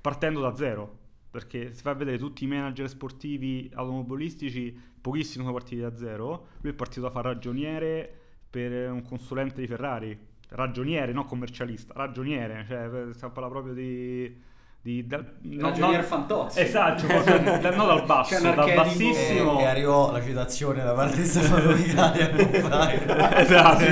partendo 0.00 0.40
da 0.40 0.54
zero. 0.54 0.98
perché 1.30 1.72
si 1.72 1.82
fa 1.82 1.94
vedere 1.94 2.18
tutti 2.18 2.42
i 2.42 2.48
manager 2.48 2.88
sportivi 2.88 3.70
automobilistici, 3.74 4.76
pochissimi 5.00 5.44
sono 5.44 5.56
partiti 5.56 5.80
da 5.80 5.96
zero, 5.96 6.48
lui 6.60 6.72
è 6.72 6.74
partito 6.74 7.02
da 7.02 7.10
fare 7.10 7.28
ragioniere 7.32 8.18
per 8.50 8.90
un 8.90 9.02
consulente 9.02 9.60
di 9.60 9.66
Ferrari, 9.66 10.18
ragioniere, 10.48 11.12
non 11.12 11.24
commercialista, 11.24 11.94
ragioniere, 11.94 12.64
cioè 12.66 13.12
si 13.12 13.26
parla 13.32 13.48
proprio 13.48 13.72
di 13.72 14.42
di, 14.82 15.06
da, 15.06 15.22
no, 15.42 15.76
no, 15.76 16.02
Fantozzi. 16.02 16.60
esatto 16.60 17.06
cioè, 17.06 17.42
da, 17.60 17.76
no 17.76 17.84
dal 17.84 18.06
basso 18.06 18.40
dal 18.40 18.54
bassissimo. 18.74 19.58
E, 19.58 19.62
e, 19.62 19.66
arrivò 19.66 20.10
la 20.10 20.22
citazione 20.22 20.82
da 20.82 20.94
parte 20.94 21.16
di 21.16 21.26
Stefano 21.26 21.74
Vicari 21.74 22.20
esatto 23.36 23.84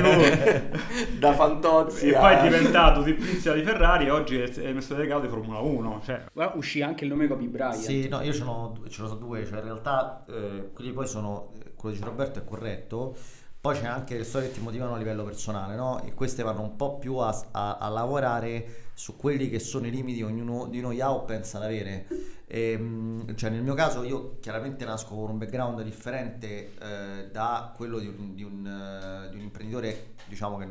da 1.19 1.35
Fantozzi 1.35 2.09
e 2.09 2.15
a... 2.15 2.21
poi 2.21 2.35
è 2.37 2.41
diventato 2.41 3.03
Tripizia 3.03 3.53
di 3.53 3.63
Ferrari 3.63 4.07
e 4.07 4.11
oggi 4.11 4.39
è 4.39 4.73
messo 4.73 4.95
delegato 4.95 5.21
di 5.21 5.29
Formula 5.29 5.59
1 5.59 6.01
cioè. 6.07 6.25
Guarda, 6.33 6.57
uscì 6.57 6.81
anche 6.81 7.05
il 7.05 7.11
nome 7.11 7.27
Kobe 7.27 7.45
Bryant. 7.45 7.75
Sì 7.75 8.09
no 8.09 8.23
io 8.23 8.33
ce 8.33 8.45
ne 8.45 8.89
so 8.89 9.15
due 9.15 9.45
cioè 9.45 9.59
in 9.59 9.65
realtà 9.65 10.25
eh, 10.27 10.71
quelli 10.73 10.93
poi 10.93 11.07
sono 11.07 11.53
quello 11.77 11.97
di 11.97 12.03
Roberto 12.03 12.39
è 12.39 12.45
corretto 12.45 13.15
poi 13.61 13.77
c'è 13.77 13.87
anche 13.87 14.17
le 14.17 14.25
storie 14.25 14.49
che 14.49 14.55
ti 14.55 14.61
motivano 14.61 14.95
a 14.95 14.99
livello 14.99 15.25
personale, 15.25 15.75
no? 15.75 16.03
E 16.05 16.15
queste 16.15 16.43
vanno 16.43 16.63
un 16.63 16.77
po' 16.77 16.99
più 16.99 17.17
a, 17.17 17.47
a, 17.51 17.79
a 17.79 17.89
lavorare 17.89 18.87
su 18.95 19.17
quelli 19.17 19.49
che 19.49 19.59
sono 19.59 19.87
i 19.87 19.91
limiti 19.91 20.19
che 20.19 20.25
ognuno 20.25 20.67
di 20.67 20.81
noi 20.81 21.01
ha 21.01 21.13
o 21.13 21.25
pensa 21.25 21.59
di 21.59 21.65
avere. 21.65 22.07
E, 22.47 22.73
ehm, 22.73 23.37
cioè 23.37 23.51
nel 23.51 23.63
mio 23.63 23.75
caso 23.75 24.03
io 24.05 24.39
chiaramente 24.41 24.85
nasco 24.85 25.15
con 25.15 25.31
un 25.31 25.39
background 25.39 25.83
differente 25.83 26.73
eh, 26.81 27.29
da 27.31 27.73
quello 27.77 27.99
di 27.99 28.07
un, 28.07 28.35
di, 28.35 28.43
un, 28.43 28.65
uh, 28.65 29.29
di 29.29 29.37
un, 29.37 29.43
imprenditore, 29.43 30.15
diciamo 30.27 30.57
che 30.59 30.67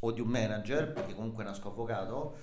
o 0.00 0.12
di 0.12 0.20
un 0.20 0.28
manager, 0.28 0.92
perché 0.92 1.14
comunque 1.14 1.44
nasco 1.44 1.68
avvocato. 1.68 2.36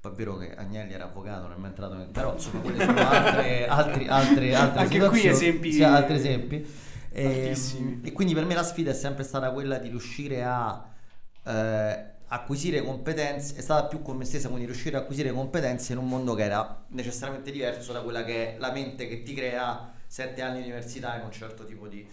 Poi 0.00 0.12
è 0.12 0.14
vero 0.14 0.36
che 0.36 0.54
Agnelli 0.54 0.92
era 0.92 1.04
avvocato, 1.04 1.42
non 1.42 1.52
è 1.52 1.56
mai 1.56 1.70
entrato 1.70 1.94
in... 1.94 2.10
però 2.10 2.32
insomma 2.32 2.60
quelle 2.60 2.84
sono 2.84 3.00
altre, 3.00 3.66
altri, 3.68 4.06
altre, 4.08 4.54
altre 4.54 4.80
Anche 4.80 5.08
qui 5.08 5.26
esempi. 5.26 5.72
Sì, 5.72 5.82
altri 5.82 6.14
esempi. 6.14 6.66
E, 7.16 7.56
ehm, 7.78 8.00
e, 8.04 8.12
quindi 8.12 8.34
per 8.34 8.44
me 8.44 8.54
la 8.54 8.62
sfida 8.62 8.90
è 8.90 8.94
sempre 8.94 9.24
stata 9.24 9.50
quella 9.50 9.78
di 9.78 9.88
riuscire 9.88 10.44
a 10.44 10.86
eh, 11.44 12.04
acquisire 12.26 12.82
competenze, 12.82 13.56
è 13.56 13.62
stata 13.62 13.86
più 13.86 14.02
con 14.02 14.18
me 14.18 14.26
stessa, 14.26 14.48
quindi 14.48 14.66
riuscire 14.66 14.98
a 14.98 15.00
acquisire 15.00 15.32
competenze 15.32 15.92
in 15.92 15.98
un 15.98 16.08
mondo 16.08 16.34
che 16.34 16.42
era 16.42 16.84
necessariamente 16.88 17.50
diverso 17.50 17.94
da 17.94 18.02
quella 18.02 18.22
che 18.22 18.56
è 18.56 18.58
la 18.58 18.70
mente 18.70 19.08
che 19.08 19.22
ti 19.22 19.32
crea 19.32 19.94
sette 20.06 20.42
anni 20.42 20.58
di 20.58 20.68
università 20.68 21.16
in 21.16 21.24
un 21.24 21.32
certo 21.32 21.64
tipo 21.64 21.88
di... 21.88 22.06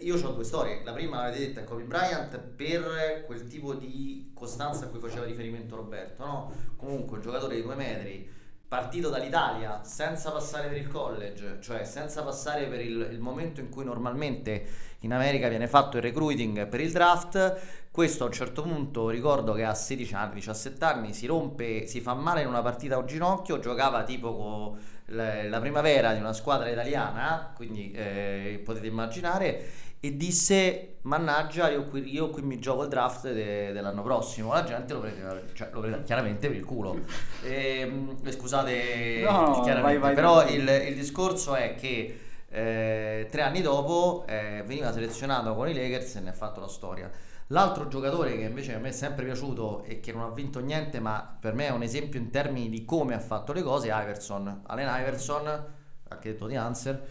Io 0.00 0.16
ho 0.16 0.32
due 0.32 0.44
storie, 0.44 0.82
la 0.82 0.92
prima 0.92 1.22
l'avete 1.22 1.46
detta 1.46 1.60
è 1.60 1.64
Kobe 1.64 1.82
Bryant 1.82 2.38
per 2.38 3.24
quel 3.26 3.46
tipo 3.46 3.74
di 3.74 4.30
costanza 4.32 4.86
a 4.86 4.88
cui 4.88 4.98
faceva 4.98 5.26
riferimento 5.26 5.76
Roberto, 5.76 6.24
no? 6.24 6.52
Comunque 6.76 7.18
un 7.18 7.22
giocatore 7.22 7.56
di 7.56 7.62
due 7.62 7.74
metri 7.74 8.36
partito 8.68 9.08
dall'Italia 9.08 9.80
senza 9.82 10.30
passare 10.30 10.68
per 10.68 10.76
il 10.76 10.88
college, 10.88 11.56
cioè 11.60 11.84
senza 11.84 12.22
passare 12.22 12.66
per 12.66 12.80
il, 12.80 13.08
il, 13.10 13.18
momento 13.18 13.60
in 13.60 13.70
cui 13.70 13.82
normalmente 13.82 14.66
in 15.00 15.14
America 15.14 15.48
viene 15.48 15.66
fatto 15.66 15.96
il 15.96 16.02
recruiting 16.02 16.68
per 16.68 16.80
il 16.80 16.92
draft, 16.92 17.88
questo 17.90 18.24
a 18.24 18.26
un 18.26 18.32
certo 18.32 18.60
punto 18.62 19.08
ricordo 19.08 19.54
che 19.54 19.64
a 19.64 19.72
16 19.72 20.14
anni, 20.14 20.34
17 20.34 20.84
anni 20.84 21.14
si 21.14 21.24
rompe, 21.26 21.86
si 21.86 22.02
fa 22.02 22.12
male 22.12 22.42
in 22.42 22.48
una 22.48 22.60
partita 22.60 22.96
a 22.96 22.98
un 22.98 23.06
ginocchio, 23.06 23.58
giocava 23.58 24.04
tipo 24.04 24.36
con 24.36 24.78
la 25.12 25.58
primavera 25.58 26.12
di 26.12 26.20
una 26.20 26.34
squadra 26.34 26.68
italiana, 26.68 27.52
quindi 27.54 27.90
eh, 27.92 28.60
potete 28.62 28.86
immaginare 28.86 29.64
e 30.00 30.16
disse 30.16 30.98
mannaggia 31.02 31.70
io 31.70 31.86
qui, 31.86 32.12
io 32.12 32.30
qui 32.30 32.42
mi 32.42 32.60
gioco 32.60 32.82
il 32.84 32.88
draft 32.88 33.32
de, 33.32 33.72
dell'anno 33.72 34.02
prossimo. 34.02 34.52
La 34.52 34.64
gente 34.64 34.92
lo 34.92 35.00
prendeva, 35.00 35.40
cioè, 35.54 35.70
lo 35.72 35.80
prendeva 35.80 36.02
chiaramente 36.02 36.48
per 36.48 36.56
il 36.56 36.64
culo. 36.64 37.00
E, 37.42 37.80
ehm, 37.80 38.30
scusate 38.30 39.22
no, 39.24 39.62
vai, 39.62 39.98
vai, 39.98 40.14
però 40.14 40.36
vai. 40.36 40.54
Il, 40.54 40.68
il, 40.88 40.94
discorso 40.94 41.54
è 41.54 41.74
che 41.74 42.20
eh, 42.48 43.26
tre 43.30 43.42
anni 43.42 43.60
dopo 43.60 44.24
eh, 44.28 44.62
veniva 44.64 44.92
selezionato 44.92 45.54
con 45.54 45.68
i 45.68 45.74
Lakers 45.74 46.16
e 46.16 46.20
ne 46.20 46.30
ha 46.30 46.34
fatto 46.34 46.60
la 46.60 46.68
storia. 46.68 47.10
L'altro 47.48 47.88
giocatore 47.88 48.36
che 48.36 48.42
invece 48.42 48.74
a 48.74 48.78
me 48.78 48.90
è 48.90 48.92
sempre 48.92 49.24
piaciuto 49.24 49.82
e 49.84 50.00
che 50.00 50.12
non 50.12 50.22
ha 50.22 50.30
vinto 50.30 50.60
niente 50.60 51.00
ma 51.00 51.38
per 51.40 51.54
me 51.54 51.66
è 51.66 51.70
un 51.70 51.82
esempio 51.82 52.20
in 52.20 52.30
termini 52.30 52.68
di 52.68 52.84
come 52.84 53.14
ha 53.14 53.20
fatto 53.20 53.52
le 53.52 53.62
cose 53.62 53.88
è 53.88 54.02
Iverson. 54.02 54.64
Allen 54.66 55.00
Iverson 55.00 55.76
anche 56.08 56.32
detto 56.32 56.46
di 56.46 56.56
Answer 56.56 57.06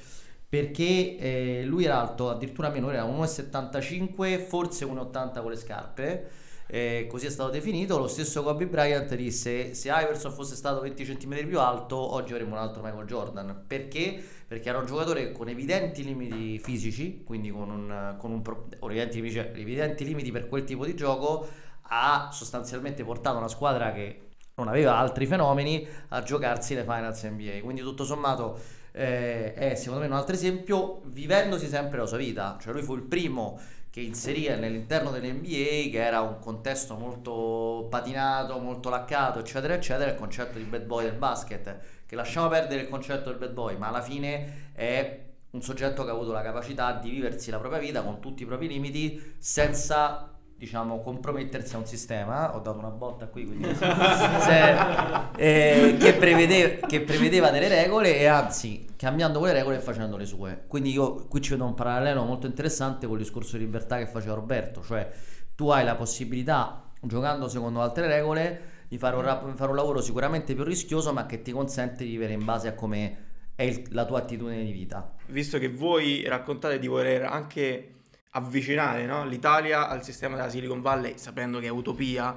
perché 0.49 1.17
eh, 1.17 1.63
lui 1.65 1.83
era 1.85 1.99
alto 1.99 2.29
addirittura 2.29 2.69
meno, 2.69 2.89
era 2.89 3.03
1,75, 3.03 4.45
forse 4.45 4.85
1,80 4.85 5.41
con 5.41 5.51
le 5.51 5.57
scarpe. 5.57 6.29
Eh, 6.69 7.07
così 7.09 7.25
è 7.25 7.29
stato 7.29 7.49
definito. 7.49 7.97
Lo 7.97 8.07
stesso 8.07 8.43
Kobe 8.43 8.67
Bryant 8.67 9.13
disse: 9.15 9.73
Se 9.73 9.89
Iverson 9.89 10.31
fosse 10.31 10.55
stato 10.55 10.81
20 10.81 11.03
cm 11.03 11.47
più 11.47 11.59
alto, 11.59 11.95
oggi 11.97 12.33
avremmo 12.33 12.55
un 12.55 12.61
altro 12.61 12.81
Michael 12.81 13.05
Jordan. 13.05 13.63
Perché? 13.65 14.21
Perché 14.47 14.69
era 14.69 14.77
un 14.77 14.85
giocatore 14.85 15.31
con 15.31 15.49
evidenti 15.49 16.03
limiti 16.03 16.59
fisici, 16.59 17.23
quindi 17.25 17.49
con 17.49 17.69
un, 17.69 18.15
con 18.17 18.31
un 18.31 18.41
pro, 18.41 18.67
evidenti, 18.83 19.19
evidenti 19.19 20.05
limiti 20.05 20.31
per 20.31 20.47
quel 20.47 20.63
tipo 20.63 20.85
di 20.85 20.95
gioco. 20.95 21.47
Ha 21.89 22.29
sostanzialmente 22.31 23.03
portato 23.03 23.37
una 23.37 23.47
squadra 23.47 23.93
che 23.93 24.21
non 24.55 24.67
aveva 24.67 24.97
altri 24.97 25.25
fenomeni 25.25 25.87
a 26.09 26.21
giocarsi 26.21 26.73
le 26.75 26.81
finals 26.81 27.23
NBA. 27.23 27.61
Quindi, 27.61 27.81
tutto 27.81 28.03
sommato 28.03 28.59
eh, 28.97 29.53
è 29.53 29.75
secondo 29.75 30.01
me 30.01 30.07
un 30.07 30.13
altro 30.17 30.33
esempio 30.33 31.01
vivendosi 31.05 31.67
sempre 31.67 31.99
la 31.99 32.07
sua 32.07 32.17
vita, 32.17 32.57
cioè 32.59 32.73
lui 32.73 32.81
fu 32.81 32.95
il 32.95 33.03
primo 33.03 33.59
che 33.91 34.01
inserì 34.01 34.47
nell'interno 34.47 35.11
dell'NBA 35.11 35.89
che 35.91 36.03
era 36.03 36.21
un 36.21 36.39
contesto 36.39 36.95
molto 36.95 37.87
patinato, 37.89 38.57
molto 38.59 38.89
laccato 38.89 39.39
eccetera 39.39 39.75
eccetera 39.75 40.09
il 40.09 40.17
concetto 40.17 40.57
di 40.57 40.63
bad 40.63 40.83
boy 40.83 41.03
del 41.03 41.13
basket 41.13 41.77
che 42.05 42.15
lasciamo 42.15 42.47
perdere 42.47 42.81
il 42.81 42.89
concetto 42.89 43.29
del 43.29 43.37
bad 43.37 43.51
boy 43.51 43.77
ma 43.77 43.87
alla 43.87 44.01
fine 44.01 44.71
è 44.73 45.25
un 45.51 45.61
soggetto 45.61 46.03
che 46.03 46.09
ha 46.09 46.13
avuto 46.13 46.31
la 46.31 46.41
capacità 46.41 46.93
di 46.93 47.09
viversi 47.09 47.51
la 47.51 47.59
propria 47.59 47.79
vita 47.79 48.01
con 48.01 48.19
tutti 48.19 48.43
i 48.43 48.45
propri 48.45 48.67
limiti 48.67 49.35
senza 49.37 50.36
diciamo, 50.57 51.01
compromettersi 51.01 51.75
a 51.75 51.77
un 51.77 51.85
sistema, 51.85 52.55
ho 52.55 52.59
dato 52.59 52.79
una 52.79 52.89
botta 52.89 53.27
qui, 53.27 53.45
quindi, 53.45 53.73
se, 53.77 55.29
eh, 55.35 55.97
che, 55.97 56.13
prevedeva, 56.13 56.87
che, 56.87 57.01
prevedeva, 57.01 57.51
delle 57.51 57.67
regole 57.67 58.17
e 58.17 58.25
anzi 58.25 58.85
cambiando 58.95 59.37
quelle 59.37 59.53
regole 59.53 59.77
e 59.77 59.79
facendo 59.79 60.17
le 60.17 60.25
sue. 60.25 60.63
Quindi 60.67 60.91
io 60.91 61.27
qui 61.27 61.41
ci 61.41 61.51
vedo 61.51 61.65
un 61.65 61.75
parallelo 61.75 62.23
molto 62.23 62.47
interessante 62.47 63.05
con 63.05 63.17
il 63.17 63.23
discorso 63.23 63.57
di 63.57 63.65
libertà 63.65 63.97
che 63.97 64.07
faceva 64.07 64.33
Roberto, 64.33 64.83
cioè 64.83 65.09
tu 65.55 65.69
hai 65.69 65.85
la 65.85 65.95
possibilità, 65.95 66.89
giocando 67.01 67.47
secondo 67.47 67.81
altre 67.81 68.07
regole, 68.07 68.75
di 68.87 68.97
fare 68.97 69.15
un, 69.15 69.53
fare 69.55 69.69
un 69.69 69.75
lavoro 69.75 70.01
sicuramente 70.01 70.55
più 70.55 70.63
rischioso, 70.63 71.13
ma 71.13 71.25
che 71.25 71.41
ti 71.41 71.51
consente 71.51 72.03
di 72.03 72.11
vivere 72.11 72.33
in 72.33 72.43
base 72.43 72.67
a 72.67 72.73
come 72.73 73.25
è 73.53 73.63
il, 73.63 73.87
la 73.89 74.05
tua 74.05 74.19
attitudine 74.19 74.63
di 74.63 74.71
vita. 74.71 75.13
Visto 75.27 75.59
che 75.59 75.67
voi 75.67 76.23
raccontate 76.27 76.79
di 76.79 76.87
voler 76.87 77.23
anche 77.23 77.91
avvicinare 78.31 79.05
no? 79.05 79.25
l'Italia 79.25 79.87
al 79.87 80.03
sistema 80.03 80.35
della 80.35 80.49
Silicon 80.49 80.81
Valley, 80.81 81.17
sapendo 81.17 81.59
che 81.59 81.67
è 81.67 81.69
utopia. 81.69 82.35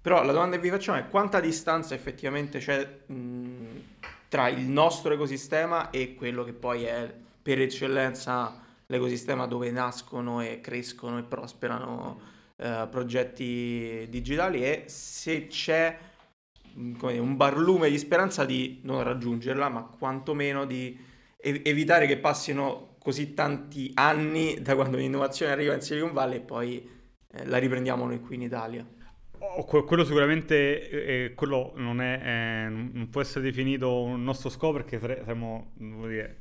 Però 0.00 0.24
la 0.24 0.32
domanda 0.32 0.56
che 0.56 0.62
vi 0.62 0.70
facciamo 0.70 0.98
è 0.98 1.08
quanta 1.08 1.40
distanza 1.40 1.94
effettivamente 1.94 2.58
c'è 2.58 3.00
mh, 3.06 3.82
tra 4.28 4.48
il 4.48 4.62
nostro 4.62 5.12
ecosistema 5.12 5.90
e 5.90 6.14
quello 6.14 6.42
che 6.44 6.52
poi 6.52 6.84
è 6.84 7.12
per 7.42 7.60
eccellenza 7.60 8.60
l'ecosistema 8.86 9.46
dove 9.46 9.70
nascono 9.70 10.40
e 10.40 10.60
crescono 10.60 11.18
e 11.18 11.22
prosperano 11.22 12.20
eh, 12.56 12.86
progetti 12.90 14.06
digitali 14.08 14.64
e 14.64 14.84
se 14.86 15.46
c'è 15.46 15.98
dire, 16.74 17.18
un 17.18 17.36
barlume 17.36 17.90
di 17.90 17.98
speranza 17.98 18.44
di 18.44 18.80
non 18.82 19.02
raggiungerla, 19.02 19.68
ma 19.68 19.82
quantomeno 19.82 20.64
di 20.64 20.98
ev- 21.36 21.66
evitare 21.66 22.06
che 22.06 22.18
passino 22.18 22.91
così 23.02 23.34
tanti 23.34 23.90
anni 23.94 24.62
da 24.62 24.76
quando 24.76 24.96
l'innovazione 24.96 25.50
arriva 25.50 25.74
in 25.74 25.80
Silicon 25.80 26.12
Valley 26.12 26.36
e 26.36 26.40
poi 26.40 26.88
eh, 27.32 27.46
la 27.46 27.58
riprendiamo 27.58 28.06
noi 28.06 28.20
qui 28.20 28.36
in 28.36 28.42
Italia. 28.42 28.86
Oh, 29.38 29.64
quello 29.64 30.04
sicuramente 30.04 30.88
eh, 30.88 31.34
quello 31.34 31.72
non, 31.74 32.00
è, 32.00 32.20
eh, 32.22 32.68
non 32.68 33.08
può 33.10 33.20
essere 33.20 33.44
definito 33.44 34.02
un 34.02 34.22
nostro 34.22 34.48
scopo 34.50 34.74
perché 34.74 35.00
saremmo 35.00 35.72
dire, 36.06 36.40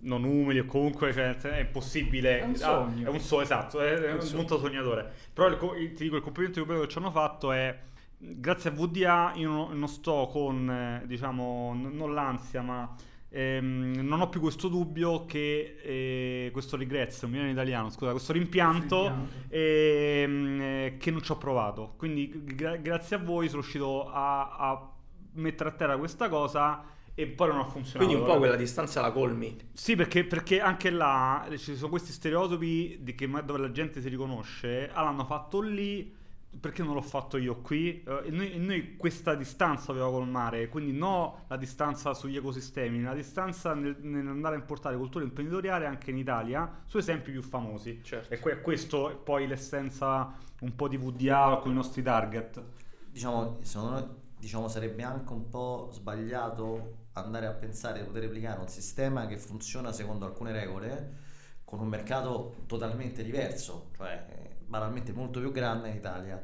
non 0.00 0.24
umili 0.24 0.58
o 0.58 0.66
comunque 0.66 1.10
cioè, 1.14 1.34
è 1.34 1.60
impossibile. 1.60 2.40
È 2.40 2.44
un 2.44 2.56
sogno. 2.56 3.06
Ah, 3.06 3.10
è 3.10 3.10
un 3.10 3.20
so, 3.20 3.40
esatto, 3.40 3.80
è, 3.80 3.94
è 3.94 4.12
un, 4.12 4.20
un 4.20 4.30
molto 4.34 4.58
sognatore. 4.58 5.10
Però 5.32 5.48
il, 5.48 5.92
ti 5.94 6.04
dico, 6.04 6.16
il 6.16 6.22
complimento 6.22 6.62
che 6.66 6.88
ci 6.88 6.98
hanno 6.98 7.10
fatto 7.10 7.50
è 7.50 7.74
grazie 8.18 8.68
a 8.70 8.72
VDA 8.74 9.32
io 9.36 9.48
non, 9.48 9.78
non 9.78 9.88
sto 9.88 10.28
con, 10.30 10.70
eh, 10.70 11.06
diciamo, 11.06 11.74
non 11.74 12.12
l'ansia 12.12 12.60
ma 12.60 12.94
ehm, 13.34 14.00
non 14.00 14.20
ho 14.20 14.28
più 14.28 14.40
questo 14.40 14.68
dubbio 14.68 15.26
che 15.26 15.76
eh, 15.82 16.50
questo 16.52 16.76
regrets, 16.76 17.22
non 17.22 17.32
mi 17.32 17.36
viene 17.38 17.50
in 17.50 17.56
italiano, 17.56 17.90
scusa, 17.90 18.12
questo 18.12 18.32
rimpianto, 18.32 19.28
ehm, 19.48 20.60
eh, 20.60 20.96
che 20.98 21.10
non 21.10 21.20
ci 21.20 21.32
ho 21.32 21.36
provato. 21.36 21.94
Quindi 21.96 22.30
gra- 22.44 22.76
grazie 22.76 23.16
a 23.16 23.18
voi 23.18 23.48
sono 23.48 23.60
riuscito 23.60 24.08
a, 24.08 24.56
a 24.56 24.90
mettere 25.32 25.70
a 25.70 25.72
terra 25.72 25.98
questa 25.98 26.28
cosa 26.28 26.84
e 27.12 27.26
poi 27.26 27.48
non 27.48 27.58
ha 27.58 27.64
funzionato. 27.64 28.04
Quindi 28.04 28.14
un 28.14 28.24
po' 28.24 28.38
quella 28.38 28.56
distanza 28.56 29.00
la 29.00 29.10
colmi. 29.10 29.56
Sì, 29.72 29.96
perché, 29.96 30.24
perché 30.24 30.60
anche 30.60 30.90
là 30.90 31.46
ci 31.56 31.74
sono 31.74 31.88
questi 31.88 32.12
stereotipi 32.12 32.98
di 33.00 33.14
che 33.16 33.28
dove 33.28 33.58
la 33.58 33.72
gente 33.72 34.00
si 34.00 34.08
riconosce, 34.08 34.90
ah, 34.92 35.02
l'hanno 35.02 35.24
fatto 35.24 35.60
lì 35.60 36.22
perché 36.58 36.82
non 36.82 36.94
l'ho 36.94 37.02
fatto 37.02 37.36
io 37.36 37.60
qui? 37.60 38.02
Uh, 38.06 38.24
e 38.24 38.30
noi, 38.30 38.58
noi, 38.58 38.96
questa 38.96 39.34
distanza 39.34 39.92
dobbiamo 39.92 40.12
colmare, 40.12 40.68
quindi 40.68 40.92
no 40.92 41.44
la 41.48 41.56
distanza 41.56 42.14
sugli 42.14 42.36
ecosistemi, 42.36 43.02
la 43.02 43.14
distanza 43.14 43.74
nel, 43.74 43.96
nell'andare 44.00 44.56
a 44.56 44.58
importare 44.58 44.96
cultura 44.96 45.24
imprenditoriale 45.24 45.86
anche 45.86 46.10
in 46.10 46.18
Italia 46.18 46.82
su 46.86 46.98
esempi 46.98 47.30
più 47.30 47.42
famosi. 47.42 48.00
Certo. 48.02 48.32
E 48.32 48.38
que- 48.38 48.60
questo 48.60 49.20
poi 49.22 49.46
l'essenza 49.46 50.32
un 50.60 50.74
po' 50.74 50.88
di 50.88 50.96
VDA 50.96 51.58
con 51.60 51.72
i 51.72 51.74
nostri 51.74 52.02
target. 52.02 52.62
Diciamo, 53.10 53.58
secondo 53.62 53.90
noi 53.90 54.08
diciamo, 54.38 54.68
sarebbe 54.68 55.02
anche 55.02 55.32
un 55.32 55.48
po' 55.48 55.88
sbagliato 55.92 57.02
andare 57.12 57.46
a 57.46 57.52
pensare 57.52 58.00
di 58.00 58.06
poter 58.06 58.22
replicare 58.22 58.60
un 58.60 58.68
sistema 58.68 59.26
che 59.26 59.38
funziona 59.38 59.92
secondo 59.92 60.26
alcune 60.26 60.52
regole 60.52 61.22
con 61.64 61.80
un 61.80 61.88
mercato 61.88 62.56
totalmente 62.66 63.22
diverso, 63.22 63.90
cioè 63.96 64.52
banalmente 64.74 65.12
molto 65.12 65.38
più 65.38 65.52
grande 65.52 65.88
in 65.88 65.96
Italia. 65.96 66.42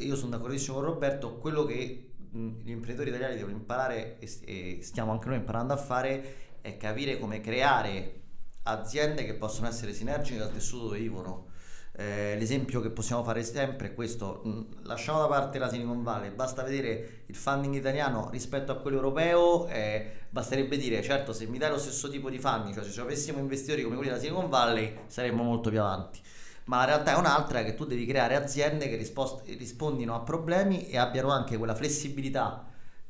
Io 0.00 0.16
sono 0.16 0.30
d'accordissimo 0.30 0.76
con 0.76 0.86
Roberto, 0.86 1.36
quello 1.36 1.64
che 1.64 2.12
gli 2.30 2.70
imprenditori 2.70 3.08
italiani 3.10 3.36
devono 3.36 3.56
imparare 3.56 4.18
e 4.18 4.80
stiamo 4.82 5.12
anche 5.12 5.28
noi 5.28 5.36
imparando 5.36 5.72
a 5.74 5.76
fare 5.76 6.34
è 6.60 6.76
capire 6.76 7.18
come 7.18 7.40
creare 7.40 8.20
aziende 8.64 9.24
che 9.24 9.34
possono 9.34 9.68
essere 9.68 9.92
sinergiche 9.92 10.42
al 10.42 10.52
tessuto 10.52 10.84
dove 10.84 10.98
vivono. 10.98 11.46
Eh, 11.92 12.36
l'esempio 12.38 12.80
che 12.80 12.90
possiamo 12.90 13.24
fare 13.24 13.42
sempre 13.42 13.88
è 13.88 13.94
questo, 13.94 14.42
lasciamo 14.82 15.18
da 15.18 15.26
parte 15.26 15.58
la 15.58 15.68
Silicon 15.68 16.02
Valley, 16.02 16.30
basta 16.30 16.62
vedere 16.62 17.24
il 17.26 17.34
funding 17.34 17.74
italiano 17.74 18.28
rispetto 18.30 18.70
a 18.72 18.76
quello 18.76 18.98
europeo, 18.98 19.66
eh, 19.66 20.26
basterebbe 20.30 20.76
dire 20.76 21.02
certo 21.02 21.32
se 21.32 21.46
mi 21.46 21.58
dai 21.58 21.70
lo 21.70 21.78
stesso 21.78 22.08
tipo 22.08 22.30
di 22.30 22.38
funding, 22.38 22.74
cioè 22.74 22.84
se 22.84 23.00
avessimo 23.00 23.40
investitori 23.40 23.82
come 23.82 23.96
quelli 23.96 24.10
della 24.10 24.22
Silicon 24.22 24.48
Valley 24.48 24.96
saremmo 25.06 25.42
molto 25.42 25.70
più 25.70 25.80
avanti 25.80 26.20
ma 26.68 26.78
la 26.78 26.84
realtà 26.84 27.12
è 27.12 27.18
un'altra 27.18 27.62
che 27.64 27.74
tu 27.74 27.84
devi 27.86 28.06
creare 28.06 28.36
aziende 28.36 28.88
che 28.88 28.96
rispost- 28.96 29.42
rispondino 29.46 30.14
a 30.14 30.20
problemi 30.20 30.88
e 30.88 30.98
abbiano 30.98 31.30
anche 31.30 31.56
quella 31.56 31.74
flessibilità 31.74 32.66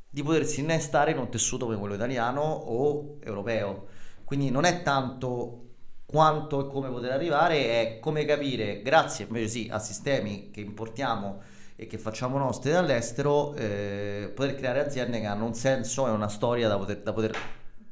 di 0.09 0.23
potersi 0.23 0.61
innestare 0.61 1.11
in 1.11 1.19
un 1.19 1.29
tessuto 1.29 1.67
come 1.67 1.77
quello 1.77 1.95
italiano 1.95 2.41
o 2.41 3.19
europeo. 3.21 3.87
Quindi 4.25 4.51
non 4.51 4.65
è 4.65 4.83
tanto 4.83 5.65
quanto 6.07 6.67
e 6.67 6.71
come 6.71 6.89
poter 6.89 7.11
arrivare, 7.11 7.81
è 7.81 7.99
come 8.01 8.25
capire, 8.25 8.81
grazie 8.83 9.27
invece 9.27 9.49
sì 9.49 9.69
a 9.71 9.79
sistemi 9.81 10.51
che 10.51 10.61
importiamo 10.61 11.43
e 11.75 11.87
che 11.87 11.99
facciamo 11.99 12.39
nostri 12.39 12.71
dall'estero, 12.71 13.55
eh, 13.55 14.31
poter 14.35 14.55
creare 14.55 14.81
aziende 14.81 15.21
che 15.21 15.27
hanno 15.27 15.45
un 15.45 15.55
senso 15.55 16.07
e 16.07 16.11
una 16.11 16.29
storia 16.29 16.69
da 16.69 16.79
poter, 16.79 17.03
da 17.03 17.13
poter 17.13 17.37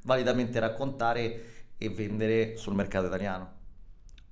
validamente 0.05 0.61
raccontare 0.61 1.45
e 1.77 1.91
vendere 1.91 2.57
sul 2.57 2.75
mercato 2.75 3.07
italiano 3.07 3.56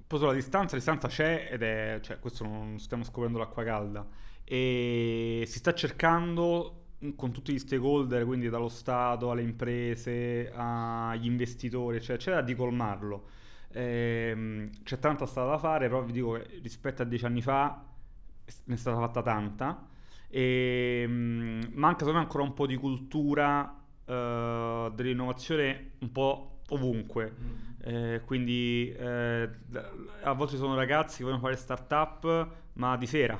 poi 0.06 0.18
sulla 0.18 0.32
distanza, 0.32 0.72
la 0.72 0.78
distanza 0.78 1.08
c'è 1.08 1.48
ed 1.50 1.62
è, 1.62 1.98
cioè, 2.02 2.18
questo 2.18 2.44
non 2.44 2.78
stiamo 2.78 3.04
scoprendo 3.04 3.38
l'acqua 3.38 3.64
calda 3.64 4.06
e 4.44 5.44
si 5.46 5.58
sta 5.58 5.72
cercando 5.72 6.82
con 7.16 7.32
tutti 7.32 7.52
gli 7.52 7.58
stakeholder, 7.58 8.24
quindi 8.24 8.48
dallo 8.48 8.68
Stato 8.68 9.30
alle 9.30 9.42
imprese, 9.42 10.50
agli 10.54 11.26
investitori, 11.26 11.96
eccetera, 11.96 12.18
eccetera, 12.18 12.42
di 12.42 12.54
colmarlo. 12.54 13.28
Ehm, 13.72 14.70
c'è 14.82 14.98
tanta 14.98 15.26
strada 15.26 15.50
da 15.50 15.58
fare, 15.58 15.88
però 15.88 16.02
vi 16.02 16.12
dico 16.12 16.32
che 16.32 16.60
rispetto 16.62 17.02
a 17.02 17.04
dieci 17.04 17.24
anni 17.24 17.42
fa 17.42 17.84
ne 18.64 18.74
è 18.74 18.76
stata 18.76 18.98
fatta 18.98 19.22
tanta 19.22 19.88
e 20.28 21.02
ehm, 21.04 21.70
manca 21.72 21.98
secondo 22.00 22.18
me 22.18 22.24
ancora 22.24 22.42
un 22.42 22.54
po' 22.54 22.66
di 22.66 22.76
cultura 22.76 23.62
uh, 24.04 24.92
dell'innovazione 24.92 25.92
un 26.00 26.12
po' 26.12 26.60
ovunque. 26.68 27.34
Mm. 27.38 27.73
Eh, 27.86 28.22
quindi 28.24 28.90
eh, 28.96 29.50
a 30.22 30.32
volte 30.32 30.56
sono 30.56 30.74
ragazzi 30.74 31.18
che 31.18 31.24
vogliono 31.24 31.42
fare 31.42 31.56
startup 31.56 32.48
ma 32.74 32.96
di 32.96 33.06
sera. 33.06 33.38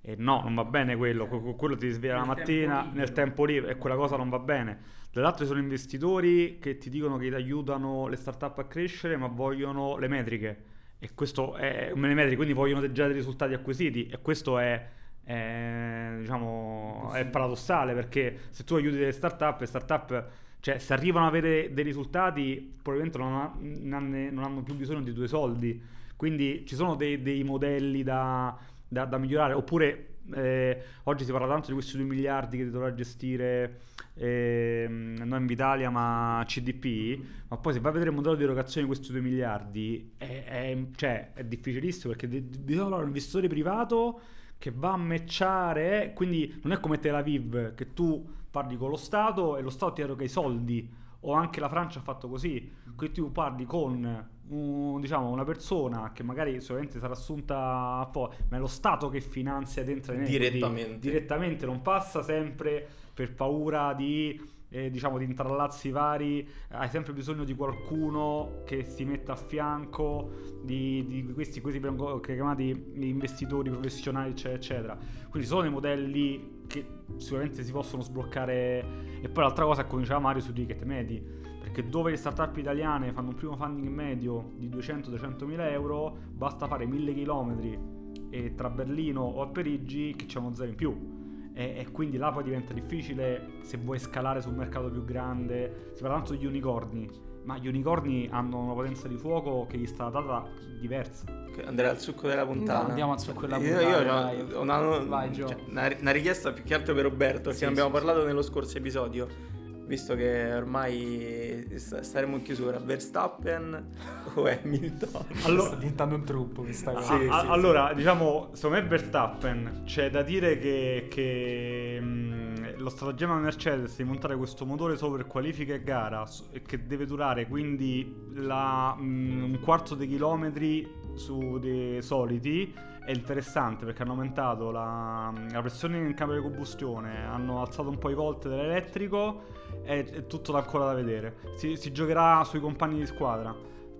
E 0.00 0.14
no, 0.16 0.40
non 0.42 0.54
va 0.54 0.64
bene 0.64 0.96
quello, 0.96 1.26
quello 1.26 1.76
ti 1.76 1.90
sveglia 1.90 2.16
la 2.16 2.24
mattina 2.24 2.82
tempo 2.82 2.96
nel 2.96 3.12
tempo 3.12 3.44
libero 3.44 3.72
e 3.72 3.76
quella 3.76 3.96
cosa 3.96 4.16
non 4.16 4.30
va 4.30 4.38
bene. 4.38 4.78
Dall'altro 5.12 5.44
sono 5.44 5.58
investitori 5.58 6.58
che 6.58 6.78
ti 6.78 6.88
dicono 6.88 7.18
che 7.18 7.28
ti 7.28 7.34
aiutano 7.34 8.06
le 8.06 8.16
startup 8.16 8.56
a 8.58 8.64
crescere 8.66 9.18
ma 9.18 9.26
vogliono 9.26 9.98
le 9.98 10.08
metriche. 10.08 10.62
E 10.98 11.12
questo 11.12 11.56
è 11.56 11.92
le 11.94 12.14
metriche, 12.14 12.36
quindi 12.36 12.54
vogliono 12.54 12.90
già 12.92 13.04
dei 13.04 13.14
risultati 13.14 13.52
acquisiti. 13.52 14.06
E 14.06 14.22
questo 14.22 14.58
è, 14.58 14.88
è, 15.22 16.14
diciamo, 16.18 17.10
è 17.12 17.26
paradossale 17.26 17.92
perché 17.92 18.38
se 18.50 18.64
tu 18.64 18.76
aiuti 18.76 18.96
delle 18.96 19.12
startup, 19.12 19.60
le 19.60 19.66
startup 19.66 20.28
cioè, 20.66 20.78
se 20.78 20.94
arrivano 20.94 21.28
ad 21.28 21.32
avere 21.32 21.72
dei 21.72 21.84
risultati, 21.84 22.74
probabilmente 22.82 23.18
non, 23.18 23.34
ha, 23.34 23.52
non 24.00 24.42
hanno 24.42 24.64
più 24.64 24.74
bisogno 24.74 25.00
di 25.00 25.12
due 25.12 25.28
soldi. 25.28 25.80
Quindi 26.16 26.64
ci 26.66 26.74
sono 26.74 26.96
dei, 26.96 27.22
dei 27.22 27.44
modelli 27.44 28.02
da, 28.02 28.58
da, 28.88 29.04
da, 29.04 29.16
migliorare. 29.16 29.52
Oppure 29.52 30.14
eh, 30.34 30.82
oggi 31.04 31.24
si 31.24 31.30
parla 31.30 31.46
tanto 31.46 31.68
di 31.68 31.74
questi 31.74 31.96
2 31.96 32.04
miliardi 32.04 32.56
che 32.56 32.68
dovrà 32.68 32.92
gestire 32.92 33.78
eh, 34.14 34.86
non 34.88 35.38
Invitalia 35.38 35.88
ma 35.88 36.42
CDP. 36.44 37.16
Ma 37.46 37.58
poi 37.58 37.72
se 37.72 37.78
vai 37.78 37.90
a 37.90 37.92
vedere 37.92 38.10
il 38.10 38.16
modello 38.16 38.34
di 38.34 38.42
erogazione 38.42 38.88
di 38.88 38.92
questi 38.92 39.12
2 39.12 39.20
miliardi, 39.20 40.14
è, 40.16 40.46
è, 40.46 40.76
cioè, 40.96 41.30
è 41.34 41.44
difficilissimo 41.44 42.12
perché 42.12 42.26
bisogna 42.26 42.86
trovare 42.86 43.02
un 43.02 43.08
investitore 43.10 43.46
privato 43.46 44.20
che 44.58 44.72
va 44.74 44.94
a 44.94 44.96
matchare. 44.96 46.10
Quindi 46.12 46.58
non 46.64 46.72
è 46.72 46.80
come 46.80 46.98
Tel 46.98 47.14
Aviv 47.14 47.76
che 47.76 47.92
tu 47.92 48.34
parli 48.56 48.78
con 48.78 48.88
lo 48.88 48.96
Stato 48.96 49.58
e 49.58 49.60
lo 49.60 49.68
Stato 49.68 49.92
ti 49.92 50.00
eroga 50.00 50.24
i 50.24 50.28
soldi, 50.28 50.90
o 51.20 51.32
anche 51.34 51.60
la 51.60 51.68
Francia 51.68 51.98
ha 51.98 52.02
fatto 52.02 52.26
così, 52.26 52.72
che 52.96 53.10
tu 53.10 53.30
parli 53.30 53.66
con 53.66 54.28
un, 54.48 55.00
diciamo, 55.00 55.28
una 55.28 55.44
persona 55.44 56.10
che 56.12 56.22
magari 56.22 56.58
solamente 56.62 56.98
sarà 56.98 57.12
assunta 57.12 57.98
a 57.98 58.06
po', 58.06 58.32
ma 58.48 58.56
è 58.56 58.60
lo 58.60 58.66
Stato 58.66 59.10
che 59.10 59.20
finanzia 59.20 59.84
dentro 59.84 60.14
direttamente. 60.14 60.98
direttamente, 60.98 61.66
non 61.66 61.82
passa 61.82 62.22
sempre 62.22 62.86
per 63.12 63.34
paura 63.34 63.92
di 63.92 64.54
eh, 64.68 64.90
diciamo 64.90 65.18
di 65.18 65.24
intrallazzi 65.24 65.90
vari, 65.90 66.48
hai 66.70 66.88
sempre 66.88 67.12
bisogno 67.12 67.44
di 67.44 67.54
qualcuno 67.54 68.62
che 68.64 68.84
si 68.84 69.04
metta 69.04 69.32
a 69.32 69.36
fianco 69.36 70.30
di, 70.62 71.06
di 71.06 71.32
questi, 71.32 71.60
questi 71.60 71.80
chiamati 71.80 72.92
investitori 72.94 73.70
professionali, 73.70 74.30
eccetera, 74.30 74.56
eccetera. 74.56 74.98
Quindi 75.28 75.46
sono 75.46 75.62
dei 75.62 75.70
modelli 75.70 76.55
che 76.66 76.86
sicuramente 77.16 77.62
si 77.62 77.72
possono 77.72 78.02
sbloccare. 78.02 78.84
E 79.20 79.28
poi 79.28 79.42
l'altra 79.42 79.64
cosa, 79.64 79.84
come 79.84 80.02
diceva 80.02 80.18
Mario, 80.18 80.42
su 80.42 80.52
ticket 80.52 80.82
medi. 80.84 81.20
Perché 81.60 81.88
dove 81.88 82.10
le 82.10 82.16
startup 82.16 82.56
italiane 82.56 83.12
fanno 83.12 83.28
un 83.28 83.34
primo 83.34 83.56
funding 83.56 83.88
medio 83.88 84.52
di 84.56 84.68
200-200 84.68 85.44
mila 85.44 85.68
euro, 85.70 86.16
basta 86.30 86.66
fare 86.66 86.86
1000 86.86 87.12
km 87.12 87.94
e 88.30 88.54
tra 88.54 88.70
Berlino 88.70 89.22
o 89.22 89.42
a 89.42 89.46
Parigi 89.46 90.14
che 90.16 90.26
c'è 90.26 90.38
uno 90.38 90.54
zero 90.54 90.68
in 90.68 90.74
più 90.74 91.16
e, 91.58 91.78
e, 91.78 91.90
quindi 91.90 92.18
là 92.18 92.30
poi 92.30 92.42
diventa 92.42 92.74
difficile 92.74 93.54
se 93.62 93.78
vuoi 93.78 93.98
scalare 93.98 94.42
sul 94.42 94.52
mercato 94.52 94.90
più 94.90 95.06
grande. 95.06 95.90
Si 95.94 96.02
parla 96.02 96.18
tanto 96.18 96.34
di 96.34 96.44
unicorni, 96.44 97.08
ma 97.46 97.56
gli 97.58 97.68
unicorni 97.68 98.28
hanno 98.30 98.58
una 98.58 98.74
potenza 98.74 99.06
di 99.06 99.16
fuoco 99.16 99.66
che 99.68 99.78
gli 99.78 99.86
sta 99.86 100.10
data 100.10 100.44
diversa. 100.80 101.24
Andrei 101.64 101.88
al 101.88 102.00
succo 102.00 102.26
della 102.26 102.44
puntata. 102.44 102.82
No, 102.82 102.88
andiamo 102.88 103.12
al 103.12 103.20
succo 103.20 103.42
della 103.42 103.56
puntata. 103.56 103.80
Io, 103.80 103.88
io 103.88 104.58
ho 104.58 104.60
una, 104.60 104.98
vai, 104.98 105.32
cioè, 105.32 105.56
una, 105.68 105.90
una, 105.98 106.10
richiesta 106.10 106.52
più 106.52 106.64
che 106.64 106.74
altro 106.74 106.92
per 106.92 107.04
Roberto, 107.04 107.42
perché 107.42 107.58
sì, 107.58 107.64
ne 107.64 107.70
abbiamo 107.70 107.88
sì, 107.88 107.94
parlato 107.94 108.20
sì. 108.20 108.26
nello 108.26 108.42
scorso 108.42 108.76
episodio 108.76 109.54
visto 109.86 110.16
che 110.16 110.52
ormai 110.52 111.68
staremo 111.76 112.36
in 112.36 112.42
chiusura, 112.42 112.78
Verstappen 112.78 113.92
o 114.34 114.44
Hamilton? 114.44 115.24
Allora, 115.44 115.68
sta 115.68 115.76
diventando 115.76 116.14
un 116.16 116.24
truppo 116.24 116.62
questa 116.62 116.92
cosa. 116.92 117.16
Sì, 117.16 117.22
sì, 117.22 117.28
allora, 117.30 117.88
sì. 117.90 117.94
diciamo, 117.94 118.50
secondo 118.52 118.80
me 118.80 118.88
Verstappen 118.88 119.82
c'è 119.84 120.10
da 120.10 120.22
dire 120.22 120.58
che, 120.58 121.06
che 121.08 122.00
mh, 122.00 122.65
lo 122.78 122.88
stratagemma 122.88 123.36
Mercedes 123.36 123.96
di 123.96 124.04
montare 124.04 124.36
questo 124.36 124.64
motore 124.64 124.96
solo 124.96 125.16
per 125.16 125.26
qualifica 125.26 125.74
e 125.74 125.82
gara 125.82 126.24
che 126.64 126.86
deve 126.86 127.06
durare 127.06 127.46
quindi 127.46 128.30
la, 128.34 128.94
mh, 128.94 129.42
un 129.42 129.58
quarto 129.60 129.94
dei 129.94 130.06
chilometri 130.08 130.88
su 131.14 131.58
dei 131.58 132.02
soliti 132.02 132.72
è 133.04 133.12
interessante 133.12 133.84
perché 133.84 134.02
hanno 134.02 134.12
aumentato 134.12 134.70
la, 134.72 135.32
la 135.52 135.60
pressione 135.60 135.98
in 135.98 136.12
camera 136.14 136.38
di 136.38 136.44
combustione, 136.44 137.24
hanno 137.24 137.60
alzato 137.60 137.88
un 137.88 137.98
po' 137.98 138.10
i 138.10 138.14
volt 138.14 138.48
dell'elettrico 138.48 139.44
è, 139.82 140.04
è 140.04 140.26
tutto 140.26 140.56
ancora 140.56 140.86
da 140.86 140.94
vedere. 140.94 141.36
Si, 141.54 141.76
si 141.76 141.92
giocherà 141.92 142.42
sui 142.44 142.58
compagni 142.58 142.98
di 142.98 143.06
squadra. 143.06 143.54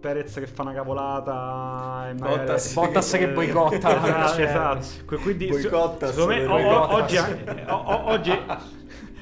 Perez 0.07 0.35
che 0.35 0.47
fa 0.47 0.63
una 0.63 0.73
cavolata 0.73 2.09
e 2.09 2.15
Bottas, 2.15 2.75
Bottas 2.75 3.11
che, 3.11 3.19
che 3.19 3.29
boicotta 3.29 3.77
esatto, 4.37 4.41
esatto. 4.41 5.19
quindi 5.19 5.49
boicotta 5.49 6.13
secondo 6.13 6.35
me 6.35 6.47
oggi, 6.47 7.17
oggi, 7.17 8.31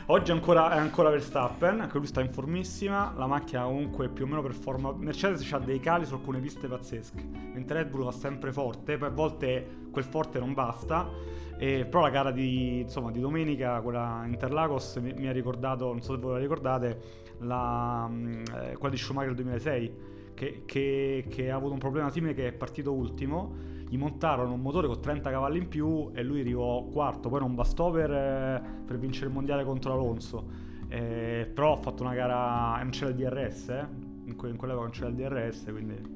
oggi 0.06 0.30
ancora, 0.30 0.72
è 0.72 0.76
ancora 0.76 1.08
Verstappen 1.08 1.80
anche 1.80 1.96
lui 1.96 2.06
sta 2.06 2.20
in 2.20 2.30
formissima 2.30 3.14
la 3.16 3.26
macchina 3.26 3.64
comunque 3.64 4.10
più 4.10 4.26
o 4.26 4.28
meno 4.28 4.42
performa 4.42 4.92
Mercedes 4.94 5.50
ha 5.52 5.58
dei 5.58 5.80
cali 5.80 6.04
su 6.04 6.12
alcune 6.12 6.38
piste 6.38 6.68
pazzesche 6.68 7.24
mentre 7.54 7.78
Red 7.78 7.88
Bull 7.88 8.04
va 8.04 8.12
sempre 8.12 8.52
forte 8.52 8.98
poi 8.98 9.08
a 9.08 9.12
volte 9.12 9.66
quel 9.90 10.04
forte 10.04 10.38
non 10.38 10.52
basta 10.52 11.08
e, 11.56 11.86
però 11.86 12.02
la 12.02 12.10
gara 12.10 12.30
di, 12.32 12.80
insomma, 12.80 13.12
di 13.12 13.20
domenica, 13.20 13.80
quella 13.80 14.24
Interlagos, 14.26 14.96
mi, 14.96 15.12
mi, 15.12 15.28
ha 15.28 15.32
ricordato, 15.32 15.86
non 15.86 16.02
so 16.02 16.12
se 16.14 16.18
voi 16.18 16.32
la 16.32 16.38
ricordate, 16.38 17.00
la, 17.38 18.08
mm, 18.10 18.32
eh, 18.32 18.76
quella 18.76 18.92
di 18.92 18.96
Schumacher 18.96 19.34
del 19.34 19.44
2006, 19.44 19.94
che, 20.34 20.62
che, 20.66 21.26
che 21.28 21.50
ha 21.50 21.56
avuto 21.56 21.72
un 21.72 21.78
problema 21.78 22.10
simile 22.10 22.34
che 22.34 22.48
è 22.48 22.52
partito 22.52 22.92
ultimo. 22.92 23.72
Gli 23.88 23.96
montarono 23.96 24.52
un 24.52 24.60
motore 24.60 24.86
con 24.88 25.00
30 25.00 25.30
cavalli 25.30 25.58
in 25.58 25.68
più 25.68 26.10
e 26.12 26.22
lui 26.22 26.40
arrivò 26.40 26.84
quarto, 26.84 27.28
poi 27.28 27.40
non 27.40 27.54
bastò 27.54 27.90
per, 27.90 28.10
eh, 28.10 28.62
per 28.84 28.98
vincere 28.98 29.26
il 29.26 29.32
mondiale 29.32 29.64
contro 29.64 29.92
Alonso, 29.92 30.46
eh, 30.88 31.48
però 31.52 31.74
ha 31.74 31.76
fatto 31.76 32.02
una 32.02 32.14
gara, 32.14 32.76
non 32.82 32.90
c'era 32.90 33.10
il 33.10 33.16
DRS, 33.16 33.68
eh? 33.68 33.86
in, 34.24 34.36
que- 34.36 34.48
in 34.48 34.56
quell'epoca 34.56 34.86
non 34.86 34.94
c'era 34.94 35.08
il 35.08 35.14
DRS, 35.14 35.64
quindi... 35.70 36.13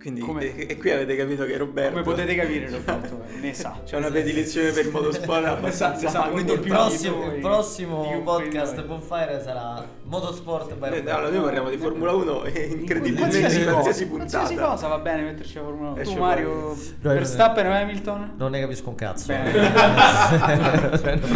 Quindi, 0.00 0.20
Come- 0.22 0.56
e, 0.56 0.66
e 0.70 0.76
qui 0.78 0.90
avete 0.90 1.14
capito 1.14 1.44
che 1.44 1.58
Roberto 1.58 1.90
Come 1.90 2.02
potete 2.02 2.34
capire, 2.34 2.70
Roberto, 2.70 3.20
eh, 3.28 3.38
ne 3.40 3.52
sa. 3.54 3.80
c'è 3.84 3.96
una 3.98 4.08
predilezione 4.08 4.70
per 4.70 4.86
il 4.86 4.90
motorsport 4.90 5.44
abbastanza 5.44 6.06
Esatto, 6.06 6.18
magna. 6.30 6.32
quindi 6.32 6.52
Il 6.52 6.60
prossimo, 6.60 7.34
il 7.34 7.40
prossimo 7.40 8.20
podcast. 8.24 8.82
Bonfire 8.86 9.42
sarà 9.44 9.84
Motorsport 10.04 10.74
by 10.76 10.86
Eh, 10.86 10.88
Roberto. 10.88 11.10
allora, 11.10 11.28
noi 11.30 11.42
parliamo 11.42 11.68
di 11.68 11.76
Formula 11.76 12.12
1 12.12 12.44
e 12.44 12.60
incredibilmente 12.80 13.18
qualsiasi, 13.40 13.56
in 13.58 13.62
cosa, 13.64 13.72
qualsiasi 13.72 14.06
puntata. 14.06 14.30
qualsiasi 14.38 14.62
cosa 14.70 14.86
va 14.88 14.98
bene 15.00 15.22
metterci 15.22 15.58
a 15.58 15.62
Formula 15.62 15.90
1. 15.90 15.98
Esce 16.00 16.12
Tu 16.12 16.16
fuori. 16.18 16.42
Mario, 16.44 16.76
Verstappen 17.00 17.66
o 17.66 17.72
Hamilton? 17.74 18.32
Non 18.38 18.50
ne 18.52 18.60
capisco 18.60 18.88
un 18.88 18.94
cazzo. 18.94 19.32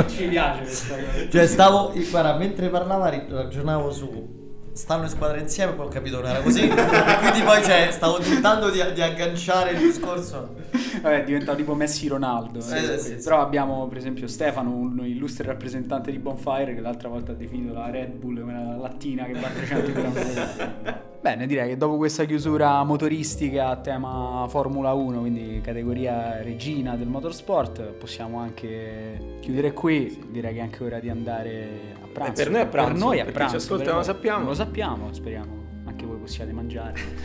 Ci 0.08 0.24
piace 0.28 0.62
questa 0.62 0.94
cosa. 0.96 1.28
cioè, 1.30 1.46
stavo, 1.46 1.92
guarda, 2.10 2.36
mentre 2.38 2.68
parlava 2.70 3.10
ragionavo 3.28 3.90
su 3.92 4.42
stanno 4.74 5.04
in 5.04 5.08
squadra 5.08 5.38
insieme, 5.38 5.72
poi 5.72 5.86
ho 5.86 5.88
capito 5.88 6.16
che 6.16 6.22
non 6.22 6.30
era 6.32 6.42
così. 6.42 6.66
quindi 6.68 7.42
poi 7.42 7.62
cioè, 7.62 7.88
stavo 7.92 8.18
tentando 8.18 8.70
di, 8.70 8.82
di 8.92 9.00
agganciare 9.00 9.70
il 9.70 9.78
discorso. 9.78 10.54
Vabbè, 11.00 11.22
è 11.22 11.24
diventato 11.24 11.56
tipo 11.56 11.74
Messi 11.74 12.08
Ronaldo. 12.08 12.60
Sì, 12.60 12.74
eh. 12.74 12.98
sì, 12.98 13.18
sì, 13.18 13.24
Però 13.24 13.40
abbiamo 13.40 13.86
per 13.86 13.98
esempio 13.98 14.26
Stefano, 14.26 14.70
un 14.70 15.00
illustre 15.06 15.46
rappresentante 15.46 16.10
di 16.10 16.18
Bonfire, 16.18 16.74
che 16.74 16.80
l'altra 16.80 17.08
volta 17.08 17.32
ha 17.32 17.34
definito 17.34 17.72
la 17.72 17.88
Red 17.90 18.12
Bull 18.12 18.42
una 18.42 18.76
lattina 18.76 19.24
che 19.24 19.32
va 19.32 19.46
a 19.46 19.50
300 19.50 19.92
km. 19.92 21.12
Bene, 21.24 21.46
direi 21.46 21.68
che 21.70 21.78
dopo 21.78 21.96
questa 21.96 22.24
chiusura 22.24 22.84
motoristica 22.84 23.68
a 23.68 23.76
tema 23.76 24.44
Formula 24.50 24.92
1, 24.92 25.20
quindi 25.20 25.58
categoria 25.64 26.42
regina 26.42 26.96
del 26.96 27.06
motorsport, 27.06 27.80
possiamo 27.92 28.40
anche 28.40 29.38
chiudere 29.40 29.72
qui. 29.72 30.22
Direi 30.30 30.52
che 30.52 30.58
è 30.58 30.62
anche 30.62 30.84
ora 30.84 30.98
di 31.00 31.08
andare 31.08 31.94
a 32.02 32.06
pranzo. 32.12 32.42
per 32.42 32.50
noi 32.50 32.60
è 32.60 32.66
pranzo, 32.66 32.92
Per 32.92 33.02
noi 33.02 33.24
chi 33.24 33.32
pranzo. 33.32 33.56
ci 33.58 33.64
ascolta 33.64 33.84
per 33.84 33.94
lo 33.94 34.02
sappiamo. 34.02 34.44
Lo 34.44 34.52
sappiamo, 34.54 35.08
speriamo. 35.14 35.52
Anche 35.86 36.04
voi 36.04 36.18
possiate 36.18 36.52
mangiare. 36.52 36.92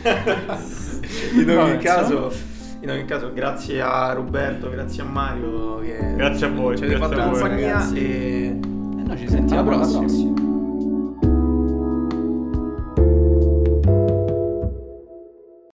in, 1.34 1.50
ogni 1.50 1.54
Vabbè, 1.54 1.76
caso, 1.76 2.32
in 2.80 2.88
ogni 2.88 3.04
caso, 3.04 3.34
grazie 3.34 3.82
a 3.82 4.14
Roberto, 4.14 4.70
grazie 4.70 5.02
a 5.02 5.04
Mario 5.04 5.80
che 5.80 6.14
Grazie 6.16 6.46
a 6.46 6.48
voi, 6.48 6.78
ci 6.78 6.84
avete 6.84 6.98
grazie 6.98 7.16
fatto 7.16 7.28
a 7.28 7.30
voi, 7.30 7.38
compagnia 7.40 7.72
ragazzi. 7.74 7.98
e 7.98 8.46
E 8.46 9.02
noi 9.02 9.18
ci 9.18 9.28
sentiamo 9.28 9.60
Alla 9.72 9.82
alla 9.82 9.98
prossima. 9.98 10.00
prossima. 10.06 10.59